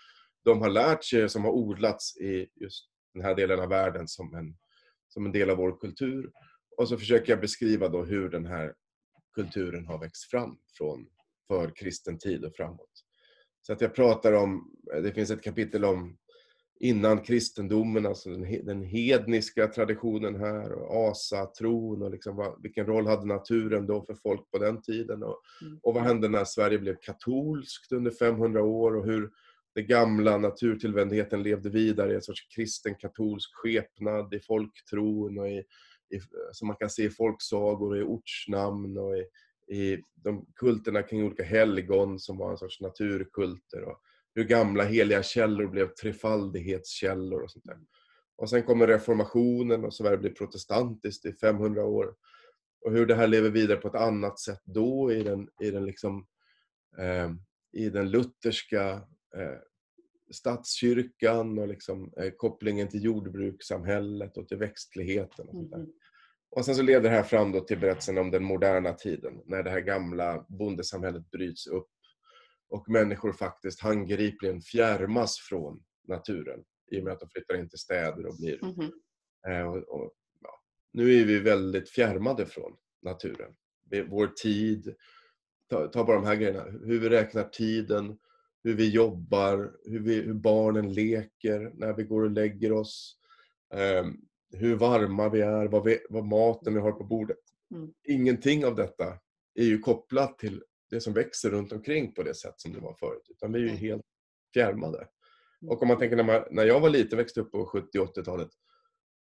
de 0.45 0.62
har 0.62 0.69
lärt 0.69 1.04
sig, 1.04 1.30
som 1.30 1.43
har 1.43 1.52
odlats 1.52 2.17
i 2.17 2.47
just 2.56 2.89
den 3.13 3.23
här 3.23 3.36
delen 3.36 3.60
av 3.60 3.69
världen 3.69 4.08
som 4.08 4.36
en, 4.36 4.56
som 5.08 5.25
en 5.25 5.32
del 5.32 5.49
av 5.49 5.58
vår 5.58 5.80
kultur. 5.80 6.32
Och 6.78 6.88
så 6.88 6.97
försöker 6.97 7.32
jag 7.32 7.41
beskriva 7.41 7.89
då 7.89 8.04
hur 8.04 8.30
den 8.30 8.45
här 8.45 8.73
kulturen 9.36 9.86
har 9.86 9.99
växt 9.99 10.23
fram 10.23 10.58
från 10.78 11.08
förkristen 11.47 12.19
tid 12.19 12.45
och 12.45 12.56
framåt. 12.56 12.91
Så 13.62 13.73
att 13.73 13.82
jag 13.82 13.95
pratar 13.95 14.34
om, 14.34 14.71
det 15.04 15.13
finns 15.13 15.32
ett 15.32 15.43
kapitel 15.43 15.86
om 15.86 16.17
innan 16.80 17.22
kristendomen, 17.22 18.06
alltså 18.06 18.30
den, 18.63 18.84
hedniska 18.84 19.68
traditionen 19.68 20.36
här 20.36 20.72
och 20.72 21.10
asatron 21.10 22.02
och 22.02 22.12
liksom 22.12 22.36
vad, 22.36 22.62
vilken 22.62 22.86
roll 22.86 23.08
hade 23.08 23.26
naturen 23.26 23.88
då 23.88 24.02
för 24.02 24.13
folk 24.13 24.52
på 24.52 24.58
den 24.58 24.82
tiden 24.82 25.24
och, 25.24 25.42
mm. 25.62 25.80
och 25.84 25.94
vad 25.94 26.04
hände 26.04 26.30
när 26.30 26.44
Sverige 26.44 26.80
blev 26.80 26.96
katolskt 26.96 27.92
under 27.92 28.12
500 28.12 28.63
år 28.63 28.96
och 28.96 29.06
hur 29.06 29.30
den 29.76 29.88
gamla 29.88 30.38
naturtillvändheten 30.38 31.44
levde 31.44 31.70
vidare 31.70 32.12
i 32.12 32.15
en 32.15 32.22
sorts 32.22 32.48
kristen 32.56 32.96
katolsk 32.96 33.50
skepnad 33.54 34.34
i 34.34 34.39
folktron 34.39 35.39
och 35.39 35.50
i, 35.50 35.58
i, 36.10 36.20
som 36.52 36.68
man 36.68 36.78
kan 36.78 36.89
se 36.89 37.04
i 37.04 37.10
folksagor 37.10 37.92
och 37.92 37.98
i 37.98 38.02
ortsnamn 38.02 38.98
och 38.98 39.18
i, 39.18 39.26
i 39.76 40.04
de 40.15 40.46
kulterna 40.56 41.02
kring 41.02 41.24
olika 41.24 41.44
helgon 41.44 42.20
som 42.20 42.38
var 42.38 42.52
en 42.52 42.58
sorts 42.58 42.82
naturkulter. 42.82 43.84
Och, 43.84 44.02
hur 44.39 44.45
gamla 44.45 44.84
heliga 44.84 45.23
källor 45.23 45.67
blev 45.67 45.93
trefaldighetskällor 45.93 47.41
och 47.41 47.52
sånt 47.52 47.65
där. 47.65 47.78
Och 48.38 48.49
sen 48.49 48.63
kommer 48.63 48.88
reformationen 48.88 49.86
och 49.86 49.93
Sverige 49.93 50.17
blir 50.17 50.30
protestantiskt 50.30 51.25
i 51.25 51.34
500 51.34 51.86
år. 51.86 52.15
Och 52.86 52.91
hur 52.91 53.06
det 53.06 53.15
här 53.15 53.28
lever 53.28 53.49
vidare 53.49 53.78
på 53.78 53.88
ett 53.88 53.95
annat 53.95 54.39
sätt 54.39 54.62
då 54.63 55.12
i 55.12 55.23
den, 55.23 55.47
i 55.62 55.71
den, 55.71 55.86
liksom, 55.86 56.28
eh, 56.97 57.32
i 57.73 57.89
den 57.89 58.12
lutherska 58.12 58.91
eh, 59.36 59.60
statskyrkan 60.32 61.60
och 61.60 61.67
liksom, 61.67 62.13
eh, 62.17 62.32
kopplingen 62.38 62.88
till 62.88 63.04
jordbrukssamhället 63.04 64.38
och 64.38 64.47
till 64.47 64.58
växtligheten. 64.58 65.47
Och, 65.47 65.56
sånt 65.56 65.71
där. 65.71 65.78
Mm. 65.78 65.91
och 66.49 66.65
sen 66.65 66.75
så 66.75 66.82
leder 66.82 67.02
det 67.02 67.15
här 67.15 67.23
fram 67.23 67.52
då 67.52 67.60
till 67.60 67.80
berättelsen 67.80 68.17
om 68.17 68.32
den 68.32 68.43
moderna 68.43 68.93
tiden 68.93 69.41
när 69.45 69.63
det 69.63 69.69
här 69.69 69.82
gamla 69.82 70.45
bondesamhället 70.49 71.32
bryts 71.32 71.67
upp 71.67 71.89
och 72.69 72.89
människor 72.89 73.34
faktiskt 73.34 73.82
handgripligen 73.82 74.62
fjärmas 74.62 75.39
från 75.39 75.84
naturen 76.08 76.63
i 76.91 76.99
och 76.99 77.03
med 77.03 77.13
att 77.13 77.19
de 77.19 77.29
flyttar 77.29 77.55
in 77.55 77.69
till 77.69 77.79
städer 77.79 78.25
och 78.25 78.36
blir... 78.38 78.63
Mm 78.63 78.75
-hmm. 78.75 78.91
eh, 79.47 79.67
och, 79.67 79.77
och, 79.77 80.13
ja. 80.41 80.62
Nu 80.93 81.21
är 81.21 81.25
vi 81.25 81.39
väldigt 81.39 81.89
fjärmade 81.89 82.45
från 82.45 82.77
naturen. 83.01 83.55
Vår 84.10 84.27
tid, 84.27 84.95
ta, 85.69 85.88
ta, 85.88 86.03
bara 86.03 86.15
de 86.15 86.25
här 86.25 86.36
grejerna, 86.36 86.63
hur 86.63 86.99
vi 86.99 87.10
räknar 87.10 87.43
tiden, 87.43 88.19
hur 88.63 88.73
vi 88.73 88.89
jobbar, 88.89 89.71
hur, 89.84 89.99
vi, 89.99 90.15
hur 90.15 90.34
barnen 90.34 90.93
leker 90.93 91.71
när 91.73 91.93
vi 91.93 92.03
går 92.03 92.23
och 92.23 92.32
lägger 92.32 92.71
oss, 92.71 93.17
eh, 93.73 94.05
hur 94.51 94.75
varma 94.75 95.29
vi 95.29 95.41
är, 95.41 95.67
vad, 95.67 95.84
vi, 95.84 95.99
vad 96.10 96.25
maten 96.25 96.73
vi 96.73 96.79
har 96.79 96.91
på 96.91 97.03
bordet. 97.03 97.38
Mm. 97.75 97.93
Ingenting 98.03 98.65
av 98.65 98.75
detta 98.75 99.19
är 99.55 99.65
ju 99.65 99.79
kopplat 99.79 100.39
till 100.39 100.63
det 100.89 101.02
som 101.02 101.13
växer 101.13 101.49
runt 101.49 101.71
omkring 101.71 102.13
på 102.13 102.23
det 102.23 102.36
sätt 102.36 102.54
som 102.58 102.73
det 102.73 102.80
var 102.80 102.93
förut. 102.93 103.28
Utan 103.30 103.52
vi 103.52 103.60
är 103.60 103.63
ju 103.63 103.75
helt 103.75 104.06
fjärmade. 104.54 104.97
Mm. 104.97 105.71
Och 105.71 105.82
om 105.82 105.88
man 105.88 105.97
tänker 105.97 106.15
när, 106.15 106.23
man, 106.23 106.43
när 106.52 106.65
jag 106.65 106.80
var 106.80 106.89
liten, 106.89 107.17
växte 107.17 107.41
upp 107.41 107.52
på 107.52 107.65
70 107.65 107.99
80-talet. 107.99 108.49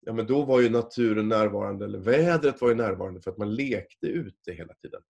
Ja 0.00 0.12
men 0.12 0.26
då 0.26 0.44
var 0.44 0.60
ju 0.60 0.68
naturen 0.68 1.28
närvarande, 1.28 1.84
eller 1.84 1.98
vädret 1.98 2.60
var 2.60 2.68
ju 2.68 2.74
närvarande 2.74 3.20
för 3.20 3.30
att 3.30 3.38
man 3.38 3.54
lekte 3.54 4.06
ute 4.06 4.52
hela 4.52 4.74
tiden. 4.74 5.00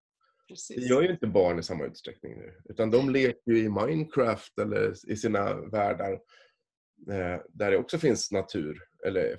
Precis. 0.49 0.77
Det 0.77 0.83
gör 0.83 1.03
ju 1.03 1.11
inte 1.11 1.27
barn 1.27 1.59
i 1.59 1.63
samma 1.63 1.85
utsträckning 1.85 2.39
nu. 2.39 2.61
Utan 2.65 2.91
de 2.91 3.11
leker 3.11 3.53
ju 3.53 3.59
i 3.59 3.69
Minecraft 3.69 4.59
eller 4.59 5.11
i 5.11 5.17
sina 5.17 5.55
världar 5.55 6.13
eh, 7.11 7.41
där 7.49 7.71
det 7.71 7.77
också 7.77 7.99
finns 7.99 8.33
natur. 8.33 8.83
Eller 9.07 9.39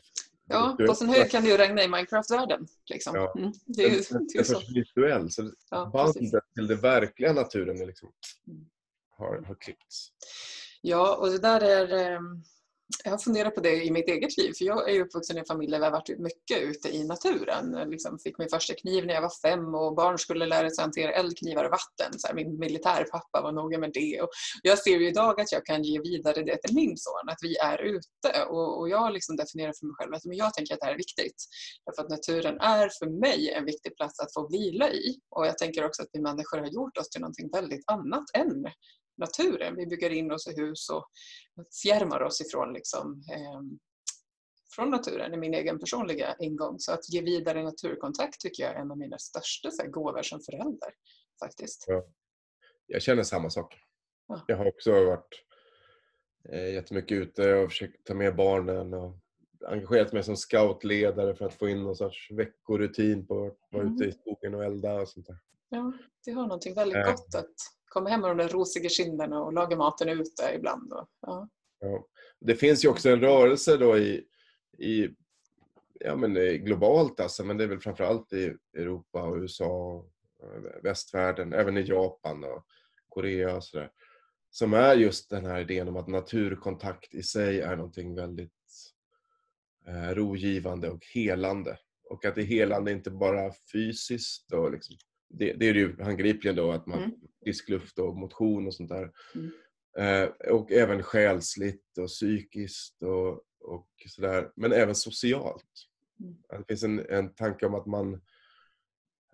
Ja, 0.49 0.77
på 0.87 0.95
sin 0.95 1.09
höjd 1.09 1.31
kan 1.31 1.43
det 1.43 1.49
ju 1.49 1.57
regna 1.57 1.83
i 1.83 1.87
Minecraft-världen. 1.87 2.67
Liksom. 2.89 3.15
Ja. 3.15 3.33
Mm, 3.37 3.51
det 3.65 3.83
är 3.83 3.89
ju, 3.89 4.01
det 4.33 4.39
är 4.39 4.43
så. 4.43 4.61
visuell, 4.73 5.31
så 5.31 5.51
ja, 5.69 5.89
bandet 5.93 6.43
till 6.53 6.67
den 6.67 6.79
verkliga 6.79 7.33
naturen 7.33 7.81
är 7.81 7.85
liksom, 7.85 8.11
mm. 8.47 8.65
har, 9.09 9.41
har 9.41 9.55
klippts. 9.55 10.11
Ja, 10.81 11.15
och 11.15 11.27
det 11.27 11.39
där 11.39 11.61
är... 11.61 12.15
Ehm, 12.15 12.43
jag 13.03 13.11
har 13.11 13.17
funderat 13.17 13.55
på 13.55 13.61
det 13.61 13.83
i 13.83 13.91
mitt 13.91 14.09
eget 14.09 14.37
liv, 14.37 14.53
för 14.57 14.65
jag 14.65 14.89
är 14.89 15.01
uppvuxen 15.01 15.37
i 15.37 15.39
en 15.39 15.45
familj 15.45 15.71
där 15.71 15.79
vi 15.79 15.85
har 15.85 15.91
varit 15.91 16.19
mycket 16.19 16.61
ute 16.61 16.89
i 16.95 17.03
naturen. 17.03 17.73
Jag 17.73 17.89
liksom 17.89 18.19
fick 18.19 18.37
min 18.37 18.49
första 18.49 18.73
kniv 18.73 19.05
när 19.05 19.13
jag 19.13 19.21
var 19.21 19.31
fem 19.41 19.75
och 19.75 19.95
barn 19.95 20.17
skulle 20.17 20.45
lära 20.45 20.69
sig 20.69 20.81
hantera 20.81 21.11
eldknivar 21.11 21.63
och 21.63 21.71
vatten. 21.71 22.19
Så 22.19 22.27
här, 22.27 22.35
min 22.35 22.59
militärpappa 22.59 23.41
var 23.41 23.51
noga 23.51 23.77
med 23.77 23.91
det. 23.93 24.21
Och 24.21 24.29
jag 24.63 24.79
ser 24.79 24.97
ju 24.97 25.07
idag 25.07 25.41
att 25.41 25.51
jag 25.51 25.65
kan 25.65 25.83
ge 25.83 25.99
vidare 25.99 26.43
det 26.43 26.57
till 26.57 26.75
min 26.75 26.97
son, 26.97 27.29
att 27.29 27.39
vi 27.41 27.57
är 27.57 27.81
ute. 27.81 28.43
Och, 28.49 28.79
och 28.79 28.89
jag 28.89 29.13
liksom 29.13 29.35
definierar 29.35 29.73
för 29.79 29.85
mig 29.85 29.95
själv 29.95 30.13
att 30.13 30.25
men 30.25 30.37
jag 30.37 30.53
tänker 30.53 30.73
att 30.73 30.79
det 30.79 30.85
här 30.85 30.93
är 30.93 30.97
viktigt. 30.97 31.45
Därför 31.85 32.01
att 32.03 32.09
naturen 32.09 32.59
är 32.59 32.89
för 32.99 33.19
mig 33.19 33.51
en 33.51 33.65
viktig 33.65 33.95
plats 33.97 34.19
att 34.19 34.33
få 34.33 34.47
vila 34.47 34.91
i. 34.91 35.19
Och 35.35 35.47
jag 35.47 35.57
tänker 35.57 35.85
också 35.85 36.01
att 36.01 36.09
vi 36.13 36.19
människor 36.21 36.57
har 36.57 36.67
gjort 36.67 36.97
oss 36.97 37.09
till 37.09 37.21
någonting 37.21 37.49
väldigt 37.53 37.83
annat 37.91 38.25
än 38.33 38.65
naturen. 39.17 39.75
Vi 39.75 39.87
bygger 39.87 40.09
in 40.09 40.31
oss 40.31 40.47
i 40.47 40.55
hus 40.55 40.89
och 40.89 41.09
fjärmar 41.83 42.21
oss 42.21 42.41
ifrån 42.41 42.73
liksom, 42.73 43.23
eh, 43.31 43.61
från 44.75 44.89
naturen 44.89 45.33
i 45.33 45.37
min 45.37 45.53
egen 45.53 45.79
personliga 45.79 46.35
ingång. 46.39 46.79
Så 46.79 46.91
att 46.91 47.09
ge 47.09 47.21
vidare 47.21 47.63
naturkontakt 47.63 48.41
tycker 48.41 48.63
jag 48.63 48.71
är 48.71 48.79
en 48.79 48.91
av 48.91 48.97
mina 48.97 49.17
största 49.17 49.71
så 49.71 49.81
här, 49.81 49.89
gåvor 49.89 50.23
som 50.23 50.39
förälder. 50.39 50.89
faktiskt. 51.39 51.85
Ja. 51.87 52.05
Jag 52.87 53.01
känner 53.01 53.23
samma 53.23 53.49
sak. 53.49 53.75
Ja. 54.27 54.45
Jag 54.47 54.57
har 54.57 54.67
också 54.67 54.91
varit 54.91 55.43
eh, 56.49 56.73
jättemycket 56.73 57.17
ute 57.17 57.53
och 57.53 57.69
försökt 57.69 58.07
ta 58.07 58.13
med 58.13 58.35
barnen 58.35 58.93
och 58.93 59.17
engagerat 59.67 60.13
mig 60.13 60.23
som 60.23 60.35
scoutledare 60.35 61.35
för 61.35 61.45
att 61.45 61.53
få 61.53 61.69
in 61.69 61.83
någon 61.83 61.95
sorts 61.95 62.31
veckorutin 62.31 63.27
på 63.27 63.45
att 63.45 63.57
vara 63.71 63.83
mm. 63.83 63.95
ute 63.95 64.05
i 64.05 64.11
skogen 64.11 64.55
och 64.55 64.65
elda 64.65 65.01
och 65.01 65.09
sånt 65.09 65.27
där. 65.27 65.37
Ja, 65.69 65.93
det 66.25 66.31
har 66.31 66.41
någonting 66.41 66.73
väldigt 66.73 66.97
äh. 66.97 67.05
gott 67.05 67.35
att 67.35 67.55
komma 67.87 68.09
hem 68.09 68.21
med 68.21 68.29
de 68.29 68.37
där 68.37 68.49
rosiga 68.49 68.89
kinderna 68.89 69.43
och 69.43 69.53
laga 69.53 69.75
maten 69.75 70.09
ute 70.09 70.51
ibland. 70.55 70.93
Och, 70.93 71.09
ja. 71.21 71.49
Ja. 71.79 72.07
Det 72.39 72.55
finns 72.55 72.85
ju 72.85 72.89
också 72.89 73.09
en 73.09 73.21
rörelse 73.21 73.77
då 73.77 73.97
i, 73.97 74.25
i 74.77 75.09
ja, 75.99 76.15
men 76.15 76.37
eh, 76.37 76.53
globalt 76.53 77.19
alltså, 77.19 77.43
men 77.43 77.57
det 77.57 77.63
är 77.63 77.67
väl 77.67 77.79
framförallt 77.79 78.33
i 78.33 78.55
Europa 78.73 79.23
och 79.23 79.37
USA, 79.37 79.65
och 79.65 80.11
västvärlden, 80.83 81.53
även 81.53 81.77
i 81.77 81.81
Japan 81.81 82.43
och 82.43 82.65
Korea 83.09 83.55
och 83.55 83.63
sådär. 83.63 83.91
Som 84.49 84.73
är 84.73 84.95
just 84.95 85.29
den 85.29 85.45
här 85.45 85.59
idén 85.59 85.87
om 85.87 85.97
att 85.97 86.07
naturkontakt 86.07 87.15
i 87.15 87.23
sig 87.23 87.61
är 87.61 87.75
någonting 87.75 88.15
väldigt 88.15 88.51
eh, 89.87 90.09
rogivande 90.09 90.89
och 90.89 91.05
helande. 91.13 91.77
Och 92.09 92.25
att 92.25 92.35
det 92.35 92.41
är 92.41 92.45
helande 92.45 92.91
inte 92.91 93.11
bara 93.11 93.51
fysiskt 93.71 94.53
och 94.53 94.71
liksom 94.71 94.95
det, 95.29 95.53
det 95.53 95.69
är 95.69 95.73
ju 95.73 96.01
handgripligen 96.01 96.55
då 96.55 96.71
att 96.71 96.87
man 96.87 97.03
mm. 97.03 97.11
frisk 97.43 97.69
luft 97.69 97.99
och 97.99 98.15
motion 98.15 98.67
och 98.67 98.73
sånt 98.73 98.89
där. 98.89 99.11
Mm. 99.35 99.51
Eh, 99.97 100.29
och 100.51 100.71
även 100.71 101.03
själsligt 101.03 101.97
och 101.97 102.07
psykiskt 102.07 103.03
och, 103.03 103.31
och 103.59 103.89
sådär. 104.07 104.51
Men 104.55 104.73
även 104.73 104.95
socialt. 104.95 105.65
Mm. 106.19 106.37
Det 106.49 106.65
finns 106.67 106.83
en, 106.83 106.99
en 106.99 107.33
tanke 107.33 107.65
om 107.65 107.75
att 107.75 107.85
man 107.85 108.13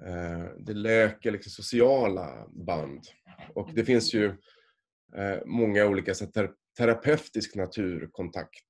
eh, 0.06 0.46
det 0.58 0.74
läker 0.74 1.32
liksom 1.32 1.52
sociala 1.52 2.48
band. 2.48 3.04
Och 3.56 3.70
det 3.74 3.86
finns 3.86 4.14
ju 4.14 4.26
eh, 5.16 5.40
många 5.46 5.86
olika 5.86 6.14
terapeutisk 6.78 7.56
naturkontakt. 7.56 8.66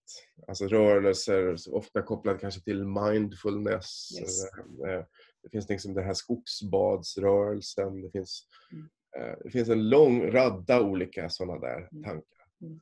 Alltså 0.47 0.67
rörelser, 0.67 1.55
ofta 1.69 2.01
kopplat 2.01 2.41
kanske 2.41 2.61
till 2.61 2.85
mindfulness. 2.85 4.09
Yes. 4.19 4.43
Eh, 4.87 5.05
det 5.43 5.49
finns 5.49 5.69
liksom 5.69 5.93
den 5.93 6.03
här 6.03 6.13
skogsbadsrörelsen. 6.13 8.01
Det 8.01 8.11
finns, 8.11 8.47
mm. 8.71 8.89
Eh, 9.17 9.37
det 9.43 9.49
finns 9.49 9.69
en 9.69 9.89
lång 9.89 10.31
radda 10.31 10.81
olika 10.81 11.29
sådana 11.29 11.59
där 11.59 11.89
mm. 11.91 12.03
tankar. 12.03 12.45
Mm. 12.61 12.79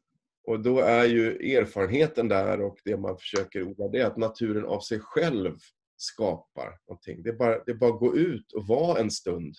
Och 0.47 0.59
då 0.59 0.79
är 0.79 1.05
ju 1.05 1.55
erfarenheten 1.55 2.27
där 2.27 2.61
och 2.61 2.77
det 2.85 2.97
man 2.97 3.17
försöker 3.17 3.63
odla, 3.63 3.87
det 3.87 3.99
är 3.99 4.05
att 4.05 4.17
naturen 4.17 4.65
av 4.65 4.79
sig 4.79 4.99
själv 4.99 5.57
skapar 5.97 6.79
någonting. 6.87 7.23
Det 7.23 7.29
är 7.29 7.33
bara, 7.33 7.63
det 7.63 7.71
är 7.71 7.75
bara 7.75 7.93
att 7.93 7.99
gå 7.99 8.15
ut 8.15 8.51
och 8.51 8.67
vara 8.67 8.99
en 8.99 9.11
stund 9.11 9.55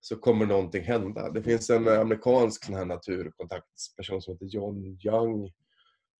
så 0.00 0.16
kommer 0.16 0.46
någonting 0.46 0.84
hända. 0.84 1.30
Det 1.30 1.42
finns 1.42 1.70
en 1.70 1.88
amerikansk 1.88 2.64
sån 2.64 2.74
här 2.74 2.84
naturkontaktsperson 2.84 4.22
som 4.22 4.34
heter 4.34 4.46
John 4.46 4.98
Young 5.04 5.50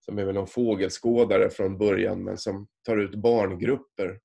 som 0.00 0.18
är 0.18 0.24
väl 0.24 0.34
någon 0.34 0.46
fågelskådare 0.46 1.50
från 1.50 1.78
början 1.78 2.24
men 2.24 2.38
som 2.38 2.68
tar 2.86 2.96
ut 2.96 3.14
barngrupper. 3.14 4.20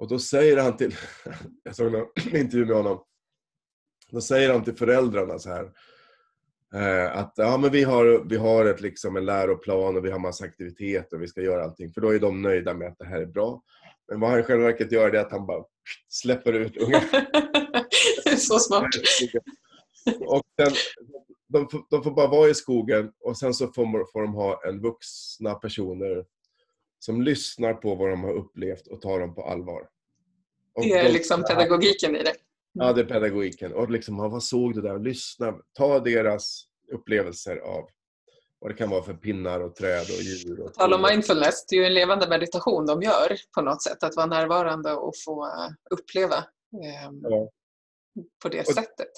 Och 0.00 0.08
då 0.08 0.18
säger 0.18 0.56
han 0.56 0.76
till, 0.76 0.94
jag 1.62 1.76
såg 1.76 1.94
en 1.94 2.06
intervju 2.40 2.66
med 2.66 2.76
honom, 2.76 3.04
då 4.10 4.20
säger 4.20 4.52
han 4.52 4.64
till 4.64 4.76
föräldrarna 4.76 5.38
så 5.38 5.48
här 5.50 5.72
eh, 6.74 7.18
att 7.18 7.32
ja, 7.36 7.56
men 7.56 7.70
vi 7.70 7.82
har, 7.82 8.28
vi 8.28 8.36
har 8.36 8.66
ett, 8.66 8.80
liksom 8.80 9.16
en 9.16 9.24
läroplan 9.24 9.96
och 9.96 10.04
vi 10.04 10.10
har 10.10 10.18
massa 10.18 10.44
aktiviteter 10.44 11.16
och 11.16 11.22
vi 11.22 11.28
ska 11.28 11.40
göra 11.40 11.64
allting 11.64 11.92
för 11.92 12.00
då 12.00 12.14
är 12.14 12.18
de 12.18 12.42
nöjda 12.42 12.74
med 12.74 12.88
att 12.88 12.98
det 12.98 13.04
här 13.04 13.20
är 13.20 13.26
bra. 13.26 13.62
Men 14.08 14.20
vad 14.20 14.30
han 14.30 14.40
i 14.40 14.42
själva 14.42 14.64
verket 14.64 14.92
gör 14.92 15.14
är 15.14 15.20
att 15.20 15.32
han 15.32 15.46
bara 15.46 15.64
släpper 16.08 16.52
ut 16.52 16.76
unga. 16.76 17.02
så 18.38 18.58
smart. 18.58 18.84
Och 20.20 20.42
sen, 20.60 20.72
de, 21.48 21.68
de, 21.90 22.02
får 22.02 22.10
bara 22.10 22.28
vara 22.28 22.48
i 22.48 22.54
skogen 22.54 23.12
och 23.20 23.38
sen 23.38 23.54
så 23.54 23.66
får, 23.66 24.12
får 24.12 24.22
de 24.22 24.34
ha 24.34 24.62
en 24.68 24.80
vuxna 24.80 25.54
personer 25.54 26.24
som 27.00 27.22
lyssnar 27.22 27.74
på 27.74 27.94
vad 27.94 28.10
de 28.10 28.24
har 28.24 28.32
upplevt 28.32 28.86
och 28.86 29.00
tar 29.00 29.20
dem 29.20 29.34
på 29.34 29.42
allvar. 29.42 29.88
Och 30.74 30.82
det 30.82 30.92
är 30.92 31.04
de, 31.04 31.10
liksom 31.10 31.42
pedagogiken 31.42 32.16
i 32.16 32.22
det. 32.22 32.34
Ja, 32.72 32.92
det 32.92 33.00
är 33.00 33.04
pedagogiken. 33.04 33.72
Och 33.72 33.90
liksom, 33.90 34.16
vad 34.16 34.42
såg 34.42 34.74
du 34.74 34.80
där? 34.80 34.98
Lyssna. 34.98 35.54
Ta 35.72 35.98
deras 35.98 36.64
upplevelser 36.92 37.56
av 37.56 37.88
vad 38.58 38.70
det 38.70 38.74
kan 38.74 38.90
vara 38.90 39.02
för 39.02 39.14
pinnar 39.14 39.60
och 39.60 39.76
träd 39.76 40.02
och 40.02 40.22
djur. 40.22 40.60
Och 40.60 40.74
Tala 40.74 40.96
om 40.96 41.02
mindfulness, 41.02 41.66
det 41.66 41.76
är 41.76 41.80
ju 41.80 41.86
en 41.86 41.94
levande 41.94 42.28
meditation 42.28 42.86
de 42.86 43.02
gör 43.02 43.36
på 43.54 43.62
något 43.62 43.82
sätt. 43.82 44.02
Att 44.02 44.16
vara 44.16 44.26
närvarande 44.26 44.92
och 44.92 45.14
få 45.24 45.46
eh, 45.46 45.72
uppleva 45.90 46.36
eh, 46.84 47.10
ja. 47.22 47.50
på 48.42 48.48
det 48.48 48.60
och 48.60 48.74
sättet. 48.74 49.10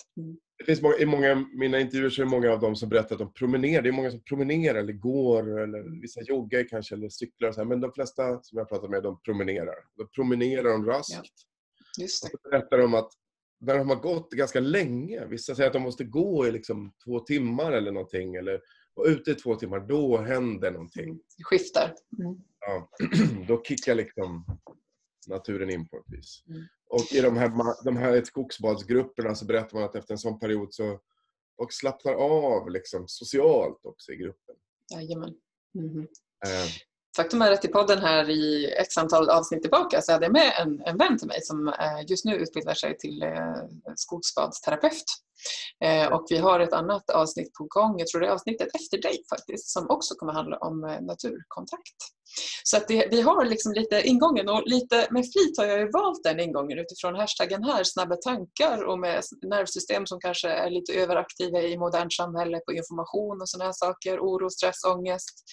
Det 0.62 0.66
finns 0.66 0.82
många, 0.82 0.96
I 0.96 1.06
många 1.06 1.46
mina 1.52 1.80
intervjuer 1.80 2.10
så 2.10 2.22
är 2.22 2.24
det 2.24 2.30
många 2.30 2.52
av 2.52 2.60
dem 2.60 2.76
som 2.76 2.88
berättar 2.88 3.14
att 3.14 3.18
de 3.18 3.32
promenerar. 3.32 3.82
Det 3.82 3.88
är 3.88 3.92
många 3.92 4.10
som 4.10 4.20
promenerar 4.20 4.78
eller 4.78 4.92
går 4.92 5.60
eller 5.60 6.00
vissa 6.00 6.20
joggar 6.22 6.68
kanske 6.68 6.94
eller 6.94 7.08
cyklar. 7.08 7.48
Och 7.48 7.54
så 7.54 7.60
här. 7.60 7.68
Men 7.68 7.80
de 7.80 7.92
flesta 7.92 8.42
som 8.42 8.58
jag 8.58 8.68
pratat 8.68 8.90
med 8.90 9.02
de 9.02 9.20
promenerar. 9.20 9.74
Då 9.96 10.06
promenerar 10.06 10.62
de 10.62 10.86
raskt. 10.86 11.12
Ja. 11.96 12.02
Just 12.02 12.22
det. 12.22 12.26
Och 12.26 12.40
så 12.42 12.50
berättar 12.50 12.78
de 12.78 12.94
att 12.94 13.10
när 13.60 13.78
de 13.78 13.88
har 13.88 13.96
gått 13.96 14.30
ganska 14.30 14.60
länge, 14.60 15.26
vissa 15.26 15.54
säger 15.54 15.66
att 15.66 15.72
de 15.72 15.82
måste 15.82 16.04
gå 16.04 16.46
i 16.46 16.52
liksom 16.52 16.92
två 17.04 17.20
timmar 17.20 17.72
eller 17.72 17.92
någonting. 17.92 18.34
Eller 18.34 18.60
vara 18.94 19.08
ute 19.08 19.30
i 19.30 19.34
två 19.34 19.54
timmar, 19.54 19.80
då 19.80 20.18
händer 20.18 20.70
någonting. 20.70 21.20
Det 21.36 21.44
skiftar. 21.44 21.94
Mm. 22.18 22.36
Ja, 22.60 22.90
då 23.48 23.62
kickar 23.62 23.94
liksom 23.94 24.44
naturen 25.26 25.70
in 25.70 25.88
på 25.88 25.96
ett 25.96 26.04
vis. 26.06 26.42
Mm. 26.48 26.62
Och 26.90 27.12
i 27.12 27.20
de 27.20 27.36
här, 27.36 27.84
de 27.84 27.96
här 27.96 28.24
skogsbadsgrupperna 28.24 29.34
så 29.34 29.44
berättar 29.44 29.78
man 29.78 29.84
att 29.84 29.96
efter 29.96 30.14
en 30.14 30.18
sån 30.18 30.38
period 30.38 30.74
så 30.74 31.00
och 31.56 31.72
slappnar 31.72 32.12
av 32.12 32.70
liksom, 32.70 33.04
socialt 33.08 33.86
också 33.86 34.12
i 34.12 34.16
gruppen. 34.16 34.54
Jajamän. 34.90 35.34
Mm. 35.78 36.00
Eh. 36.46 36.70
Faktum 37.16 37.42
är 37.42 37.52
att 37.52 37.64
i 37.64 37.68
podden 37.68 37.98
här 37.98 38.30
i 38.30 38.72
ett 38.72 38.98
antal 38.98 39.30
avsnitt 39.30 39.62
tillbaka 39.62 40.02
så 40.02 40.12
hade 40.12 40.24
jag 40.24 40.32
med 40.32 40.52
en, 40.60 40.82
en 40.86 40.96
vän 40.96 41.18
till 41.18 41.28
mig 41.28 41.42
som 41.42 41.68
eh, 41.68 42.04
just 42.08 42.24
nu 42.24 42.36
utbildar 42.36 42.74
sig 42.74 42.96
till 42.98 43.22
eh, 43.22 43.54
skogsbadsterapeut. 43.96 45.04
Eh, 45.84 46.12
och 46.12 46.26
vi 46.30 46.38
har 46.38 46.60
ett 46.60 46.72
annat 46.72 47.10
avsnitt 47.10 47.52
på 47.52 47.64
gång, 47.64 47.98
jag 47.98 48.08
tror 48.08 48.20
det 48.20 48.26
är 48.26 48.30
avsnittet 48.30 48.68
efter 48.74 48.98
dig 48.98 49.16
faktiskt, 49.30 49.70
som 49.70 49.90
också 49.90 50.14
kommer 50.14 50.32
handla 50.32 50.56
om 50.58 50.84
eh, 50.84 51.00
naturkontakt. 51.00 51.96
Så 52.64 52.76
att 52.76 52.88
det, 52.88 53.08
vi 53.10 53.20
har 53.20 53.44
liksom 53.44 53.72
lite 53.72 54.02
ingången 54.02 54.48
och 54.48 54.62
lite 54.66 55.08
med 55.10 55.24
flit 55.32 55.58
har 55.58 55.64
jag 55.64 55.78
ju 55.78 55.90
valt 55.90 56.24
den 56.24 56.40
ingången 56.40 56.78
utifrån 56.78 57.14
hashtaggen 57.14 57.64
här, 57.64 57.84
snabba 57.84 58.16
tankar 58.16 58.82
och 58.82 58.98
med 58.98 59.22
nervsystem 59.42 60.06
som 60.06 60.20
kanske 60.20 60.48
är 60.48 60.70
lite 60.70 60.92
överaktiva 60.92 61.62
i 61.62 61.78
modernt 61.78 62.12
samhälle 62.12 62.60
på 62.66 62.72
information 62.72 63.40
och 63.40 63.48
sådana 63.48 63.64
här 63.64 63.72
saker, 63.72 64.20
oro, 64.20 64.50
stress, 64.50 64.84
ångest 64.84 65.44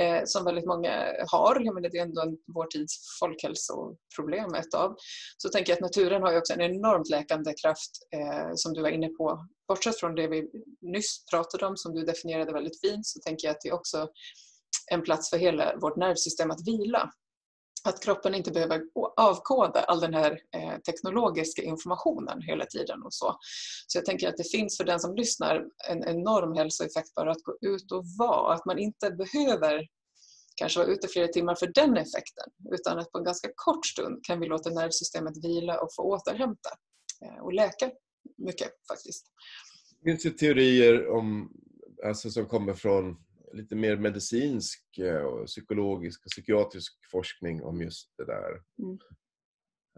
eh, 0.00 0.22
som 0.24 0.44
väldigt 0.44 0.66
många 0.66 0.92
har. 1.32 1.60
Jag 1.64 1.74
menar, 1.74 1.88
det 1.88 1.98
är 1.98 2.02
ändå 2.02 2.20
en, 2.20 2.36
vår 2.54 2.66
tids 2.66 3.18
folkhälsoproblem, 3.20 4.54
ett 4.54 4.74
av. 4.74 4.96
Så 5.36 5.48
tänker 5.48 5.72
jag 5.72 5.76
att 5.76 5.88
naturen 5.88 6.22
har 6.22 6.32
ju 6.32 6.38
också 6.38 6.52
en 6.52 6.60
enormt 6.60 7.08
läkande 7.08 7.52
kraft 7.62 7.90
eh, 8.16 8.50
som 8.54 8.72
du 8.72 8.82
var 8.82 8.88
inne 8.88 9.08
på. 9.08 9.25
Bortsett 9.68 10.00
från 10.00 10.14
det 10.14 10.28
vi 10.28 10.50
nyss 10.80 11.24
pratade 11.30 11.66
om, 11.66 11.76
som 11.76 11.94
du 11.94 12.04
definierade 12.04 12.52
väldigt 12.52 12.80
fint, 12.80 13.06
så 13.06 13.20
tänker 13.20 13.48
jag 13.48 13.54
att 13.54 13.60
det 13.60 13.68
är 13.68 13.74
också 13.74 14.08
en 14.90 15.02
plats 15.02 15.30
för 15.30 15.38
hela 15.38 15.76
vårt 15.76 15.96
nervsystem 15.96 16.50
att 16.50 16.68
vila. 16.68 17.10
Att 17.84 18.02
kroppen 18.02 18.34
inte 18.34 18.50
behöver 18.50 18.82
avkoda 19.16 19.80
all 19.80 20.00
den 20.00 20.14
här 20.14 20.40
eh, 20.56 20.78
teknologiska 20.78 21.62
informationen 21.62 22.42
hela 22.42 22.66
tiden 22.66 23.02
och 23.02 23.14
så. 23.14 23.36
Så 23.86 23.98
jag 23.98 24.04
tänker 24.04 24.28
att 24.28 24.36
det 24.36 24.50
finns 24.50 24.76
för 24.76 24.84
den 24.84 25.00
som 25.00 25.14
lyssnar 25.14 25.64
en 25.88 26.04
enorm 26.04 26.54
hälsoeffekt 26.54 27.14
bara 27.14 27.30
att 27.30 27.42
gå 27.42 27.56
ut 27.60 27.92
och 27.92 28.04
vara. 28.18 28.54
Att 28.54 28.64
man 28.64 28.78
inte 28.78 29.10
behöver 29.10 29.86
kanske 30.56 30.78
vara 30.78 30.88
ute 30.88 31.08
flera 31.08 31.28
timmar 31.28 31.54
för 31.54 31.66
den 31.74 31.96
effekten 31.96 32.50
utan 32.72 32.98
att 32.98 33.12
på 33.12 33.18
en 33.18 33.24
ganska 33.24 33.48
kort 33.54 33.86
stund 33.86 34.24
kan 34.24 34.40
vi 34.40 34.46
låta 34.46 34.70
nervsystemet 34.70 35.44
vila 35.44 35.80
och 35.80 35.94
få 35.96 36.02
återhämta 36.02 36.70
eh, 37.24 37.42
och 37.42 37.52
läka 37.52 37.90
mycket 38.36 38.68
faktiskt. 38.88 39.26
Det 40.00 40.10
finns 40.10 40.26
ju 40.26 40.30
teorier 40.30 41.08
om, 41.08 41.52
alltså 42.04 42.30
som 42.30 42.46
kommer 42.46 42.74
från 42.74 43.16
lite 43.52 43.76
mer 43.76 43.96
medicinsk 43.96 44.98
eh, 44.98 45.22
och 45.22 45.46
psykologisk 45.46 46.26
och 46.26 46.30
psykiatrisk 46.30 46.92
forskning 47.10 47.62
om 47.62 47.80
just 47.80 48.16
det 48.16 48.24
där. 48.24 48.62
Mm. 48.82 48.98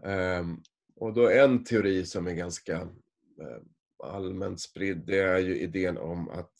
Um, 0.03 0.63
och 0.95 1.13
då 1.13 1.29
en 1.29 1.63
teori 1.63 2.05
som 2.05 2.27
är 2.27 2.33
ganska 2.33 2.81
uh, 2.81 3.61
allmänt 4.03 4.61
spridd, 4.61 5.03
det 5.05 5.19
är 5.19 5.39
ju 5.39 5.59
idén 5.59 5.97
om 5.97 6.29
att 6.29 6.53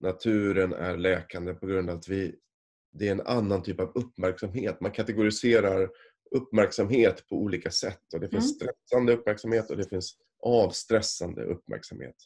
naturen 0.00 0.72
är 0.72 0.96
läkande 0.96 1.54
på 1.54 1.66
grund 1.66 1.90
av 1.90 1.96
att 1.96 2.08
vi, 2.08 2.34
det 2.92 3.08
är 3.08 3.12
en 3.12 3.26
annan 3.26 3.62
typ 3.62 3.80
av 3.80 3.92
uppmärksamhet. 3.94 4.80
Man 4.80 4.92
kategoriserar 4.92 5.90
uppmärksamhet 6.30 7.28
på 7.28 7.36
olika 7.36 7.70
sätt. 7.70 8.14
Och 8.14 8.20
det 8.20 8.28
finns 8.28 8.62
mm. 8.62 8.72
stressande 8.72 9.12
uppmärksamhet 9.12 9.70
och 9.70 9.76
det 9.76 9.88
finns 9.88 10.16
avstressande 10.42 11.44
uppmärksamhet. 11.44 12.16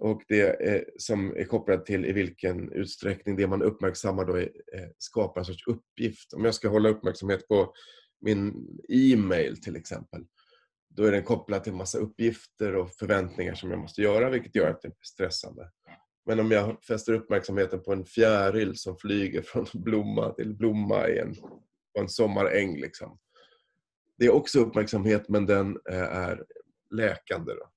Och 0.00 0.22
det 0.28 0.40
är, 0.40 0.84
som 0.98 1.36
är 1.36 1.44
kopplat 1.44 1.86
till 1.86 2.06
i 2.06 2.12
vilken 2.12 2.72
utsträckning 2.72 3.36
det 3.36 3.46
man 3.46 3.62
uppmärksammar 3.62 4.24
då 4.24 4.34
är, 4.34 4.50
eh, 4.74 4.88
skapar 4.98 5.40
en 5.40 5.44
sorts 5.44 5.66
uppgift. 5.66 6.32
Om 6.32 6.44
jag 6.44 6.54
ska 6.54 6.68
hålla 6.68 6.88
uppmärksamhet 6.88 7.48
på 7.48 7.72
min 8.20 8.66
e-mail 8.88 9.60
till 9.60 9.76
exempel, 9.76 10.24
då 10.96 11.04
är 11.04 11.12
den 11.12 11.22
kopplad 11.22 11.64
till 11.64 11.72
en 11.72 11.78
massa 11.78 11.98
uppgifter 11.98 12.74
och 12.74 12.90
förväntningar 12.92 13.54
som 13.54 13.70
jag 13.70 13.80
måste 13.80 14.02
göra, 14.02 14.30
vilket 14.30 14.54
gör 14.54 14.70
att 14.70 14.82
det 14.82 14.88
blir 14.88 15.04
stressande. 15.04 15.70
Men 16.26 16.40
om 16.40 16.50
jag 16.50 16.84
fäster 16.84 17.12
uppmärksamheten 17.12 17.82
på 17.82 17.92
en 17.92 18.04
fjäril 18.04 18.76
som 18.76 18.96
flyger 18.96 19.42
från 19.42 19.66
blomma 19.82 20.32
till 20.32 20.54
blomma 20.54 21.08
i 21.08 21.18
en, 21.18 21.34
på 21.94 22.00
en 22.00 22.08
sommaräng, 22.08 22.76
liksom. 22.76 23.18
det 24.18 24.26
är 24.26 24.34
också 24.34 24.58
uppmärksamhet 24.58 25.28
men 25.28 25.46
den 25.46 25.78
eh, 25.90 26.02
är 26.02 26.44
läkande. 26.90 27.52
Då, 27.52 27.70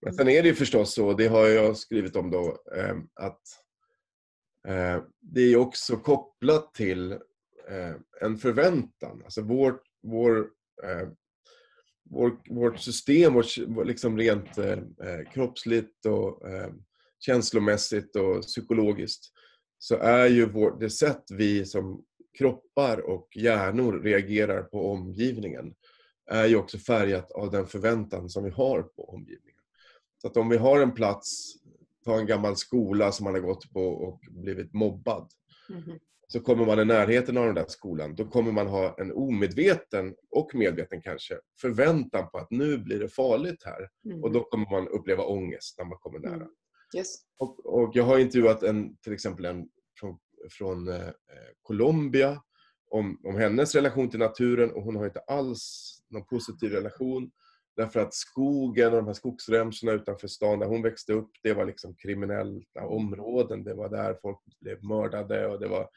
men 0.00 0.14
sen 0.14 0.28
är 0.28 0.42
det 0.42 0.48
ju 0.48 0.54
förstås 0.54 0.94
så, 0.94 1.12
det 1.12 1.26
har 1.26 1.46
jag 1.46 1.76
skrivit 1.76 2.16
om 2.16 2.30
då, 2.30 2.58
eh, 2.76 2.96
att 3.14 3.42
eh, 4.68 5.02
det 5.20 5.40
är 5.40 5.56
också 5.56 5.96
kopplat 5.96 6.74
till 6.74 7.12
eh, 7.68 7.94
en 8.20 8.38
förväntan. 8.38 9.22
Alltså 9.24 9.42
vårt, 9.42 9.82
vår, 10.02 10.48
vår, 12.10 12.40
vårt 12.50 12.78
system, 12.80 13.34
vårt, 13.34 13.56
liksom 13.86 14.18
rent 14.18 14.58
kroppsligt 15.32 16.06
och 16.06 16.42
känslomässigt 17.18 18.16
och 18.16 18.42
psykologiskt, 18.42 19.32
så 19.78 19.96
är 19.96 20.26
ju 20.26 20.46
vår, 20.46 20.80
det 20.80 20.90
sätt 20.90 21.24
vi 21.30 21.64
som 21.64 22.04
kroppar 22.38 23.00
och 23.00 23.28
hjärnor 23.36 24.02
reagerar 24.02 24.62
på 24.62 24.90
omgivningen 24.90 25.74
är 26.28 26.46
ju 26.46 26.56
också 26.56 26.78
färgat 26.78 27.30
av 27.30 27.50
den 27.50 27.66
förväntan 27.66 28.28
som 28.28 28.44
vi 28.44 28.50
har 28.50 28.82
på 28.82 29.08
omgivningen. 29.08 29.62
Så 30.22 30.28
att 30.28 30.36
om 30.36 30.48
vi 30.48 30.56
har 30.56 30.80
en 30.80 30.94
plats, 30.94 31.54
ta 32.04 32.18
en 32.18 32.26
gammal 32.26 32.56
skola 32.56 33.12
som 33.12 33.24
man 33.24 33.34
har 33.34 33.40
gått 33.40 33.72
på 33.72 33.88
och 33.88 34.20
blivit 34.30 34.72
mobbad. 34.72 35.30
Mm. 35.70 35.98
Så 36.28 36.40
kommer 36.40 36.66
man 36.66 36.80
i 36.80 36.84
närheten 36.84 37.36
av 37.36 37.46
den 37.46 37.54
där 37.54 37.66
skolan, 37.68 38.14
då 38.14 38.24
kommer 38.24 38.52
man 38.52 38.66
ha 38.66 38.96
en 38.98 39.12
omedveten 39.12 40.14
och 40.30 40.54
medveten 40.54 41.02
kanske 41.02 41.40
förväntan 41.60 42.30
på 42.30 42.38
att 42.38 42.50
nu 42.50 42.78
blir 42.78 43.00
det 43.00 43.08
farligt 43.08 43.62
här. 43.64 43.88
Mm. 44.04 44.24
Och 44.24 44.32
då 44.32 44.44
kommer 44.44 44.70
man 44.70 44.88
uppleva 44.88 45.24
ångest 45.24 45.78
när 45.78 45.84
man 45.84 45.98
kommer 45.98 46.18
nära. 46.18 46.34
Mm. 46.34 46.48
Yes. 46.96 47.16
Och, 47.38 47.66
och, 47.66 47.90
jag 47.96 48.04
har 48.04 48.18
intervjuat 48.18 48.62
en, 48.62 48.96
till 48.96 49.12
exempel 49.12 49.44
en 49.44 49.68
från, 50.00 50.18
från 50.50 50.88
eh, 50.88 51.08
Colombia 51.62 52.42
om, 52.90 53.20
om 53.24 53.36
hennes 53.36 53.74
relation 53.74 54.10
till 54.10 54.18
naturen 54.18 54.70
och 54.70 54.82
hon 54.82 54.96
har 54.96 55.04
inte 55.04 55.20
alls 55.20 55.94
någon 56.08 56.26
positiv 56.26 56.72
relation. 56.72 57.30
Därför 57.76 58.00
att 58.00 58.14
skogen 58.14 58.90
och 58.92 58.96
de 58.96 59.06
här 59.06 59.14
skogsremsorna 59.14 59.92
utanför 59.92 60.28
stan 60.28 60.58
där 60.58 60.66
hon 60.66 60.82
växte 60.82 61.12
upp, 61.12 61.30
det 61.42 61.52
var 61.52 61.66
liksom 61.66 61.94
kriminella 61.94 62.86
områden. 62.86 63.64
Det 63.64 63.74
var 63.74 63.88
där 63.88 64.18
folk 64.22 64.38
blev 64.60 64.84
mördade 64.84 65.46
och 65.46 65.60
det 65.60 65.68
var... 65.68 65.88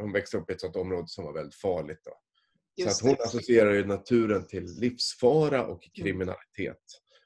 Hon 0.00 0.12
växte 0.12 0.36
upp 0.36 0.50
i 0.50 0.52
ett 0.52 0.60
sånt 0.60 0.76
område 0.76 1.08
som 1.08 1.24
var 1.24 1.32
väldigt 1.32 1.54
farligt. 1.54 2.00
Då. 2.04 2.12
så 2.84 2.88
att 2.88 3.00
hon 3.10 3.26
associerar 3.26 3.72
ju 3.72 3.86
naturen 3.86 4.46
till 4.46 4.64
livsfara 4.64 5.66
och 5.66 5.84
mm. 5.84 6.04
kriminalitet. 6.04 6.82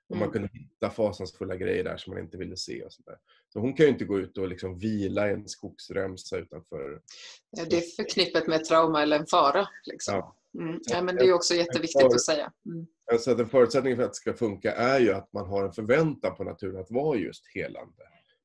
Och 0.08 0.16
man 0.16 0.28
mm. 0.28 0.32
kunde 0.32 0.48
hitta 0.52 0.90
fasansfulla 0.90 1.56
grejer 1.56 1.84
där 1.84 1.96
som 1.96 2.14
man 2.14 2.22
inte 2.22 2.38
ville 2.38 2.56
se. 2.56 2.84
Och 2.84 2.92
sådär. 2.92 3.16
Så 3.52 3.60
hon 3.60 3.74
kan 3.74 3.86
ju 3.86 3.92
inte 3.92 4.04
gå 4.04 4.18
ut 4.18 4.38
och 4.38 4.48
liksom 4.48 4.78
vila 4.78 5.30
i 5.30 5.32
en 5.32 5.48
skogsremsa 5.48 6.36
utanför... 6.36 7.02
Ja, 7.50 7.64
det 7.70 7.76
är 7.76 7.96
förknippat 7.96 8.46
med 8.46 8.64
trauma 8.64 9.02
eller 9.02 9.18
en 9.18 9.26
fara. 9.26 9.68
Liksom. 9.86 10.14
Ja. 10.14 10.34
Mm. 10.58 10.80
ja. 10.84 11.02
men 11.02 11.16
det 11.16 11.24
är 11.24 11.32
också 11.32 11.54
jätteviktigt 11.54 12.04
att 12.04 12.20
säga. 12.20 12.52
Mm. 12.66 12.86
Alltså 13.12 13.30
en 13.30 13.48
förutsättning 13.48 13.96
för 13.96 14.02
att 14.02 14.10
det 14.10 14.16
ska 14.16 14.34
funka 14.34 14.72
är 14.72 15.00
ju 15.00 15.12
att 15.12 15.32
man 15.32 15.46
har 15.46 15.64
en 15.64 15.72
förväntan 15.72 16.36
på 16.36 16.44
naturen 16.44 16.80
att 16.80 16.90
vara 16.90 17.18
just 17.18 17.46
helande. 17.54 18.02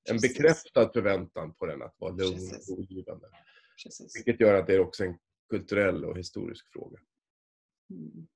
En 0.10 0.16
Precis. 0.16 0.38
bekräftad 0.38 0.90
förväntan 0.94 1.54
på 1.54 1.66
den 1.66 1.82
att 1.82 1.96
vara 1.98 2.12
lugn 2.12 2.52
och 2.70 2.78
rogivande. 2.78 3.28
Vilket 4.16 4.40
gör 4.40 4.54
att 4.54 4.68
det 4.68 4.76
är 4.76 4.80
också 4.80 5.04
en 5.04 5.18
kulturell 5.50 6.06
och 6.06 6.18
historisk 6.18 6.66
fråga. 6.74 7.00
Mm. 7.90 8.28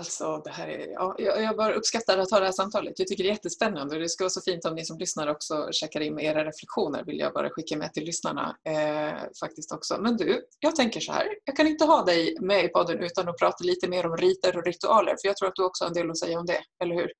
Alltså, 0.00 0.42
det 0.44 0.50
här 0.50 0.68
är, 0.68 0.88
ja, 0.88 1.14
jag 1.18 1.56
bara 1.56 1.74
uppskattar 1.74 2.18
att 2.18 2.30
ha 2.30 2.38
det 2.38 2.44
här 2.44 2.52
samtalet. 2.52 2.98
Jag 2.98 3.08
tycker 3.08 3.24
det 3.24 3.28
är 3.28 3.32
jättespännande 3.32 3.94
och 3.94 4.00
det 4.00 4.08
ska 4.08 4.24
vara 4.24 4.30
så 4.30 4.40
fint 4.40 4.64
om 4.64 4.74
ni 4.74 4.84
som 4.84 4.98
lyssnar 4.98 5.26
också 5.26 5.68
checkar 5.72 6.00
in 6.00 6.14
med 6.14 6.24
era 6.24 6.44
reflektioner 6.44 7.04
vill 7.04 7.18
jag 7.18 7.32
bara 7.32 7.50
skicka 7.50 7.76
med 7.76 7.92
till 7.92 8.04
lyssnarna 8.04 8.56
eh, 8.64 9.18
faktiskt 9.40 9.72
också. 9.72 10.00
Men 10.00 10.16
du, 10.16 10.46
jag 10.60 10.76
tänker 10.76 11.00
så 11.00 11.12
här. 11.12 11.26
Jag 11.44 11.56
kan 11.56 11.66
inte 11.66 11.84
ha 11.84 12.04
dig 12.04 12.36
med 12.40 12.64
i 12.64 12.68
podden 12.68 12.98
utan 12.98 13.28
att 13.28 13.38
prata 13.38 13.64
lite 13.64 13.88
mer 13.88 14.06
om 14.06 14.16
riter 14.16 14.56
och 14.56 14.64
ritualer 14.64 15.16
för 15.20 15.28
jag 15.28 15.36
tror 15.36 15.48
att 15.48 15.56
du 15.56 15.64
också 15.64 15.84
har 15.84 15.88
en 15.88 15.94
del 15.94 16.10
att 16.10 16.18
säga 16.18 16.38
om 16.38 16.46
det, 16.46 16.60
eller 16.82 16.94
hur? 16.94 17.12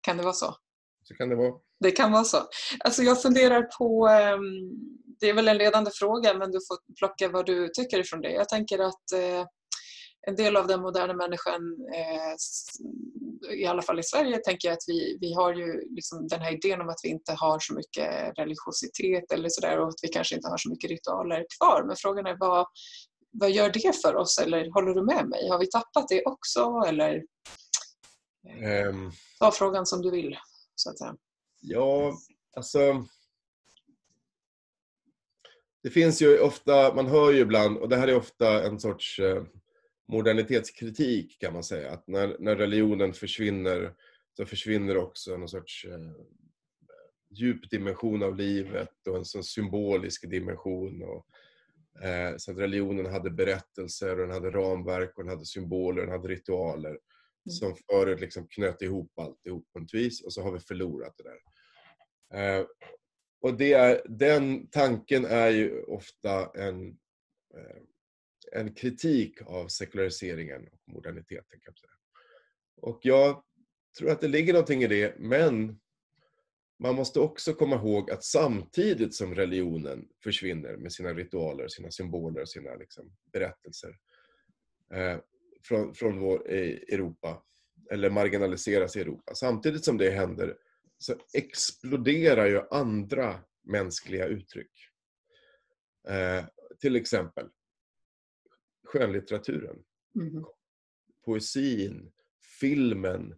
Kan 0.00 0.16
det 0.16 0.22
vara 0.22 0.34
så? 0.34 0.54
Så 1.02 1.14
kan 1.14 1.28
det 1.28 1.36
vara. 1.36 1.52
Det 1.80 1.90
kan 1.90 2.12
vara 2.12 2.24
så. 2.24 2.38
Alltså 2.84 3.02
jag 3.02 3.22
funderar 3.22 3.62
på, 3.62 4.08
eh, 4.08 4.38
det 5.20 5.28
är 5.28 5.34
väl 5.34 5.48
en 5.48 5.58
ledande 5.58 5.90
fråga 5.94 6.34
men 6.34 6.50
du 6.50 6.58
får 6.68 6.94
plocka 6.98 7.28
vad 7.28 7.46
du 7.46 7.68
tycker 7.68 7.98
ifrån 7.98 8.20
det. 8.20 8.30
Jag 8.30 8.48
tänker 8.48 8.78
att 8.78 9.12
eh, 9.12 9.46
en 10.26 10.36
del 10.36 10.56
av 10.56 10.66
den 10.66 10.80
moderna 10.80 11.14
människan, 11.14 11.76
eh, 11.94 12.34
i 13.54 13.66
alla 13.66 13.82
fall 13.82 13.98
i 13.98 14.02
Sverige, 14.02 14.38
tänker 14.38 14.68
jag 14.68 14.72
att 14.72 14.84
vi, 14.86 15.18
vi 15.20 15.34
har 15.34 15.54
ju 15.54 15.94
liksom 15.94 16.28
den 16.28 16.40
här 16.40 16.52
idén 16.52 16.80
om 16.80 16.88
att 16.88 17.00
vi 17.02 17.08
inte 17.08 17.32
har 17.32 17.58
så 17.58 17.74
mycket 17.74 18.38
religiositet 18.38 19.32
eller 19.32 19.48
sådär 19.48 19.80
och 19.80 19.88
att 19.88 20.00
vi 20.02 20.08
kanske 20.08 20.34
inte 20.34 20.48
har 20.48 20.56
så 20.56 20.70
mycket 20.70 20.90
ritualer 20.90 21.46
kvar. 21.58 21.84
Men 21.86 21.96
frågan 21.96 22.26
är 22.26 22.36
vad, 22.40 22.66
vad 23.32 23.50
gör 23.50 23.70
det 23.70 24.02
för 24.02 24.16
oss? 24.16 24.38
Eller 24.38 24.70
håller 24.70 24.94
du 24.94 25.04
med 25.04 25.28
mig? 25.28 25.48
Har 25.48 25.58
vi 25.58 25.66
tappat 25.66 26.08
det 26.08 26.22
också? 26.24 26.82
Eller 26.86 27.22
um, 28.88 29.12
ta 29.38 29.50
frågan 29.50 29.86
som 29.86 30.02
du 30.02 30.10
vill, 30.10 30.38
så 30.74 30.90
att 30.90 30.98
säga. 30.98 31.16
Ja, 31.60 32.12
alltså 32.56 33.06
det 35.82 35.90
finns 35.90 36.22
ju 36.22 36.40
ofta, 36.40 36.94
man 36.94 37.06
hör 37.06 37.30
ju 37.30 37.38
ibland, 37.38 37.78
och 37.78 37.88
det 37.88 37.96
här 37.96 38.08
är 38.08 38.16
ofta 38.16 38.66
en 38.66 38.80
sorts 38.80 39.18
eh, 39.18 39.42
modernitetskritik 40.12 41.40
kan 41.40 41.52
man 41.52 41.64
säga. 41.64 41.90
Att 41.90 42.08
när, 42.08 42.36
när 42.38 42.56
religionen 42.56 43.12
försvinner 43.12 43.94
så 44.36 44.46
försvinner 44.46 44.96
också 44.96 45.36
någon 45.36 45.48
sorts 45.48 45.84
eh, 45.84 46.12
djup 47.30 47.70
dimension 47.70 48.22
av 48.22 48.36
livet 48.36 49.06
och 49.08 49.16
en 49.16 49.24
sån 49.24 49.44
symbolisk 49.44 50.30
dimension. 50.30 51.02
Och, 51.02 51.26
eh, 52.04 52.36
så 52.36 52.50
att 52.50 52.58
religionen 52.58 53.06
hade 53.06 53.30
berättelser, 53.30 54.10
och 54.10 54.26
den 54.26 54.30
hade 54.30 54.50
ramverk, 54.50 55.18
och 55.18 55.24
den 55.24 55.32
hade 55.32 55.46
symboler, 55.46 56.02
den 56.02 56.10
hade 56.10 56.28
ritualer 56.28 56.88
mm. 56.90 57.00
som 57.46 57.76
förut 57.90 58.20
liksom 58.20 58.48
knöt 58.48 58.82
ihop 58.82 59.18
alltihop 59.18 59.72
på 59.72 59.78
ett 59.78 59.94
vis 59.94 60.24
och 60.24 60.32
så 60.32 60.42
har 60.42 60.52
vi 60.52 60.60
förlorat 60.60 61.14
det 61.16 61.24
där. 61.24 61.38
Eh, 62.34 62.66
och 63.40 63.54
det 63.54 63.72
är, 63.72 64.02
den 64.04 64.66
tanken 64.70 65.24
är 65.24 65.50
ju 65.50 65.82
ofta 65.82 66.50
en 66.54 66.88
eh, 67.56 67.82
en 68.52 68.74
kritik 68.74 69.42
av 69.42 69.68
sekulariseringen 69.68 70.68
och 70.72 70.92
moderniteten. 70.92 71.60
Kan 71.60 71.60
jag 71.64 71.78
säga. 71.78 71.92
Och 72.76 73.00
jag 73.02 73.42
tror 73.98 74.10
att 74.10 74.20
det 74.20 74.28
ligger 74.28 74.52
någonting 74.52 74.82
i 74.82 74.86
det, 74.86 75.18
men 75.18 75.80
man 76.78 76.94
måste 76.94 77.20
också 77.20 77.54
komma 77.54 77.76
ihåg 77.76 78.10
att 78.10 78.24
samtidigt 78.24 79.14
som 79.14 79.34
religionen 79.34 80.08
försvinner 80.24 80.76
med 80.76 80.92
sina 80.92 81.14
ritualer, 81.14 81.68
sina 81.68 81.90
symboler, 81.90 82.44
sina 82.44 82.74
liksom, 82.74 83.12
berättelser 83.32 83.98
eh, 84.94 85.18
från, 85.64 85.94
från 85.94 86.20
vår 86.20 86.50
Europa, 86.50 87.42
eller 87.90 88.10
marginaliseras 88.10 88.96
i 88.96 89.00
Europa. 89.00 89.34
Samtidigt 89.34 89.84
som 89.84 89.98
det 89.98 90.10
händer 90.10 90.56
så 90.98 91.14
exploderar 91.34 92.46
ju 92.46 92.60
andra 92.70 93.40
mänskliga 93.62 94.26
uttryck. 94.26 94.72
Eh, 96.08 96.44
till 96.80 96.96
exempel 96.96 97.48
skönlitteraturen. 98.92 99.76
Mm. 100.16 100.44
Poesin, 101.24 102.12
filmen, 102.60 103.34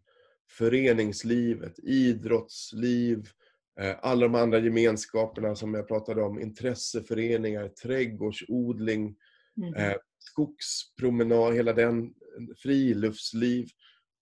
föreningslivet, 0.50 1.78
idrottsliv, 1.78 3.28
eh, 3.80 3.96
alla 4.02 4.20
de 4.20 4.34
andra 4.34 4.58
gemenskaperna 4.58 5.54
som 5.54 5.74
jag 5.74 5.88
pratade 5.88 6.22
om, 6.22 6.40
intresseföreningar, 6.40 7.68
trädgårdsodling, 7.68 9.16
mm. 9.56 9.98
skogspromenad, 10.18 11.54
hela 11.54 11.72
den, 11.72 12.14
friluftsliv. 12.56 13.68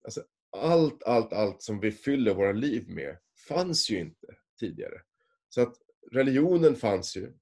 Alltså 0.04 0.24
allt, 0.58 1.04
allt, 1.04 1.34
allt 1.34 1.62
som 1.62 1.80
vi 1.80 1.92
fyller 1.92 2.34
våra 2.34 2.52
liv 2.52 2.90
med 2.90 3.18
fanns 3.48 3.90
ju 3.90 4.00
inte 4.00 4.28
tidigare. 4.60 5.02
Så 5.50 5.62
att 5.62 5.76
religionen 6.12 6.76
fanns 6.76 7.18
ju, 7.18 7.34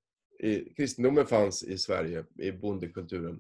kristendomen 0.76 1.26
fanns 1.26 1.64
i 1.64 1.78
Sverige, 1.78 2.26
i 2.40 2.52
bondekulturen 2.52 3.40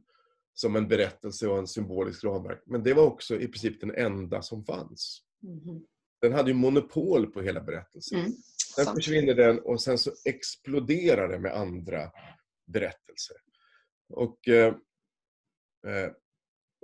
som 0.53 0.75
en 0.75 0.87
berättelse 0.87 1.47
och 1.47 1.57
en 1.57 1.67
symbolisk 1.67 2.23
ramverk. 2.23 2.63
Men 2.65 2.83
det 2.83 2.93
var 2.93 3.03
också 3.03 3.39
i 3.39 3.47
princip 3.47 3.81
den 3.81 3.95
enda 3.95 4.41
som 4.41 4.65
fanns. 4.65 5.21
Mm. 5.43 5.81
Den 6.21 6.33
hade 6.33 6.49
ju 6.49 6.53
monopol 6.53 7.27
på 7.27 7.41
hela 7.41 7.61
berättelsen. 7.61 8.19
Mm. 8.19 8.31
Sen 8.75 8.85
Sant. 8.85 8.97
försvinner 8.97 9.33
den 9.33 9.59
och 9.59 9.81
sen 9.81 9.97
så 9.97 10.11
exploderar 10.25 11.29
det 11.29 11.39
med 11.39 11.53
andra 11.53 12.11
berättelser. 12.65 13.37
Och, 14.09 14.47
eh, 14.47 14.75
eh, 15.87 16.11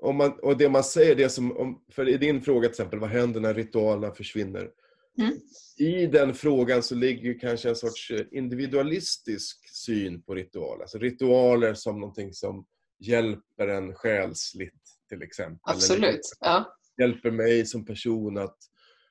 om 0.02 0.16
man, 0.16 0.40
och 0.40 0.58
det 0.58 0.70
man 0.70 0.84
säger, 0.84 1.16
det 1.16 1.30
som, 1.30 1.58
om, 1.58 1.84
för 1.92 2.10
i 2.10 2.18
din 2.18 2.42
fråga 2.42 2.68
till 2.68 2.74
exempel, 2.74 3.00
vad 3.00 3.10
händer 3.10 3.40
när 3.40 3.54
ritualerna 3.54 4.14
försvinner? 4.14 4.72
Mm. 5.18 5.34
I 5.78 6.08
den 6.08 6.34
frågan 6.34 6.84
så 6.84 6.96
ligger 6.96 7.40
kanske 7.40 7.70
en 7.70 7.76
sorts 7.76 8.12
individualistisk 8.32 9.70
syn 9.76 10.22
på 10.22 10.36
ritualer. 10.36 10.82
Alltså 10.82 10.98
ritualer 10.98 11.74
som 11.74 12.00
någonting 12.00 12.34
som 12.34 12.66
hjälper 13.00 13.68
en 13.68 13.94
själsligt 13.96 15.00
till 15.10 15.22
exempel. 15.22 15.60
Absolut. 15.62 16.38
Ja. 16.40 16.76
Hjälper 16.98 17.32
mig 17.32 17.66
som 17.66 17.86
person 17.86 18.38
att 18.38 18.58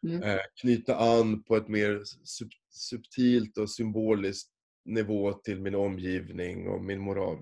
mm. 0.03 0.23
eh, 0.23 0.41
knyta 0.61 0.97
an 0.97 1.43
på 1.43 1.57
ett 1.57 1.69
mer 1.69 2.03
sub 2.25 2.51
subtilt 2.71 3.59
och 3.59 3.71
symboliskt 3.71 4.51
nivå 4.85 5.33
till 5.33 5.61
min 5.61 5.75
omgivning 5.75 6.69
och 6.69 6.85
min 6.85 7.01
moral. 7.01 7.39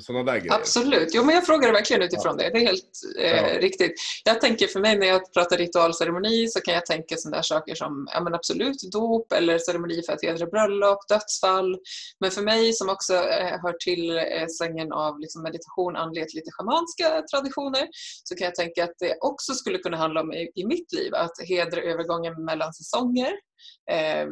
Sådana 0.00 0.32
där 0.32 0.38
grejer. 0.38 0.54
Absolut. 0.54 1.08
Jo, 1.14 1.24
men 1.24 1.34
jag 1.34 1.46
frågar 1.46 1.72
verkligen 1.72 2.02
utifrån 2.02 2.36
ja. 2.38 2.44
det. 2.44 2.50
Det 2.50 2.64
är 2.64 2.66
helt 2.66 3.00
eh, 3.18 3.52
ja. 3.52 3.60
riktigt. 3.60 3.94
Jag 4.24 4.40
tänker 4.40 4.66
för 4.66 4.80
mig 4.80 4.98
när 4.98 5.06
jag 5.06 5.32
pratar 5.32 5.56
ritualceremoni 5.56 6.48
så 6.48 6.60
kan 6.60 6.74
jag 6.74 6.86
tänka 6.86 7.16
sådana 7.16 7.42
saker 7.42 7.74
som 7.74 8.08
ja, 8.12 8.20
men 8.20 8.34
absolut 8.34 8.82
dop 8.92 9.32
eller 9.32 9.58
ceremoni 9.58 10.02
för 10.06 10.12
att 10.12 10.22
hedra 10.22 10.46
bröllop, 10.46 11.08
dödsfall. 11.08 11.78
Men 12.20 12.30
för 12.30 12.42
mig 12.42 12.72
som 12.72 12.88
också 12.88 13.14
eh, 13.14 13.60
hör 13.62 13.72
till 13.84 14.10
eh, 14.10 14.46
sängen 14.58 14.92
av 14.92 15.20
liksom, 15.20 15.42
meditation, 15.42 15.96
andlighet, 15.96 16.34
lite 16.34 16.50
schamanska 16.50 17.22
traditioner 17.30 17.88
så 18.24 18.36
kan 18.36 18.44
jag 18.44 18.54
tänka 18.54 18.84
att 18.84 18.94
det 18.98 19.16
också 19.20 19.54
skulle 19.54 19.78
kunna 19.78 19.96
handla 19.96 20.20
om 20.20 20.32
i, 20.32 20.50
i 20.54 20.66
mitt 20.66 20.92
liv 20.92 21.14
att 21.14 21.48
hedra 21.48 21.80
övergången 21.80 22.44
mellan 22.44 22.72
säsonger 22.72 23.32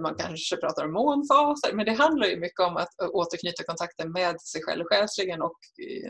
man 0.03 0.15
kanske 0.15 0.57
pratar 0.57 0.85
om 0.85 0.93
månfaser, 0.93 1.73
men 1.73 1.87
det 1.87 1.93
handlar 1.93 2.27
ju 2.27 2.41
mycket 2.41 2.61
om 2.61 2.77
att 2.77 2.95
återknyta 3.13 3.65
kontakten 3.65 4.13
med 4.13 4.41
sig 4.41 4.63
själv 4.63 4.85
själsligen 4.85 5.43
och 5.43 5.59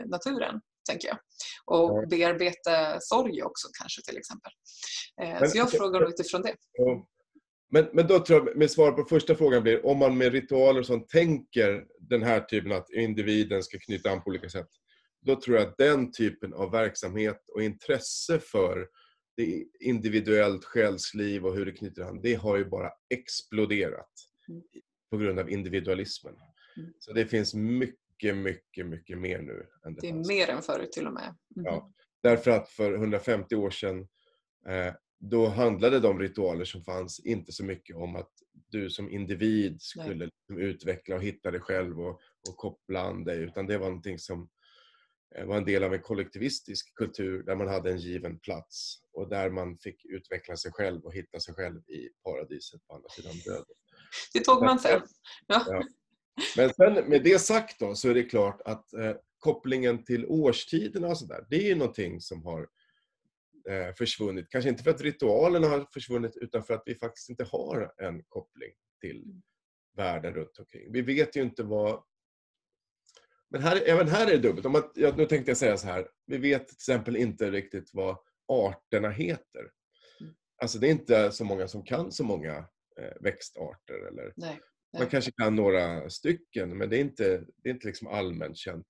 naturen, 0.05 0.61
tänker 0.89 1.07
jag. 1.07 1.17
Och 1.65 2.07
bearbeta 2.09 2.99
sorg 2.99 3.43
också 3.43 3.67
kanske 3.81 4.01
till 4.01 4.17
exempel. 4.17 4.51
Eh, 5.21 5.39
men, 5.39 5.49
så 5.49 5.57
jag 5.57 5.71
frågar 5.71 6.09
utifrån 6.09 6.41
det. 6.41 6.55
Men, 7.71 7.89
men 7.93 8.07
då 8.07 8.19
tror 8.19 8.47
jag, 8.47 8.57
med 8.57 8.71
svar 8.71 8.91
på 8.91 9.03
första 9.03 9.35
frågan 9.35 9.63
blir, 9.63 9.85
om 9.85 9.97
man 9.97 10.17
med 10.17 10.31
ritualer 10.31 10.83
som 10.83 11.07
tänker 11.07 11.83
den 11.99 12.23
här 12.23 12.39
typen 12.39 12.71
att 12.71 12.89
individen 12.89 13.63
ska 13.63 13.77
knyta 13.79 14.11
an 14.11 14.23
på 14.23 14.29
olika 14.29 14.49
sätt, 14.49 14.67
då 15.25 15.41
tror 15.41 15.57
jag 15.57 15.67
att 15.67 15.77
den 15.77 16.11
typen 16.11 16.53
av 16.53 16.71
verksamhet 16.71 17.41
och 17.53 17.63
intresse 17.63 18.39
för 18.39 18.87
det 19.37 19.65
individuellt 19.79 20.65
själsliv 20.65 21.45
och 21.45 21.55
hur 21.55 21.65
det 21.65 21.71
knyter 21.71 22.01
an, 22.01 22.21
det 22.21 22.33
har 22.33 22.57
ju 22.57 22.65
bara 22.65 22.91
exploderat 23.09 24.11
mm. 24.49 24.61
på 25.09 25.17
grund 25.17 25.39
av 25.39 25.49
individualismen. 25.49 26.35
Mm. 26.77 26.93
Så 26.99 27.13
det 27.13 27.25
finns 27.25 27.53
mycket, 27.53 28.37
mycket, 28.37 28.85
mycket 28.85 29.17
mer 29.17 29.41
nu. 29.41 29.67
Än 29.85 29.93
det, 29.93 30.01
det 30.01 30.07
är 30.07 30.13
fanns. 30.13 30.27
mer 30.27 30.49
än 30.49 30.61
förut 30.61 30.91
till 30.91 31.07
och 31.07 31.13
med. 31.13 31.35
Mm. 31.55 31.65
Ja, 31.65 31.91
därför 32.23 32.51
att 32.51 32.69
för 32.69 32.93
150 32.93 33.55
år 33.55 33.69
sedan 33.69 34.07
eh, 34.67 34.93
då 35.19 35.47
handlade 35.47 35.99
de 35.99 36.19
ritualer 36.19 36.65
som 36.65 36.83
fanns 36.83 37.19
inte 37.19 37.51
så 37.51 37.63
mycket 37.63 37.95
om 37.95 38.15
att 38.15 38.31
du 38.69 38.89
som 38.89 39.09
individ 39.09 39.81
skulle 39.81 40.25
liksom 40.25 40.57
utveckla 40.57 41.15
och 41.15 41.23
hitta 41.23 41.51
dig 41.51 41.61
själv 41.61 42.01
och, 42.01 42.21
och 42.49 42.57
koppla 42.57 43.01
an 43.01 43.23
dig, 43.23 43.39
utan 43.39 43.67
det 43.67 43.77
var 43.77 43.87
någonting 43.87 44.19
som 44.19 44.49
var 45.45 45.57
en 45.57 45.65
del 45.65 45.83
av 45.83 45.93
en 45.93 46.01
kollektivistisk 46.01 46.95
kultur 46.95 47.43
där 47.43 47.55
man 47.55 47.67
hade 47.67 47.91
en 47.91 47.97
given 47.97 48.39
plats 48.39 48.97
och 49.13 49.29
där 49.29 49.49
man 49.49 49.77
fick 49.77 50.05
utveckla 50.05 50.57
sig 50.57 50.71
själv 50.71 51.05
och 51.05 51.13
hitta 51.13 51.39
sig 51.39 51.53
själv 51.53 51.89
i 51.89 52.09
paradiset 52.23 52.87
på 52.87 52.95
andra 52.95 53.09
sidan 53.09 53.33
döden. 53.45 53.75
Det 54.33 54.39
tog 54.39 54.63
man 54.63 54.79
sen. 54.79 55.01
Ja. 55.47 55.65
ja. 55.67 55.83
Men 56.57 56.73
sen 56.73 57.09
med 57.09 57.23
det 57.23 57.39
sagt 57.39 57.79
då 57.79 57.95
så 57.95 58.09
är 58.09 58.13
det 58.13 58.23
klart 58.23 58.61
att 58.65 58.93
eh, 58.93 59.15
kopplingen 59.39 60.03
till 60.03 60.25
årstiderna 60.25 61.07
och 61.07 61.17
sådär, 61.17 61.45
det 61.49 61.71
är 61.71 61.75
någonting 61.75 62.21
som 62.21 62.43
har 62.43 62.67
eh, 63.69 63.95
försvunnit. 63.97 64.49
Kanske 64.49 64.69
inte 64.69 64.83
för 64.83 64.91
att 64.91 65.01
ritualerna 65.01 65.67
har 65.67 65.87
försvunnit 65.93 66.37
utan 66.37 66.63
för 66.63 66.73
att 66.73 66.83
vi 66.85 66.95
faktiskt 66.95 67.29
inte 67.29 67.43
har 67.43 67.93
en 67.97 68.23
koppling 68.23 68.71
till 69.01 69.41
världen 69.97 70.33
runt 70.33 70.59
omkring. 70.59 70.91
Vi 70.91 71.01
vet 71.01 71.35
ju 71.35 71.41
inte 71.41 71.63
vad... 71.63 72.03
Men 73.51 73.61
här, 73.61 73.83
även 73.85 74.07
här 74.07 74.27
är 74.27 74.31
det 74.31 74.37
dubbelt. 74.37 74.65
Om 74.65 74.75
att, 74.75 74.91
ja, 74.95 75.13
nu 75.17 75.25
tänkte 75.25 75.51
jag 75.51 75.57
säga 75.57 75.77
så 75.77 75.87
här. 75.87 76.07
Vi 76.25 76.37
vet 76.37 76.67
till 76.67 76.75
exempel 76.75 77.15
inte 77.15 77.51
riktigt 77.51 77.89
vad 77.93 78.17
arterna 78.47 79.09
heter. 79.09 79.71
Mm. 80.21 80.33
Alltså 80.61 80.79
det 80.79 80.87
är 80.87 80.91
inte 80.91 81.31
så 81.31 81.45
många 81.45 81.67
som 81.67 81.83
kan 81.83 82.11
så 82.11 82.23
många 82.23 82.57
eh, 82.99 83.21
växtarter. 83.21 84.07
Eller, 84.07 84.33
nej, 84.35 84.59
nej. 84.93 85.01
Man 85.01 85.09
kanske 85.09 85.31
kan 85.31 85.55
några 85.55 86.09
stycken 86.09 86.77
men 86.77 86.89
det 86.89 86.97
är 86.97 87.01
inte, 87.01 87.43
det 87.57 87.69
är 87.69 87.73
inte 87.73 87.87
liksom 87.87 88.07
allmänt 88.07 88.57
känt. 88.57 88.87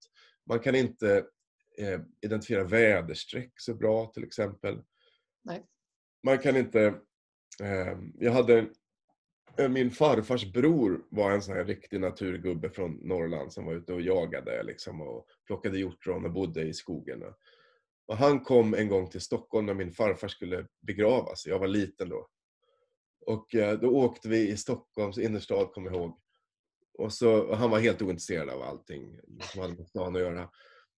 Man 0.49 0.59
kan 0.59 0.75
inte 0.75 1.25
eh, 1.77 2.01
identifiera 2.21 2.63
väderstreck 2.63 3.53
så 3.55 3.75
bra 3.75 4.05
till 4.05 4.23
exempel. 4.23 4.81
Nej. 5.43 5.65
Man 6.23 6.37
kan 6.37 6.57
inte... 6.57 6.81
Eh, 7.63 7.97
jag 8.19 8.31
hade... 8.31 8.67
Eh, 9.57 9.69
min 9.69 9.91
farfars 9.91 10.53
bror 10.53 11.05
var 11.09 11.31
en 11.31 11.41
sån 11.41 11.55
här 11.55 11.65
riktig 11.65 11.99
naturgubbe 11.99 12.69
från 12.69 12.91
Norrland 12.91 13.53
som 13.53 13.65
var 13.65 13.73
ute 13.73 13.93
och 13.93 14.01
jagade 14.01 14.63
liksom, 14.63 15.01
och 15.01 15.27
plockade 15.47 15.79
hjortron 15.79 16.25
och 16.25 16.31
bodde 16.31 16.61
i 16.61 16.73
skogen. 16.73 17.23
Och 18.07 18.17
han 18.17 18.39
kom 18.39 18.73
en 18.73 18.87
gång 18.87 19.09
till 19.09 19.21
Stockholm 19.21 19.65
när 19.65 19.73
min 19.73 19.91
farfar 19.91 20.27
skulle 20.27 20.67
begravas. 20.81 21.45
Jag 21.47 21.59
var 21.59 21.67
liten 21.67 22.09
då. 22.09 22.27
Och 23.25 23.55
eh, 23.55 23.79
då 23.79 23.89
åkte 23.89 24.29
vi 24.29 24.49
i 24.49 24.57
Stockholms 24.57 25.17
innerstad, 25.17 25.71
kommer 25.73 25.91
jag 25.91 25.99
ihåg. 25.99 26.19
Och 26.97 27.13
så, 27.13 27.39
och 27.41 27.57
han 27.57 27.69
var 27.69 27.79
helt 27.79 28.01
ointresserad 28.01 28.49
av 28.49 28.61
allting 28.61 29.19
som 29.41 29.61
hade 29.61 29.73
med 29.73 29.87
stan 29.87 30.15
att 30.15 30.21
göra. 30.21 30.49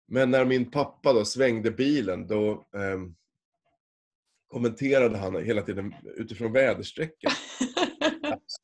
Men 0.08 0.32
när 0.32 0.46
min 0.46 0.72
pappa 0.72 1.14
då 1.14 1.26
svängde 1.26 1.72
bilen 1.72 2.28
då 2.28 2.52
eh, 2.52 3.00
kommenterade 4.48 5.18
han 5.18 5.44
hela 5.44 5.62
tiden 5.62 5.96
utifrån 6.04 6.54
väderstrecket. 6.54 7.32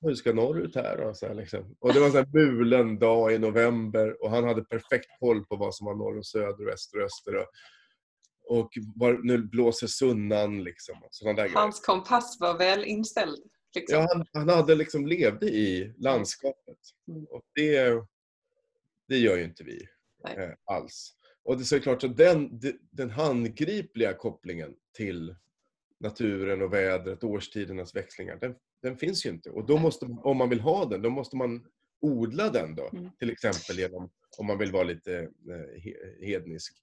Hur 0.01 0.15
ska 0.15 0.33
norrut 0.33 0.75
här 0.75 0.97
då? 0.97 1.13
Så 1.13 1.27
här, 1.27 1.33
liksom. 1.33 1.75
Och 1.79 1.93
det 1.93 1.99
var 1.99 2.17
en 2.17 2.31
bulen 2.31 2.99
dag 2.99 3.33
i 3.33 3.37
november 3.37 4.23
och 4.23 4.29
han 4.29 4.43
hade 4.43 4.63
perfekt 4.63 5.19
koll 5.19 5.45
på 5.45 5.55
vad 5.55 5.75
som 5.75 5.85
var 5.85 5.95
norr 5.95 6.17
och 6.17 6.25
söder, 6.25 6.65
väster 6.65 6.99
och 6.99 7.05
öster. 7.05 7.35
Och, 7.35 7.47
och 8.49 8.69
var, 8.95 9.19
nu 9.23 9.37
blåser 9.37 9.87
sunnan 9.87 10.63
liksom. 10.63 10.95
Hans 11.53 11.79
kompass 11.79 12.37
var 12.39 12.57
väl 12.57 12.85
inställd. 12.85 13.43
Liksom. 13.75 13.99
Ja, 13.99 14.07
han, 14.13 14.25
han, 14.33 14.49
hade 14.49 14.75
liksom 14.75 15.07
levde 15.07 15.45
i 15.45 15.93
landskapet. 15.97 16.77
Mm. 17.07 17.25
Och 17.25 17.41
det, 17.55 18.03
det 19.07 19.17
gör 19.17 19.37
ju 19.37 19.43
inte 19.43 19.63
vi 19.63 19.87
eh, 20.29 20.49
alls. 20.65 21.13
Och 21.43 21.57
det 21.57 21.61
är 21.61 21.65
såklart 21.65 22.01
så 22.01 22.07
den, 22.07 22.61
den 22.91 23.09
handgripliga 23.09 24.13
kopplingen 24.13 24.75
till 24.93 25.35
naturen 25.99 26.61
och 26.61 26.73
vädret, 26.73 27.23
årstidernas 27.23 27.95
växlingar, 27.95 28.35
den, 28.35 28.55
den 28.81 28.97
finns 28.97 29.25
ju 29.25 29.29
inte. 29.29 29.49
Och 29.49 29.65
då 29.65 29.77
måste, 29.77 30.05
om 30.05 30.37
man 30.37 30.49
vill 30.49 30.61
ha 30.61 30.85
den, 30.85 31.01
då 31.01 31.09
måste 31.09 31.35
man 31.35 31.65
odla 32.01 32.49
den 32.49 32.75
då. 32.75 32.89
Mm. 32.93 33.09
Till 33.19 33.29
exempel 33.29 33.79
genom, 33.79 34.09
om 34.37 34.45
man 34.45 34.57
vill 34.57 34.71
vara 34.71 34.83
lite 34.83 35.19
eh, 35.19 36.27
hednisk, 36.27 36.73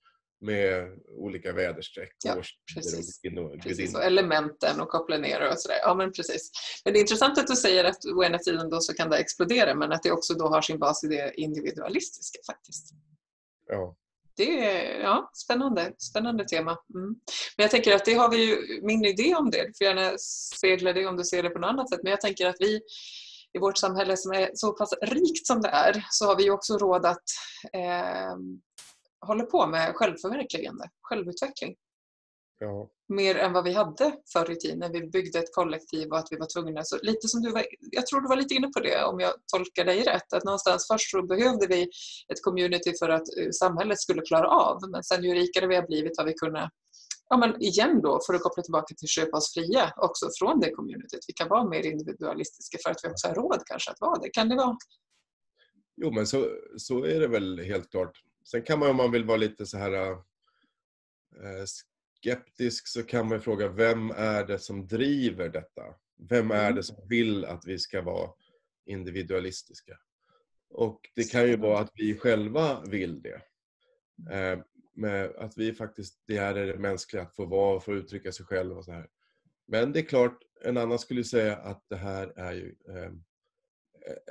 med 0.41 0.99
olika 1.09 1.53
väderstreck 1.53 2.17
ja, 2.25 2.43
precis. 2.75 3.21
och, 3.39 3.61
precis. 3.63 3.95
och 3.95 4.05
elementen 4.05 4.81
och 4.81 4.89
koppla 4.89 5.19
ner 5.19 5.49
och 5.51 5.59
sådär. 5.59 5.79
Ja, 5.83 5.95
men 5.95 6.13
precis. 6.13 6.51
Men 6.85 6.93
det 6.93 6.99
är 6.99 7.01
intressant 7.01 7.39
att 7.39 7.47
du 7.47 7.57
säger 7.57 7.85
att 7.85 8.05
å 8.05 8.25
ena 8.25 8.39
sidan 8.39 8.71
då 8.71 8.81
så 8.81 8.95
kan 8.95 9.11
det 9.11 9.19
explodera 9.19 9.75
men 9.75 9.93
att 9.93 10.03
det 10.03 10.11
också 10.11 10.35
då 10.35 10.47
har 10.47 10.63
sin 10.63 10.79
bas 10.79 11.05
i 11.05 11.09
det 11.09 11.33
individualistiska 11.41 12.39
faktiskt. 12.47 12.95
Ja 13.67 13.97
det 14.37 14.67
är 14.67 15.01
ja, 15.01 15.31
spännande, 15.35 15.93
spännande 15.99 16.45
tema. 16.45 16.71
Mm. 16.95 17.09
Men 17.57 17.65
jag 17.65 17.71
tänker 17.71 17.95
att 17.95 18.05
det 18.05 18.15
har 18.15 18.31
vi 18.31 18.45
ju, 18.45 18.81
min 18.83 19.05
idé 19.05 19.35
om 19.35 19.51
det, 19.51 19.67
du 19.67 19.73
får 19.79 19.87
gärna 19.87 20.19
spegla 20.57 20.93
det 20.93 21.07
om 21.07 21.17
du 21.17 21.25
ser 21.25 21.43
det 21.43 21.51
på 21.51 21.59
något 21.59 21.69
annat 21.69 21.91
sätt, 21.91 22.01
men 22.03 22.11
jag 22.11 22.21
tänker 22.21 22.47
att 22.47 22.57
vi 22.59 22.81
i 23.53 23.59
vårt 23.59 23.79
samhälle 23.79 24.17
som 24.17 24.33
är 24.33 24.51
så 24.55 24.73
pass 24.73 24.95
rikt 25.03 25.47
som 25.47 25.61
det 25.61 25.69
är 25.69 26.07
så 26.11 26.27
har 26.27 26.37
vi 26.37 26.51
också 26.51 26.79
råd 26.79 27.07
att 27.07 27.23
eh, 27.73 28.37
hålla 29.27 29.45
på 29.45 29.67
med 29.67 29.95
självförverkligande, 29.95 30.89
självutveckling. 31.03 31.77
Ja. 32.59 32.91
Mer 33.09 33.37
än 33.37 33.53
vad 33.53 33.65
vi 33.65 33.73
hade 33.73 34.17
förr 34.33 34.51
i 34.51 34.57
tiden 34.57 34.79
när 34.79 34.93
vi 34.93 35.07
byggde 35.07 35.39
ett 35.39 35.55
kollektiv 35.55 36.09
och 36.09 36.19
att 36.19 36.29
vi 36.31 36.37
var 36.37 36.47
tvungna. 36.47 36.85
Så 36.85 36.99
lite 37.03 37.29
som 37.29 37.43
du 37.43 37.51
var, 37.51 37.67
jag 37.81 38.07
tror 38.07 38.21
du 38.21 38.29
var 38.29 38.37
lite 38.37 38.55
inne 38.55 38.69
på 38.69 38.81
det 38.81 39.05
om 39.05 39.21
jag 39.21 39.33
tolkar 39.53 39.85
dig 39.85 40.03
rätt. 40.03 40.33
Att 40.33 40.45
någonstans 40.45 40.87
först 40.93 41.11
så 41.11 41.27
behövde 41.27 41.67
vi 41.67 41.83
ett 42.33 42.43
community 42.43 42.93
för 42.99 43.09
att 43.09 43.39
eh, 43.39 43.51
samhället 43.51 44.01
skulle 44.01 44.23
klara 44.23 44.49
av. 44.49 44.79
Men 44.91 45.05
sen 45.05 45.25
ju 45.25 45.35
rikare 45.35 45.67
vi 45.67 45.77
har 45.77 45.87
blivit 45.87 46.19
har 46.19 46.25
vi 46.25 46.35
kunnat 46.35 46.71
ja, 47.29 47.37
men 47.37 47.63
igen 47.63 48.01
då, 48.03 48.21
för 48.27 48.35
att 48.35 48.43
koppla 48.43 48.63
tillbaka 48.63 48.95
till 48.95 49.09
köpa 49.09 49.37
oss 49.37 49.55
fria 49.55 49.93
också 49.97 50.29
från 50.39 50.61
det 50.61 50.71
communityt. 50.71 51.25
Vi 51.29 51.33
kan 51.33 51.49
vara 51.49 51.69
mer 51.69 51.87
individualistiska 51.87 52.79
för 52.83 52.91
att 52.91 53.01
vi 53.03 53.09
också 53.09 53.29
har 53.29 53.35
råd 53.35 53.63
kanske 53.67 53.91
att 53.91 54.01
vara 54.01 54.19
det. 54.19 54.31
Kan 54.31 54.49
det 54.49 54.57
vara? 54.57 54.77
Jo, 55.97 56.11
men 56.11 56.27
så, 56.27 56.49
så 56.77 57.05
är 57.05 57.21
det 57.21 57.29
väl 57.29 57.59
helt 57.59 57.91
klart. 57.91 58.23
Sen 58.51 58.63
kan 58.63 58.79
man 58.79 58.91
om 58.91 58.97
man 58.97 59.11
vill 59.11 59.25
vara 59.25 59.37
lite 59.37 59.67
så 59.67 59.79
här 59.79 59.93
äh, 59.93 60.17
skeptisk 62.25 62.89
så 62.89 63.03
kan 63.03 63.29
man 63.29 63.41
fråga 63.41 63.69
vem 63.69 64.11
är 64.11 64.47
det 64.47 64.59
som 64.59 64.87
driver 64.87 65.49
detta? 65.49 65.83
Vem 66.29 66.51
är 66.51 66.65
mm. 66.65 66.75
det 66.75 66.83
som 66.83 67.09
vill 67.09 67.45
att 67.45 67.67
vi 67.67 67.79
ska 67.79 68.03
vara 68.03 68.31
individualistiska? 68.87 69.99
Och 70.71 71.01
det 71.15 71.31
kan 71.31 71.49
ju 71.49 71.57
vara 71.57 71.79
att 71.79 71.91
vi 71.95 72.19
själva 72.19 72.85
vill 72.85 73.23
det. 73.23 73.43
Eh, 74.31 74.59
med 74.97 75.31
att 75.37 75.59
vi 75.59 75.73
faktiskt, 75.73 76.23
det 76.27 76.37
är 76.37 76.55
det 76.55 76.79
mänskliga 76.79 77.23
att 77.23 77.37
få 77.37 77.47
vara 77.47 77.77
och 77.77 77.85
få 77.85 77.95
uttrycka 77.95 78.33
sig 78.33 78.47
själv 78.47 78.79
och 78.79 78.85
så 78.85 78.93
här. 78.93 79.09
Men 79.67 79.93
det 79.93 80.01
är 80.01 80.05
klart, 80.05 80.39
en 80.65 80.77
annan 80.77 80.99
skulle 80.99 81.25
säga 81.25 81.57
att 81.57 81.85
det 81.89 81.97
här 81.97 82.33
är 82.37 82.53
ju 82.53 82.77
eh, 82.89 83.13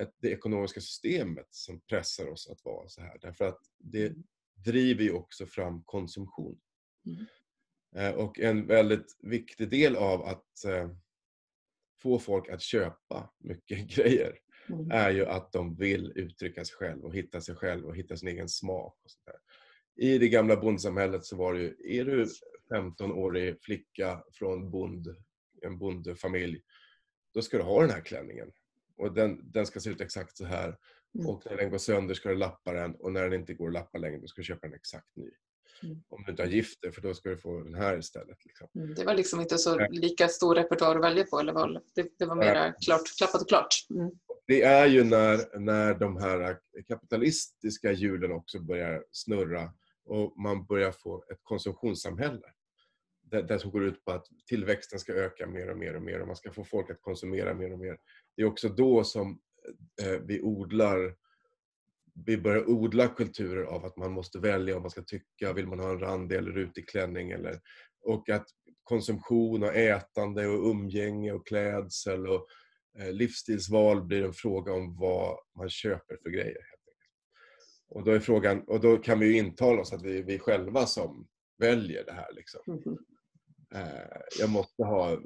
ett, 0.03 0.15
det 0.21 0.29
ekonomiska 0.29 0.81
systemet 0.81 1.47
som 1.49 1.81
pressar 1.81 2.27
oss 2.27 2.49
att 2.49 2.65
vara 2.65 2.87
så 2.87 3.01
här. 3.01 3.17
Därför 3.21 3.45
att 3.45 3.59
det 3.77 4.05
mm. 4.05 4.23
driver 4.65 5.03
ju 5.03 5.11
också 5.11 5.45
fram 5.45 5.83
konsumtion. 5.83 6.59
Mm. 7.05 7.25
Eh, 7.95 8.11
och 8.11 8.39
en 8.39 8.67
väldigt 8.67 9.17
viktig 9.19 9.69
del 9.69 9.95
av 9.95 10.23
att 10.23 10.65
eh, 10.65 10.89
få 12.01 12.19
folk 12.19 12.49
att 12.49 12.61
köpa 12.61 13.29
mycket 13.39 13.87
grejer 13.95 14.39
mm. 14.69 14.91
är 14.91 15.11
ju 15.11 15.25
att 15.25 15.51
de 15.51 15.75
vill 15.75 16.11
uttrycka 16.15 16.65
sig 16.65 16.75
själv 16.75 17.05
och 17.05 17.15
hitta 17.15 17.41
sig 17.41 17.55
själv 17.55 17.85
och 17.85 17.95
hitta 17.95 18.17
sin 18.17 18.27
egen 18.27 18.49
smak. 18.49 18.99
Och 19.03 19.11
sånt 19.11 19.25
där. 19.25 19.35
I 19.95 20.17
det 20.17 20.29
gamla 20.29 20.55
bondsamhället 20.55 21.25
så 21.25 21.35
var 21.35 21.53
det 21.53 21.59
ju, 21.59 21.99
är 21.99 22.05
du 22.05 22.27
15-årig 22.69 23.61
flicka 23.61 24.23
från 24.31 24.71
bond, 24.71 25.15
en 25.61 25.77
bondfamilj, 25.77 26.61
då 27.33 27.41
ska 27.41 27.57
du 27.57 27.63
ha 27.63 27.81
den 27.81 27.89
här 27.89 28.01
klänningen. 28.01 28.51
Och 28.97 29.13
den, 29.13 29.51
den 29.51 29.65
ska 29.65 29.79
se 29.79 29.89
ut 29.89 30.01
exakt 30.01 30.37
så 30.37 30.45
här. 30.45 30.77
Mm. 31.15 31.27
Och 31.27 31.43
när 31.45 31.57
den 31.57 31.69
går 31.69 31.77
sönder 31.77 32.13
ska 32.13 32.29
du 32.29 32.35
lappa 32.35 32.73
den 32.73 32.95
och 32.95 33.11
när 33.11 33.23
den 33.23 33.39
inte 33.39 33.53
går 33.53 33.67
att 33.67 33.73
lappa 33.73 33.97
längre 33.97 34.17
då 34.17 34.27
ska 34.27 34.41
du 34.41 34.45
köpa 34.45 34.67
en 34.67 34.73
exakt 34.73 35.15
ny. 35.15 35.29
Mm. 35.83 36.03
Om 36.09 36.23
du 36.23 36.31
inte 36.31 36.43
har 36.43 36.49
gift 36.49 36.81
dig, 36.81 36.91
för 36.91 37.01
då 37.01 37.13
ska 37.13 37.29
du 37.29 37.37
få 37.37 37.59
den 37.59 37.73
här 37.73 37.97
istället. 37.97 38.45
Liksom. 38.45 38.67
Mm, 38.75 38.95
det 38.95 39.03
var 39.03 39.13
liksom 39.13 39.41
inte 39.41 39.57
så 39.57 39.87
lika 39.89 40.27
stor 40.27 40.55
repertoar 40.55 40.95
att 40.95 41.03
välja 41.03 41.23
på, 41.23 41.39
eller 41.39 41.53
vad? 41.53 41.81
Det, 41.95 42.07
det 42.19 42.25
var 42.25 42.35
mer 42.35 42.55
ja. 42.55 42.73
klart, 42.85 43.17
klappat 43.17 43.41
och 43.41 43.47
klart. 43.47 43.75
Mm. 43.89 44.11
Det 44.47 44.63
är 44.63 44.85
ju 44.85 45.03
när, 45.03 45.59
när 45.59 45.93
de 45.93 46.17
här 46.17 46.57
kapitalistiska 46.87 47.91
hjulen 47.91 48.31
också 48.31 48.59
börjar 48.59 49.05
snurra 49.11 49.71
och 50.05 50.39
man 50.39 50.65
börjar 50.65 50.91
få 50.91 51.23
ett 51.31 51.39
konsumtionssamhälle. 51.43 52.47
Det, 53.31 53.41
det 53.41 53.59
som 53.59 53.71
går 53.71 53.83
ut 53.83 54.05
på 54.05 54.11
att 54.11 54.25
tillväxten 54.45 54.99
ska 54.99 55.13
öka 55.13 55.47
mer 55.47 55.69
och 55.69 55.77
mer 55.77 55.95
och 55.95 56.01
mer 56.01 56.21
och 56.21 56.27
man 56.27 56.35
ska 56.35 56.51
få 56.51 56.63
folk 56.63 56.89
att 56.89 57.01
konsumera 57.01 57.53
mer 57.53 57.73
och 57.73 57.79
mer. 57.79 57.97
Det 58.35 58.41
är 58.41 58.45
också 58.45 58.69
då 58.69 59.03
som 59.03 59.39
eh, 60.01 60.19
vi 60.21 60.41
odlar 60.41 61.15
vi 62.13 62.37
börjar 62.37 62.69
odla 62.69 63.07
kulturer 63.07 63.63
av 63.63 63.85
att 63.85 63.97
man 63.97 64.11
måste 64.11 64.39
välja 64.39 64.73
vad 64.73 64.81
man 64.81 64.91
ska 64.91 65.01
tycka. 65.01 65.53
Vill 65.53 65.67
man 65.67 65.79
ha 65.79 65.89
en 65.89 65.99
randig 65.99 66.35
eller 66.35 66.51
rutig 66.51 66.89
klänning? 66.89 67.31
Eller, 67.31 67.59
och 68.01 68.29
att 68.29 68.45
konsumtion 68.83 69.63
och 69.63 69.75
ätande 69.75 70.47
och 70.47 70.69
umgänge 70.69 71.31
och 71.31 71.47
klädsel 71.47 72.27
och 72.27 72.47
eh, 72.99 73.11
livsstilsval 73.11 74.03
blir 74.03 74.23
en 74.23 74.33
fråga 74.33 74.73
om 74.73 74.97
vad 74.97 75.37
man 75.57 75.69
köper 75.69 76.17
för 76.23 76.29
grejer. 76.29 76.63
Och 77.89 78.03
då 78.03 78.11
är 78.11 78.19
frågan, 78.19 78.63
och 78.67 78.79
då 78.79 78.97
kan 78.97 79.19
vi 79.19 79.25
ju 79.25 79.37
intala 79.37 79.81
oss 79.81 79.93
att 79.93 80.03
vi 80.03 80.17
är 80.17 80.23
vi 80.23 80.39
själva 80.39 80.85
som 80.85 81.27
väljer 81.57 82.05
det 82.05 82.11
här. 82.11 82.33
Liksom. 82.33 82.61
Mm. 82.67 82.97
Jag 84.39 84.49
måste 84.49 84.83
ha 84.83 85.17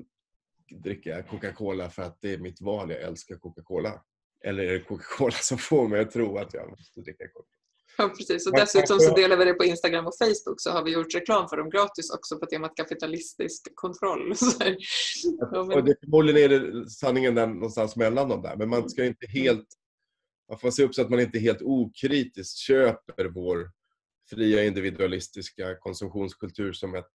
dricka 0.83 1.23
Coca-Cola 1.23 1.89
för 1.89 2.01
att 2.01 2.17
det 2.21 2.33
är 2.33 2.37
mitt 2.37 2.61
val, 2.61 2.91
jag 2.91 3.01
älskar 3.01 3.35
Coca-Cola. 3.35 4.03
Eller 4.45 4.63
är 4.63 4.73
det 4.73 4.79
Coca-Cola 4.79 5.31
som 5.31 5.57
får 5.57 5.87
mig 5.87 5.99
att 6.01 6.11
tro 6.11 6.37
att 6.37 6.53
jag 6.53 6.69
måste 6.69 7.01
dricka 7.01 7.27
Coca-Cola? 7.27 7.57
Ja, 7.97 8.09
precis. 8.09 8.47
Och 8.47 8.55
dessutom 8.55 8.99
så 8.99 9.15
delar 9.15 9.37
vi 9.37 9.45
det 9.45 9.53
på 9.53 9.65
Instagram 9.65 10.07
och 10.07 10.13
Facebook 10.17 10.61
så 10.61 10.71
har 10.71 10.83
vi 10.83 10.91
gjort 10.91 11.15
reklam 11.15 11.49
för 11.49 11.57
dem 11.57 11.69
gratis 11.69 12.09
också 12.09 12.39
på 12.39 12.45
temat 12.45 12.75
kapitalistisk 12.75 13.75
kontroll. 13.75 14.33
ja, 15.51 15.63
men... 15.63 15.77
och 15.77 15.83
det, 15.83 15.95
förmodligen 15.99 16.51
är 16.51 16.59
det 16.59 16.89
sanningen 16.89 17.35
där 17.35 17.47
någonstans 17.47 17.95
mellan 17.95 18.29
dem 18.29 18.41
där, 18.41 18.55
men 18.55 18.69
man 18.69 18.89
ska 18.89 19.05
inte 19.05 19.27
helt... 19.27 19.67
Man 20.49 20.59
får 20.59 20.71
se 20.71 20.83
upp 20.83 20.95
så 20.95 21.01
att 21.01 21.09
man 21.09 21.19
inte 21.19 21.39
helt 21.39 21.61
okritiskt 21.61 22.57
köper 22.57 23.25
vår 23.25 23.71
fria 24.29 24.63
individualistiska 24.63 25.75
konsumtionskultur 25.75 26.73
som, 26.73 26.95
ett, 26.95 27.13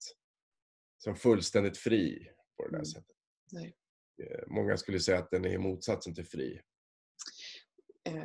som 0.98 1.16
fullständigt 1.16 1.78
fri 1.78 2.28
på 2.56 2.64
det 2.64 2.70
där 2.70 2.76
mm. 2.76 2.84
sättet. 2.84 3.16
Nej. 3.52 3.74
Eh, 4.22 4.40
många 4.46 4.76
skulle 4.76 5.00
säga 5.00 5.18
att 5.18 5.30
den 5.30 5.44
är 5.44 5.58
motsatsen 5.58 6.14
till 6.14 6.26
fri. 6.26 6.60
Eh, 8.04 8.22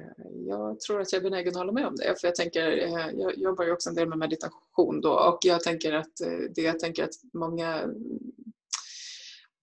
jag 0.48 0.80
tror 0.80 1.02
att 1.02 1.14
jag 1.14 1.20
är 1.20 1.24
benägen 1.24 1.50
att 1.50 1.58
hålla 1.58 1.72
med 1.72 1.88
om 1.88 1.96
det. 1.96 2.20
För 2.20 2.28
jag, 2.28 2.36
tänker, 2.36 2.72
eh, 2.72 3.10
jag 3.14 3.38
jobbar 3.38 3.66
ju 3.66 3.72
också 3.72 3.90
en 3.90 3.96
del 3.96 4.10
med 4.10 4.18
meditation 4.18 5.02
då 5.02 5.12
och 5.12 5.40
jag 5.42 5.64
tänker 5.64 5.94
att 5.94 6.22
eh, 6.22 6.40
det 6.56 6.62
jag 6.62 6.80
tänker 6.80 7.04
att 7.04 7.16
många 7.34 7.88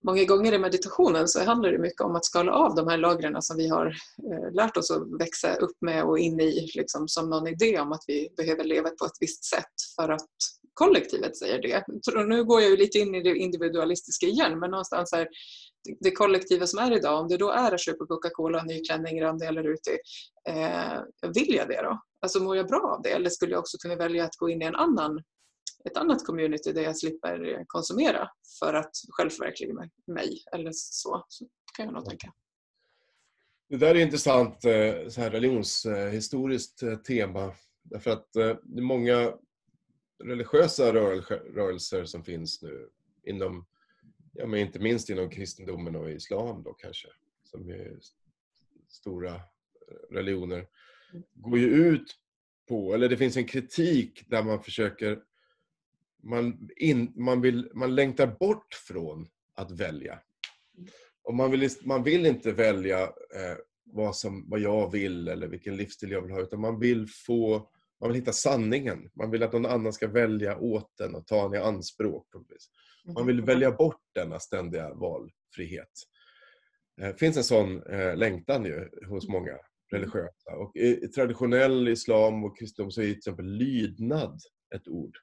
Många 0.07 0.25
gånger 0.25 0.53
i 0.53 0.59
meditationen 0.59 1.29
så 1.29 1.45
handlar 1.45 1.73
det 1.73 1.79
mycket 1.79 2.01
om 2.01 2.17
att 2.17 2.25
skala 2.25 2.53
av 2.53 2.75
de 2.75 2.89
här 2.89 2.97
lagren 2.97 3.43
som 3.43 3.57
vi 3.57 3.69
har 3.69 3.97
lärt 4.53 4.77
oss 4.77 4.91
att 4.91 5.21
växa 5.21 5.55
upp 5.55 5.77
med 5.81 6.05
och 6.05 6.19
in 6.19 6.41
i 6.41 6.71
liksom 6.75 7.09
som 7.09 7.31
någon 7.31 7.47
idé 7.47 7.81
om 7.81 7.93
att 7.93 8.05
vi 8.07 8.29
behöver 8.37 8.65
leva 8.65 8.91
på 8.91 9.05
ett 9.05 9.17
visst 9.21 9.45
sätt 9.45 9.75
för 9.97 10.09
att 10.09 10.29
kollektivet 10.75 11.37
säger 11.37 11.63
det. 11.63 11.85
Nu 12.27 12.45
går 12.45 12.61
jag 12.61 12.71
ju 12.71 12.77
lite 12.77 12.99
in 12.99 13.15
i 13.15 13.23
det 13.23 13.37
individualistiska 13.37 14.27
igen 14.27 14.59
men 14.59 14.71
någonstans 14.71 15.13
här, 15.13 15.29
det 16.01 16.11
kollektiva 16.11 16.67
som 16.67 16.79
är 16.79 16.97
idag, 16.97 17.21
om 17.21 17.29
det 17.29 17.37
då 17.37 17.51
är 17.51 17.73
att 17.73 17.81
köpa 17.81 18.07
Coca-Cola, 18.07 18.65
ny 18.65 18.85
klänning, 18.85 19.23
Randi 19.23 19.47
ute, 19.47 19.99
eh, 20.49 21.31
vill 21.35 21.55
jag 21.55 21.69
det 21.69 21.83
då? 21.83 22.03
Alltså 22.21 22.43
mår 22.43 22.57
jag 22.57 22.67
bra 22.67 22.95
av 22.97 23.03
det? 23.03 23.11
Eller 23.11 23.31
skulle 23.31 23.53
jag 23.53 23.61
också 23.61 23.79
kunna 23.79 23.97
välja 23.97 24.25
att 24.25 24.37
gå 24.37 24.49
in 24.51 24.63
i 24.63 24.65
en 24.65 24.75
annan, 24.75 25.23
ett 25.85 25.97
annat 25.97 26.27
community 26.27 26.73
där 26.73 26.83
jag 26.83 26.97
slipper 26.99 27.65
konsumera 27.67 28.29
för 28.61 28.75
att 28.75 28.93
självförverkliga 29.09 29.75
mig? 30.07 30.43
Eller 30.53 30.71
så, 30.75 31.25
så 31.29 31.47
kan 31.77 31.85
jag 31.85 31.95
nog 31.95 32.09
tänka. 32.09 32.33
Det 33.69 33.77
där 33.77 33.95
är 33.95 34.01
intressant 34.01 34.65
eh, 34.65 35.09
så 35.09 35.21
här 35.21 35.31
religionshistoriskt 35.31 36.83
eh, 36.83 36.97
tema. 36.97 37.53
Därför 37.83 38.11
att 38.11 38.37
eh, 38.37 38.57
många 38.65 39.33
religiösa 40.19 40.93
rörelser 40.93 42.05
som 42.05 42.25
finns 42.25 42.63
nu 42.63 42.89
inom, 43.25 43.67
ja 44.33 44.47
men 44.47 44.61
inte 44.61 44.79
minst 44.79 45.11
inom 45.11 45.31
kristendomen 45.31 45.97
och 45.97 46.11
islam 46.11 46.63
då 46.63 46.73
kanske, 46.73 47.09
som 47.45 47.71
är 47.71 47.99
stora 48.89 49.35
eh, 49.35 49.41
religioner, 50.11 50.67
går 51.35 51.59
ju 51.59 51.67
ut 51.67 52.19
på, 52.69 52.95
eller 52.95 53.09
det 53.09 53.17
finns 53.17 53.37
en 53.37 53.47
kritik 53.47 54.25
där 54.27 54.43
man 54.43 54.63
försöker, 54.63 55.23
man, 56.23 56.69
in, 56.77 57.13
man, 57.17 57.41
vill, 57.41 57.71
man 57.75 57.95
längtar 57.95 58.27
bort 58.27 58.75
från 58.75 59.29
att 59.55 59.71
välja. 59.71 60.19
Och 61.23 61.35
man 61.35 61.51
vill, 61.51 61.71
man 61.85 62.03
vill 62.03 62.27
inte 62.27 62.53
välja 62.53 63.03
eh, 63.03 63.57
vad, 63.85 64.17
som, 64.17 64.51
vad 64.51 64.61
jag 64.61 64.91
vill 64.91 65.29
eller 65.29 65.49
vilken 65.49 65.77
livsstil 65.77 66.11
jag 66.11 66.23
vill 66.23 66.31
ha, 66.31 66.41
utan 66.41 66.61
man 66.61 66.81
vill 66.81 67.09
få 67.09 67.71
man 68.01 68.11
vill 68.11 68.21
hitta 68.21 68.33
sanningen. 68.33 69.11
Man 69.15 69.31
vill 69.31 69.43
att 69.43 69.53
någon 69.53 69.67
annan 69.67 69.93
ska 69.93 70.09
välja 70.09 70.59
åt 70.59 70.93
den 70.99 71.15
och 71.15 71.27
ta 71.27 71.43
den 71.43 71.55
i 71.55 71.65
anspråk. 71.65 72.27
Man 73.15 73.27
vill 73.27 73.43
välja 73.43 73.71
bort 73.71 74.03
denna 74.15 74.41
ständiga 74.41 74.95
valfrihet. 74.95 75.93
Det 76.97 77.07
eh, 77.07 77.15
finns 77.15 77.37
en 77.37 77.45
sån 77.45 77.83
eh, 77.83 78.17
längtan 78.17 78.65
ju 78.65 78.91
hos 79.09 79.29
många 79.29 79.59
religiösa. 79.91 80.57
Och 80.57 80.77
i, 80.77 81.09
traditionell 81.09 81.89
islam 81.89 82.45
och 82.45 82.59
kristendom 82.59 82.91
så 82.91 83.01
är 83.01 83.05
till 83.05 83.17
exempel 83.17 83.47
lydnad 83.47 84.41
ett 84.75 84.89
ord. 84.89 85.17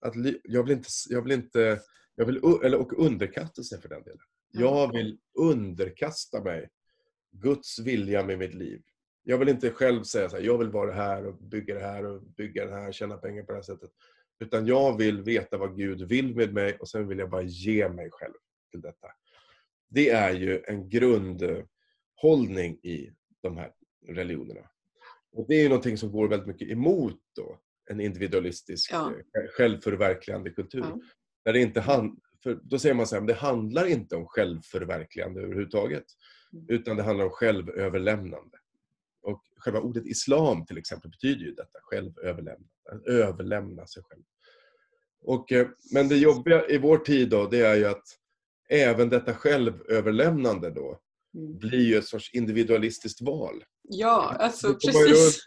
Att 0.00 0.14
jag 0.44 0.62
vill 0.62 0.72
inte, 0.72 0.88
jag 1.08 1.22
vill 1.22 1.32
inte 1.32 1.80
jag 2.16 2.26
vill, 2.26 2.36
eller, 2.64 2.78
och 2.78 3.06
underkastelse 3.06 3.80
för 3.80 3.88
den 3.88 4.02
delen. 4.02 4.18
Jag 4.50 4.92
vill 4.92 5.18
underkasta 5.38 6.44
mig 6.44 6.68
Guds 7.32 7.78
vilja 7.78 8.22
med 8.22 8.38
mitt 8.38 8.54
liv. 8.54 8.82
Jag 9.28 9.38
vill 9.38 9.48
inte 9.48 9.70
själv 9.70 10.02
säga 10.02 10.28
så 10.28 10.36
här, 10.36 10.42
jag 10.42 10.58
vill 10.58 10.68
vara 10.68 10.92
här 10.92 11.26
och 11.26 11.34
bygga 11.34 11.74
det 11.74 11.80
här 11.80 12.06
och 12.06 12.22
bygga 12.22 12.66
det 12.66 12.72
här, 12.72 12.92
tjäna 12.92 13.16
pengar 13.16 13.42
på 13.42 13.52
det 13.52 13.58
här 13.58 13.62
sättet. 13.62 13.90
Utan 14.40 14.66
jag 14.66 14.98
vill 14.98 15.22
veta 15.22 15.58
vad 15.58 15.76
Gud 15.76 16.08
vill 16.08 16.36
med 16.36 16.54
mig 16.54 16.76
och 16.76 16.88
sen 16.88 17.08
vill 17.08 17.18
jag 17.18 17.30
bara 17.30 17.42
ge 17.42 17.88
mig 17.88 18.10
själv 18.12 18.34
till 18.70 18.80
detta. 18.80 19.08
Det 19.88 20.10
är 20.10 20.32
ju 20.32 20.62
en 20.66 20.88
grundhållning 20.88 22.78
i 22.82 23.10
de 23.42 23.56
här 23.56 23.72
religionerna. 24.08 24.70
Och 25.32 25.46
det 25.48 25.54
är 25.54 25.62
ju 25.62 25.68
någonting 25.68 25.98
som 25.98 26.12
går 26.12 26.28
väldigt 26.28 26.48
mycket 26.48 26.68
emot 26.68 27.20
då 27.36 27.60
en 27.90 28.00
individualistisk, 28.00 28.92
ja. 28.92 29.10
Eh, 29.10 29.48
självförverkligande 29.56 30.50
kultur. 30.50 30.80
Ja. 30.80 31.00
Där 31.44 31.52
det 31.52 31.60
inte 31.60 31.80
hand, 31.80 32.20
för 32.42 32.58
då 32.62 32.78
säger 32.78 32.94
man 32.94 33.06
så 33.06 33.16
här, 33.16 33.26
det 33.26 33.34
handlar 33.34 33.86
inte 33.86 34.16
om 34.16 34.26
självförverkligande 34.26 35.40
överhuvudtaget. 35.40 36.04
Mm. 36.52 36.66
Utan 36.68 36.96
det 36.96 37.02
handlar 37.02 37.24
om 37.24 37.30
självöverlämnande. 37.30 38.58
Och 39.26 39.42
själva 39.56 39.80
ordet 39.80 40.06
islam 40.06 40.66
till 40.66 40.78
exempel 40.78 41.10
betyder 41.10 41.44
ju 41.44 41.54
detta, 41.54 41.78
självöverlämna, 41.82 42.66
överlämna 43.06 43.86
sig 43.86 44.02
själv. 44.02 44.22
Och, 45.22 45.52
eh, 45.52 45.68
men 45.92 46.08
det 46.08 46.16
jobbiga 46.16 46.68
i 46.68 46.78
vår 46.78 46.98
tid 46.98 47.28
då, 47.28 47.46
det 47.46 47.60
är 47.60 47.74
ju 47.74 47.84
att 47.84 48.04
även 48.68 49.08
detta 49.08 49.34
självöverlämnande 49.34 50.70
då 50.70 51.00
mm. 51.36 51.58
blir 51.58 51.86
ju 51.86 51.96
ett 51.96 52.06
sorts 52.06 52.34
individualistiskt 52.34 53.20
val. 53.20 53.64
Ja, 53.88 54.36
alltså 54.38 54.74
precis. 54.74 55.44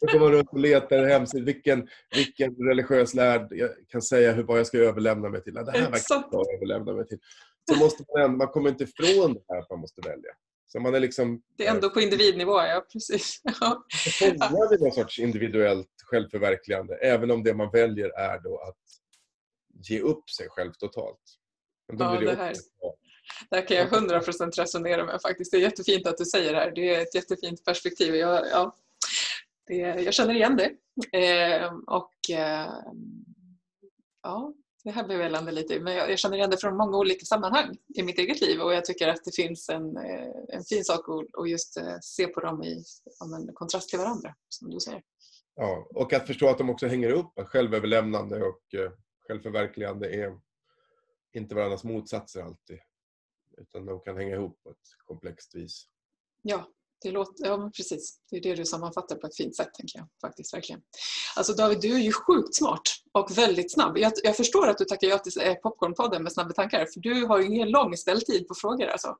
Då 0.00 0.12
går 0.12 0.20
man 0.20 0.32
runt 0.32 0.48
och 0.52 0.58
letar 0.58 1.04
hemsidor. 1.04 1.44
Vilken, 1.44 1.88
vilken 2.16 2.54
religiös 2.54 3.14
lärd 3.14 3.52
kan 3.88 4.02
säga 4.02 4.32
hur, 4.32 4.42
vad 4.42 4.58
jag 4.58 4.66
ska 4.66 4.78
överlämna 4.78 5.28
mig 5.28 5.42
till. 5.42 5.54
Det 5.54 5.72
här 5.72 5.90
verkar 5.90 6.28
jag 6.30 6.54
överlämna 6.54 6.92
mig 6.92 7.06
till. 7.06 7.18
Så 7.70 7.78
måste 7.78 8.04
man, 8.16 8.36
man 8.36 8.48
kommer 8.48 8.70
inte 8.70 8.84
ifrån 8.84 9.34
det 9.34 9.40
här 9.48 9.58
att 9.58 9.70
man 9.70 9.80
måste 9.80 10.00
välja. 10.00 10.30
Så 10.72 10.80
man 10.80 10.94
är 10.94 11.00
liksom... 11.00 11.42
Det 11.56 11.66
är 11.66 11.74
ändå 11.74 11.90
på 11.90 12.00
individnivå, 12.00 12.52
ja 12.52 12.84
precis. 12.92 13.42
Ja. 13.60 13.84
Fångad 14.18 14.72
i 14.72 14.84
någon 14.84 14.92
sorts 14.92 15.18
individuellt 15.18 15.88
självförverkligande, 16.04 16.94
även 16.94 17.30
om 17.30 17.42
det 17.42 17.54
man 17.54 17.70
väljer 17.70 18.18
är 18.18 18.38
då 18.38 18.58
att 18.58 18.76
ge 19.88 20.00
upp 20.00 20.30
sig 20.30 20.48
själv 20.48 20.72
totalt. 20.72 21.20
Men 21.88 21.98
då 21.98 22.04
ja, 22.04 22.16
blir 22.16 22.28
det, 22.28 22.34
det 22.34 22.42
här. 22.42 22.54
Det 23.50 23.56
här 23.56 23.66
kan 23.66 23.76
jag 23.76 23.88
100% 23.88 24.50
resonera 24.50 25.04
med 25.04 25.22
faktiskt. 25.22 25.52
Det 25.52 25.56
är 25.56 25.60
jättefint 25.60 26.06
att 26.06 26.18
du 26.18 26.24
säger 26.24 26.52
det 26.52 26.58
här. 26.58 26.72
Det 26.74 26.94
är 26.94 27.02
ett 27.02 27.14
jättefint 27.14 27.64
perspektiv. 27.64 28.14
Jag, 28.14 28.46
ja, 28.52 28.76
det, 29.66 29.76
jag 29.76 30.14
känner 30.14 30.34
igen 30.34 30.56
det. 30.56 30.70
Eh, 31.18 31.72
och 31.86 32.30
eh, 32.30 32.72
ja, 34.22 34.54
det 34.84 34.90
här 34.90 35.06
behöver 35.06 35.24
jag 35.24 35.32
landa 35.32 35.50
lite 35.50 35.74
i, 35.74 35.80
men 35.80 35.94
jag, 35.94 36.10
jag, 36.10 36.18
känner 36.18 36.36
igen 36.36 36.50
det 36.50 36.56
från 36.56 36.76
många 36.76 36.98
olika 36.98 37.24
sammanhang 37.24 37.76
i 37.94 38.02
mitt 38.02 38.18
eget 38.18 38.40
liv 38.40 38.60
och 38.60 38.74
jag 38.74 38.84
tycker 38.84 39.08
att 39.08 39.24
det 39.24 39.34
finns 39.34 39.68
en, 39.68 39.96
eh, 39.96 40.28
en 40.48 40.64
fin 40.64 40.84
sak 40.84 41.08
att, 41.08 41.40
att 41.40 41.50
just 41.50 41.76
eh, 41.76 41.96
se 42.02 42.26
på 42.26 42.40
dem 42.40 42.62
i 42.62 42.84
en 43.20 43.54
kontrast 43.54 43.88
till 43.88 43.98
varandra, 43.98 44.34
som 44.48 44.70
du 44.70 44.80
säger. 44.80 45.02
Ja, 45.54 45.86
och 45.94 46.12
att 46.12 46.26
förstå 46.26 46.48
att 46.48 46.58
de 46.58 46.70
också 46.70 46.86
hänger 46.86 47.10
upp, 47.10 47.38
att 47.38 47.48
självöverlämnande 47.48 48.42
och 48.42 48.74
eh, 48.74 48.90
självförverkligande 49.28 50.14
är 50.14 50.40
inte 51.32 51.54
varandras 51.54 51.84
motsatser 51.84 52.42
alltid, 52.42 52.78
utan 53.58 53.86
de 53.86 54.00
kan 54.00 54.16
hänga 54.16 54.34
ihop 54.34 54.62
på 54.62 54.70
ett 54.70 54.76
komplext 55.06 55.54
vis. 55.54 55.86
Ja, 56.42 56.68
det 57.02 57.10
låter, 57.10 57.46
ja, 57.46 57.70
precis. 57.76 58.18
Det 58.30 58.36
är 58.36 58.40
det 58.40 58.54
du 58.54 58.64
sammanfattar 58.64 59.16
på 59.16 59.26
ett 59.26 59.36
fint 59.36 59.56
sätt, 59.56 59.74
tänker 59.74 59.98
jag. 59.98 60.08
Faktiskt, 60.20 60.54
verkligen. 60.54 60.80
Alltså 61.36 61.52
David, 61.52 61.80
du 61.80 61.94
är 61.94 61.98
ju 61.98 62.12
sjukt 62.12 62.54
smart 62.54 62.82
och 63.12 63.38
väldigt 63.38 63.72
snabb. 63.72 63.98
Jag, 63.98 64.12
jag 64.22 64.36
förstår 64.36 64.68
att 64.68 64.78
du 64.78 64.84
tackar 64.84 65.08
ja 65.08 65.18
till 65.18 65.40
eh, 65.40 65.54
Popcornpodden 65.54 66.22
med 66.22 66.32
Snabba 66.32 66.52
tankar, 66.52 66.86
för 66.86 67.00
du 67.00 67.24
har 67.24 67.38
ju 67.38 67.46
ingen 67.46 67.70
lång 67.70 67.96
ställtid 67.96 68.48
på 68.48 68.54
frågor. 68.54 68.86
Alltså. 68.86 69.16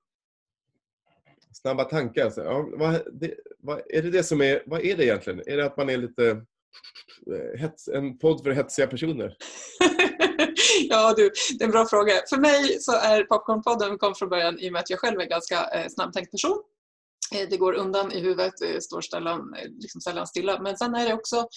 Snabba 1.53 1.85
tankar, 1.85 2.25
alltså. 2.25 2.41
ja, 2.41 2.69
vad, 2.73 3.03
det, 3.13 3.35
vad, 3.59 3.81
är 3.89 4.03
det 4.03 4.11
det 4.11 4.25
som 4.25 4.41
är... 4.41 4.63
Vad 4.67 4.81
är 4.81 4.97
det 4.97 5.05
egentligen? 5.05 5.43
Är 5.47 5.57
det 5.57 5.67
att 5.67 5.77
man 5.77 5.91
är 5.91 5.97
lite... 5.97 6.31
Eh, 7.27 7.61
hets, 7.61 7.89
en 7.89 8.19
podd 8.19 8.43
för 8.43 8.51
hetsiga 8.51 8.87
personer? 8.87 9.37
ja 10.89 11.15
du, 11.17 11.31
det 11.59 11.65
är 11.65 11.67
en 11.67 11.71
bra 11.71 11.87
fråga. 11.87 12.13
För 12.29 12.37
mig 12.37 12.81
så 12.81 12.93
är 12.93 13.25
Popcornpodden 13.25 13.99
kom 13.99 14.15
från 14.15 14.29
början 14.29 14.59
i 14.59 14.69
och 14.69 14.73
med 14.73 14.81
att 14.81 14.91
jag 14.91 14.99
själv 14.99 15.19
är 15.19 15.23
en 15.23 15.29
ganska 15.29 15.65
eh, 15.65 15.89
snabbtänkt 15.89 16.31
person 16.31 16.63
Eh, 17.35 17.49
det 17.51 17.57
går 17.57 17.73
undan 17.73 18.13
i 18.13 18.21
huvudet, 18.21 18.53
det 18.61 18.83
står 18.83 19.01
sällan, 19.01 19.55
eh, 19.55 19.71
liksom 19.81 20.01
sällan 20.01 20.27
stilla. 20.27 20.63
Men 20.63 20.77
sen 20.77 20.95
är 20.95 21.09
det 21.09 21.15
också 21.15 21.49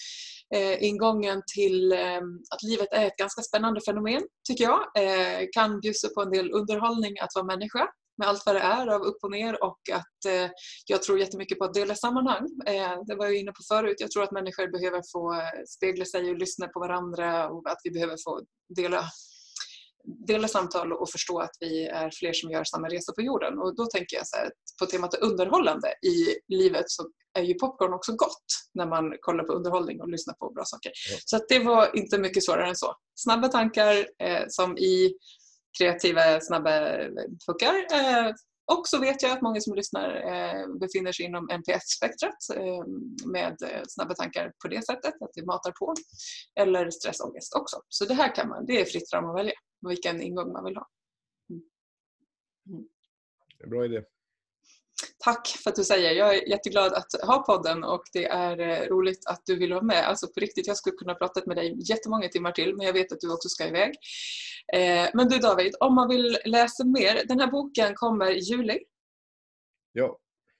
ingången 0.78 1.42
till 1.54 1.92
ehm, 1.92 2.40
att 2.50 2.62
livet 2.62 2.88
är 2.92 3.06
ett 3.06 3.16
ganska 3.16 3.42
spännande 3.42 3.80
fenomen, 3.80 4.22
tycker 4.48 4.64
jag. 4.64 4.80
Kan 5.52 5.80
bjussa 5.80 6.08
på 6.08 6.22
en 6.22 6.30
del 6.30 6.52
underhållning 6.52 7.18
att 7.20 7.30
vara 7.34 7.44
människa 7.44 7.88
med 8.18 8.28
allt 8.28 8.46
vad 8.46 8.54
det 8.54 8.60
är 8.60 8.86
av 8.86 9.02
upp 9.02 9.18
och 9.22 9.30
ner 9.30 9.64
och 9.64 9.80
att 9.92 10.24
eh, 10.28 10.50
jag 10.86 11.02
tror 11.02 11.18
jättemycket 11.18 11.58
på 11.58 11.64
att 11.64 11.74
dela 11.74 11.94
sammanhang. 11.94 12.48
Eh, 12.66 13.02
det 13.06 13.14
var 13.14 13.24
jag 13.24 13.36
inne 13.36 13.52
på 13.52 13.62
förut. 13.68 13.96
Jag 13.98 14.10
tror 14.10 14.22
att 14.22 14.32
människor 14.32 14.78
behöver 14.78 15.02
få 15.12 15.42
spegla 15.68 16.04
sig 16.04 16.30
och 16.30 16.38
lyssna 16.38 16.68
på 16.68 16.80
varandra 16.80 17.48
och 17.48 17.70
att 17.70 17.78
vi 17.84 17.90
behöver 17.90 18.16
få 18.24 18.40
dela 18.76 19.04
dela 20.26 20.48
samtal 20.48 20.92
och 20.92 21.10
förstå 21.10 21.38
att 21.38 21.56
vi 21.60 21.86
är 21.86 22.10
fler 22.10 22.32
som 22.32 22.50
gör 22.50 22.64
samma 22.64 22.88
resa 22.88 23.12
på 23.12 23.22
jorden. 23.22 23.58
Och 23.58 23.76
då 23.76 23.86
tänker 23.86 24.16
jag 24.16 24.26
så 24.26 24.36
här, 24.36 24.50
på 24.78 24.86
temat 24.86 25.14
underhållande 25.14 25.88
i 25.88 26.38
livet 26.54 26.84
så 26.86 27.08
är 27.38 27.42
ju 27.42 27.54
popcorn 27.54 27.94
också 27.94 28.12
gott 28.12 28.44
när 28.74 28.86
man 28.86 29.16
kollar 29.20 29.44
på 29.44 29.52
underhållning 29.52 30.00
och 30.00 30.08
lyssnar 30.08 30.34
på 30.34 30.50
bra 30.50 30.64
saker. 30.64 30.92
Ja. 31.10 31.16
Så 31.24 31.44
det 31.48 31.58
var 31.58 31.96
inte 31.96 32.18
mycket 32.18 32.44
svårare 32.44 32.68
än 32.68 32.76
så. 32.76 32.94
Snabba 33.14 33.48
tankar 33.48 34.06
eh, 34.22 34.44
som 34.48 34.78
i 34.78 35.14
kreativa, 35.78 36.40
snabba 36.40 36.96
puckar. 37.46 37.74
Eh, 37.92 38.32
och 38.72 38.88
så 38.88 38.98
vet 38.98 39.22
jag 39.22 39.32
att 39.32 39.42
många 39.42 39.60
som 39.60 39.74
lyssnar 39.74 40.08
eh, 40.08 40.78
befinner 40.80 41.12
sig 41.12 41.26
inom 41.26 41.50
NPF-spektrat 41.50 42.36
eh, 42.56 42.86
med 43.26 43.56
eh, 43.62 43.82
snabba 43.88 44.14
tankar 44.14 44.52
på 44.62 44.68
det 44.68 44.86
sättet, 44.86 45.14
att 45.20 45.30
det 45.34 45.46
matar 45.46 45.72
på. 45.72 45.94
Eller 46.60 46.90
stressångest 46.90 47.54
också. 47.54 47.76
Så 47.88 48.04
det 48.04 48.14
här 48.14 48.34
kan 48.34 48.48
man, 48.48 48.66
det 48.66 48.80
är 48.80 48.84
fritt 48.84 49.10
fram 49.10 49.30
att 49.30 49.36
välja 49.36 49.52
vilken 49.88 50.22
ingång 50.22 50.52
man 50.52 50.64
vill 50.64 50.76
ha. 50.76 50.88
Mm. 51.50 51.62
Mm. 52.68 52.88
Bra 53.70 53.84
idé. 53.84 54.02
Tack 55.18 55.46
för 55.48 55.70
att 55.70 55.76
du 55.76 55.84
säger. 55.84 56.12
Jag 56.12 56.36
är 56.36 56.48
jätteglad 56.48 56.92
att 56.92 57.26
ha 57.26 57.42
podden 57.42 57.84
och 57.84 58.02
det 58.12 58.24
är 58.24 58.58
eh, 58.60 58.88
roligt 58.88 59.26
att 59.26 59.42
du 59.46 59.56
vill 59.56 59.72
vara 59.72 59.82
med. 59.82 60.08
Alltså 60.08 60.26
på 60.26 60.40
riktigt, 60.40 60.66
jag 60.66 60.76
skulle 60.76 60.96
kunna 60.96 61.14
prata 61.14 61.40
med 61.46 61.56
dig 61.56 61.76
jättemånga 61.90 62.28
timmar 62.28 62.52
till 62.52 62.76
men 62.76 62.86
jag 62.86 62.92
vet 62.92 63.12
att 63.12 63.20
du 63.20 63.32
också 63.32 63.48
ska 63.48 63.66
iväg. 63.68 63.94
Eh, 64.74 65.08
men 65.14 65.28
du 65.28 65.38
David, 65.38 65.74
om 65.80 65.94
man 65.94 66.08
vill 66.08 66.38
läsa 66.44 66.84
mer. 66.84 67.24
Den 67.28 67.40
här 67.40 67.50
boken 67.50 67.94
kommer 67.94 68.30
i 68.30 68.38
juli. 68.38 68.78
Ja. 69.92 70.18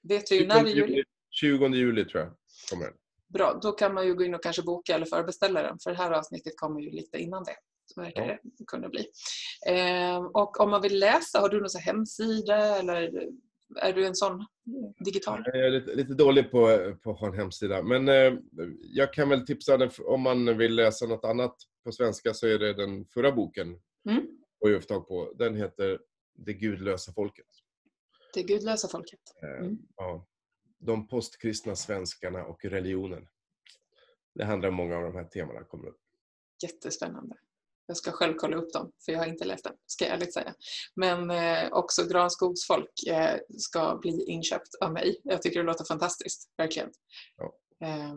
Vet 0.08 0.26
du 0.26 0.46
när 0.46 0.66
i 0.66 0.70
juli? 0.70 1.04
20 1.30 1.68
juli 1.68 2.04
tror 2.04 2.22
jag 2.22 2.32
kommer 2.70 2.84
den. 2.84 2.94
Bra, 3.28 3.58
då 3.62 3.72
kan 3.72 3.94
man 3.94 4.06
ju 4.06 4.14
gå 4.14 4.24
in 4.24 4.34
och 4.34 4.42
kanske 4.42 4.62
boka 4.62 4.94
eller 4.94 5.06
förbeställa 5.06 5.62
den 5.62 5.78
för 5.78 5.90
det 5.90 5.96
här 5.96 6.10
avsnittet 6.10 6.52
kommer 6.56 6.80
ju 6.80 6.90
lite 6.90 7.18
innan 7.18 7.44
det. 7.44 7.56
Så 7.86 8.00
verkar 8.00 8.26
det 8.26 8.64
kunna 8.66 8.88
bli. 8.88 9.06
Eh, 9.66 10.16
och 10.16 10.60
om 10.60 10.70
man 10.70 10.82
vill 10.82 10.98
läsa, 10.98 11.40
har 11.40 11.48
du 11.48 11.60
någon 11.60 11.80
hemsida 11.84 12.78
eller 12.78 13.28
är 13.76 13.92
du 13.92 14.06
en 14.06 14.14
sån 14.14 14.46
digital? 15.04 15.42
Jag 15.46 15.66
är 15.66 15.70
lite, 15.70 15.94
lite 15.94 16.14
dålig 16.14 16.50
på, 16.50 16.94
på 17.02 17.10
att 17.10 17.20
ha 17.20 17.26
en 17.26 17.38
hemsida. 17.38 17.82
Men 17.82 18.08
eh, 18.08 18.34
jag 18.80 19.12
kan 19.12 19.28
väl 19.28 19.46
tipsa 19.46 19.90
om 20.06 20.20
man 20.20 20.58
vill 20.58 20.74
läsa 20.74 21.06
något 21.06 21.24
annat 21.24 21.56
på 21.84 21.92
svenska 21.92 22.34
så 22.34 22.46
är 22.46 22.58
det 22.58 22.72
den 22.72 23.04
förra 23.04 23.32
boken. 23.32 23.80
Mm. 24.08 24.26
Och 24.60 24.70
jag 24.70 24.88
tag 24.88 25.08
på. 25.08 25.32
Den 25.38 25.54
heter 25.54 26.00
Det 26.34 26.52
gudlösa 26.52 27.12
folket. 27.12 27.46
Det 28.34 28.42
gudlösa 28.42 28.88
folket. 28.88 29.20
Eh, 29.42 29.64
mm. 29.64 29.78
ja. 29.96 30.26
De 30.78 31.08
postkristna 31.08 31.76
svenskarna 31.76 32.44
och 32.44 32.64
religionen. 32.64 33.28
Det 34.34 34.44
handlar 34.44 34.68
om 34.68 34.74
många 34.74 34.96
av 34.96 35.02
de 35.02 35.14
här 35.14 35.24
temana 35.24 35.64
kommer 35.64 35.86
upp. 35.88 36.00
Jättespännande. 36.62 37.36
Jag 37.86 37.96
ska 37.96 38.12
själv 38.12 38.34
kolla 38.34 38.56
upp 38.56 38.72
dem, 38.72 38.92
för 39.04 39.12
jag 39.12 39.18
har 39.18 39.26
inte 39.26 39.44
läst 39.44 39.64
den, 39.64 39.74
ska 39.86 40.04
jag 40.04 40.14
ärligt 40.14 40.34
säga. 40.34 40.54
Men 40.96 41.30
eh, 41.30 41.72
också 41.72 42.04
Granskogsfolk 42.04 43.06
eh, 43.08 43.38
ska 43.58 43.98
bli 44.02 44.24
inköpt 44.26 44.74
av 44.80 44.92
mig. 44.92 45.20
Jag 45.24 45.42
tycker 45.42 45.60
det 45.60 45.66
låter 45.66 45.84
fantastiskt, 45.84 46.48
verkligen. 46.56 46.90
Ja. 47.36 47.52
Eh, 47.86 48.14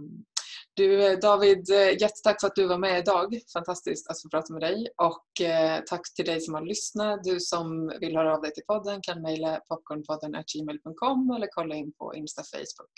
du 0.78 1.16
David, 1.16 1.70
eh, 1.70 2.02
jättetack 2.02 2.42
för 2.42 2.48
att 2.48 2.56
du 2.56 2.68
var 2.68 2.78
med 2.78 3.00
idag. 3.00 3.40
Fantastiskt 3.54 4.10
att 4.10 4.22
få 4.22 4.30
prata 4.30 4.54
med 4.54 4.62
dig. 4.62 4.88
Och 4.96 5.46
eh, 5.46 5.82
tack 5.86 6.02
till 6.16 6.26
dig 6.26 6.42
som 6.42 6.54
har 6.54 6.62
lyssnat. 6.62 7.24
Du 7.24 7.40
som 7.40 7.94
vill 8.00 8.18
höra 8.18 8.36
av 8.36 8.42
dig 8.42 8.54
till 8.54 8.64
podden 8.68 9.02
kan 9.02 9.22
mejla 9.22 9.60
popcornpodden.gmail.com 9.70 11.32
eller 11.36 11.48
kolla 11.52 11.76
in 11.76 11.94
på 11.94 12.16
Insta 12.16 12.44
Facebook. 12.44 12.94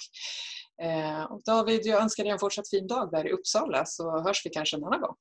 Eh, 0.82 1.24
och 1.24 1.42
David, 1.46 1.86
jag 1.86 2.02
önskar 2.02 2.24
dig 2.24 2.32
en 2.34 2.40
fortsatt 2.40 2.70
fin 2.70 2.88
dag 2.88 3.12
där 3.12 3.28
i 3.28 3.32
Uppsala 3.32 3.86
så 3.86 4.20
hörs 4.20 4.46
vi 4.46 4.50
kanske 4.50 4.78
en 4.78 4.84
annan 4.84 5.02
gång. 5.02 5.16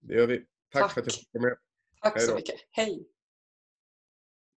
Det 0.00 0.14
gör 0.14 0.26
vi. 0.26 0.44
Tack, 0.72 0.82
Tack. 0.82 0.92
för 0.92 1.00
att 1.00 1.06
jag 1.06 1.14
fick 1.14 1.28
vara 1.32 1.42
med. 1.42 1.56
Tack 2.02 2.20
så 2.22 2.34
mycket. 2.34 2.54
Hej. 2.70 3.06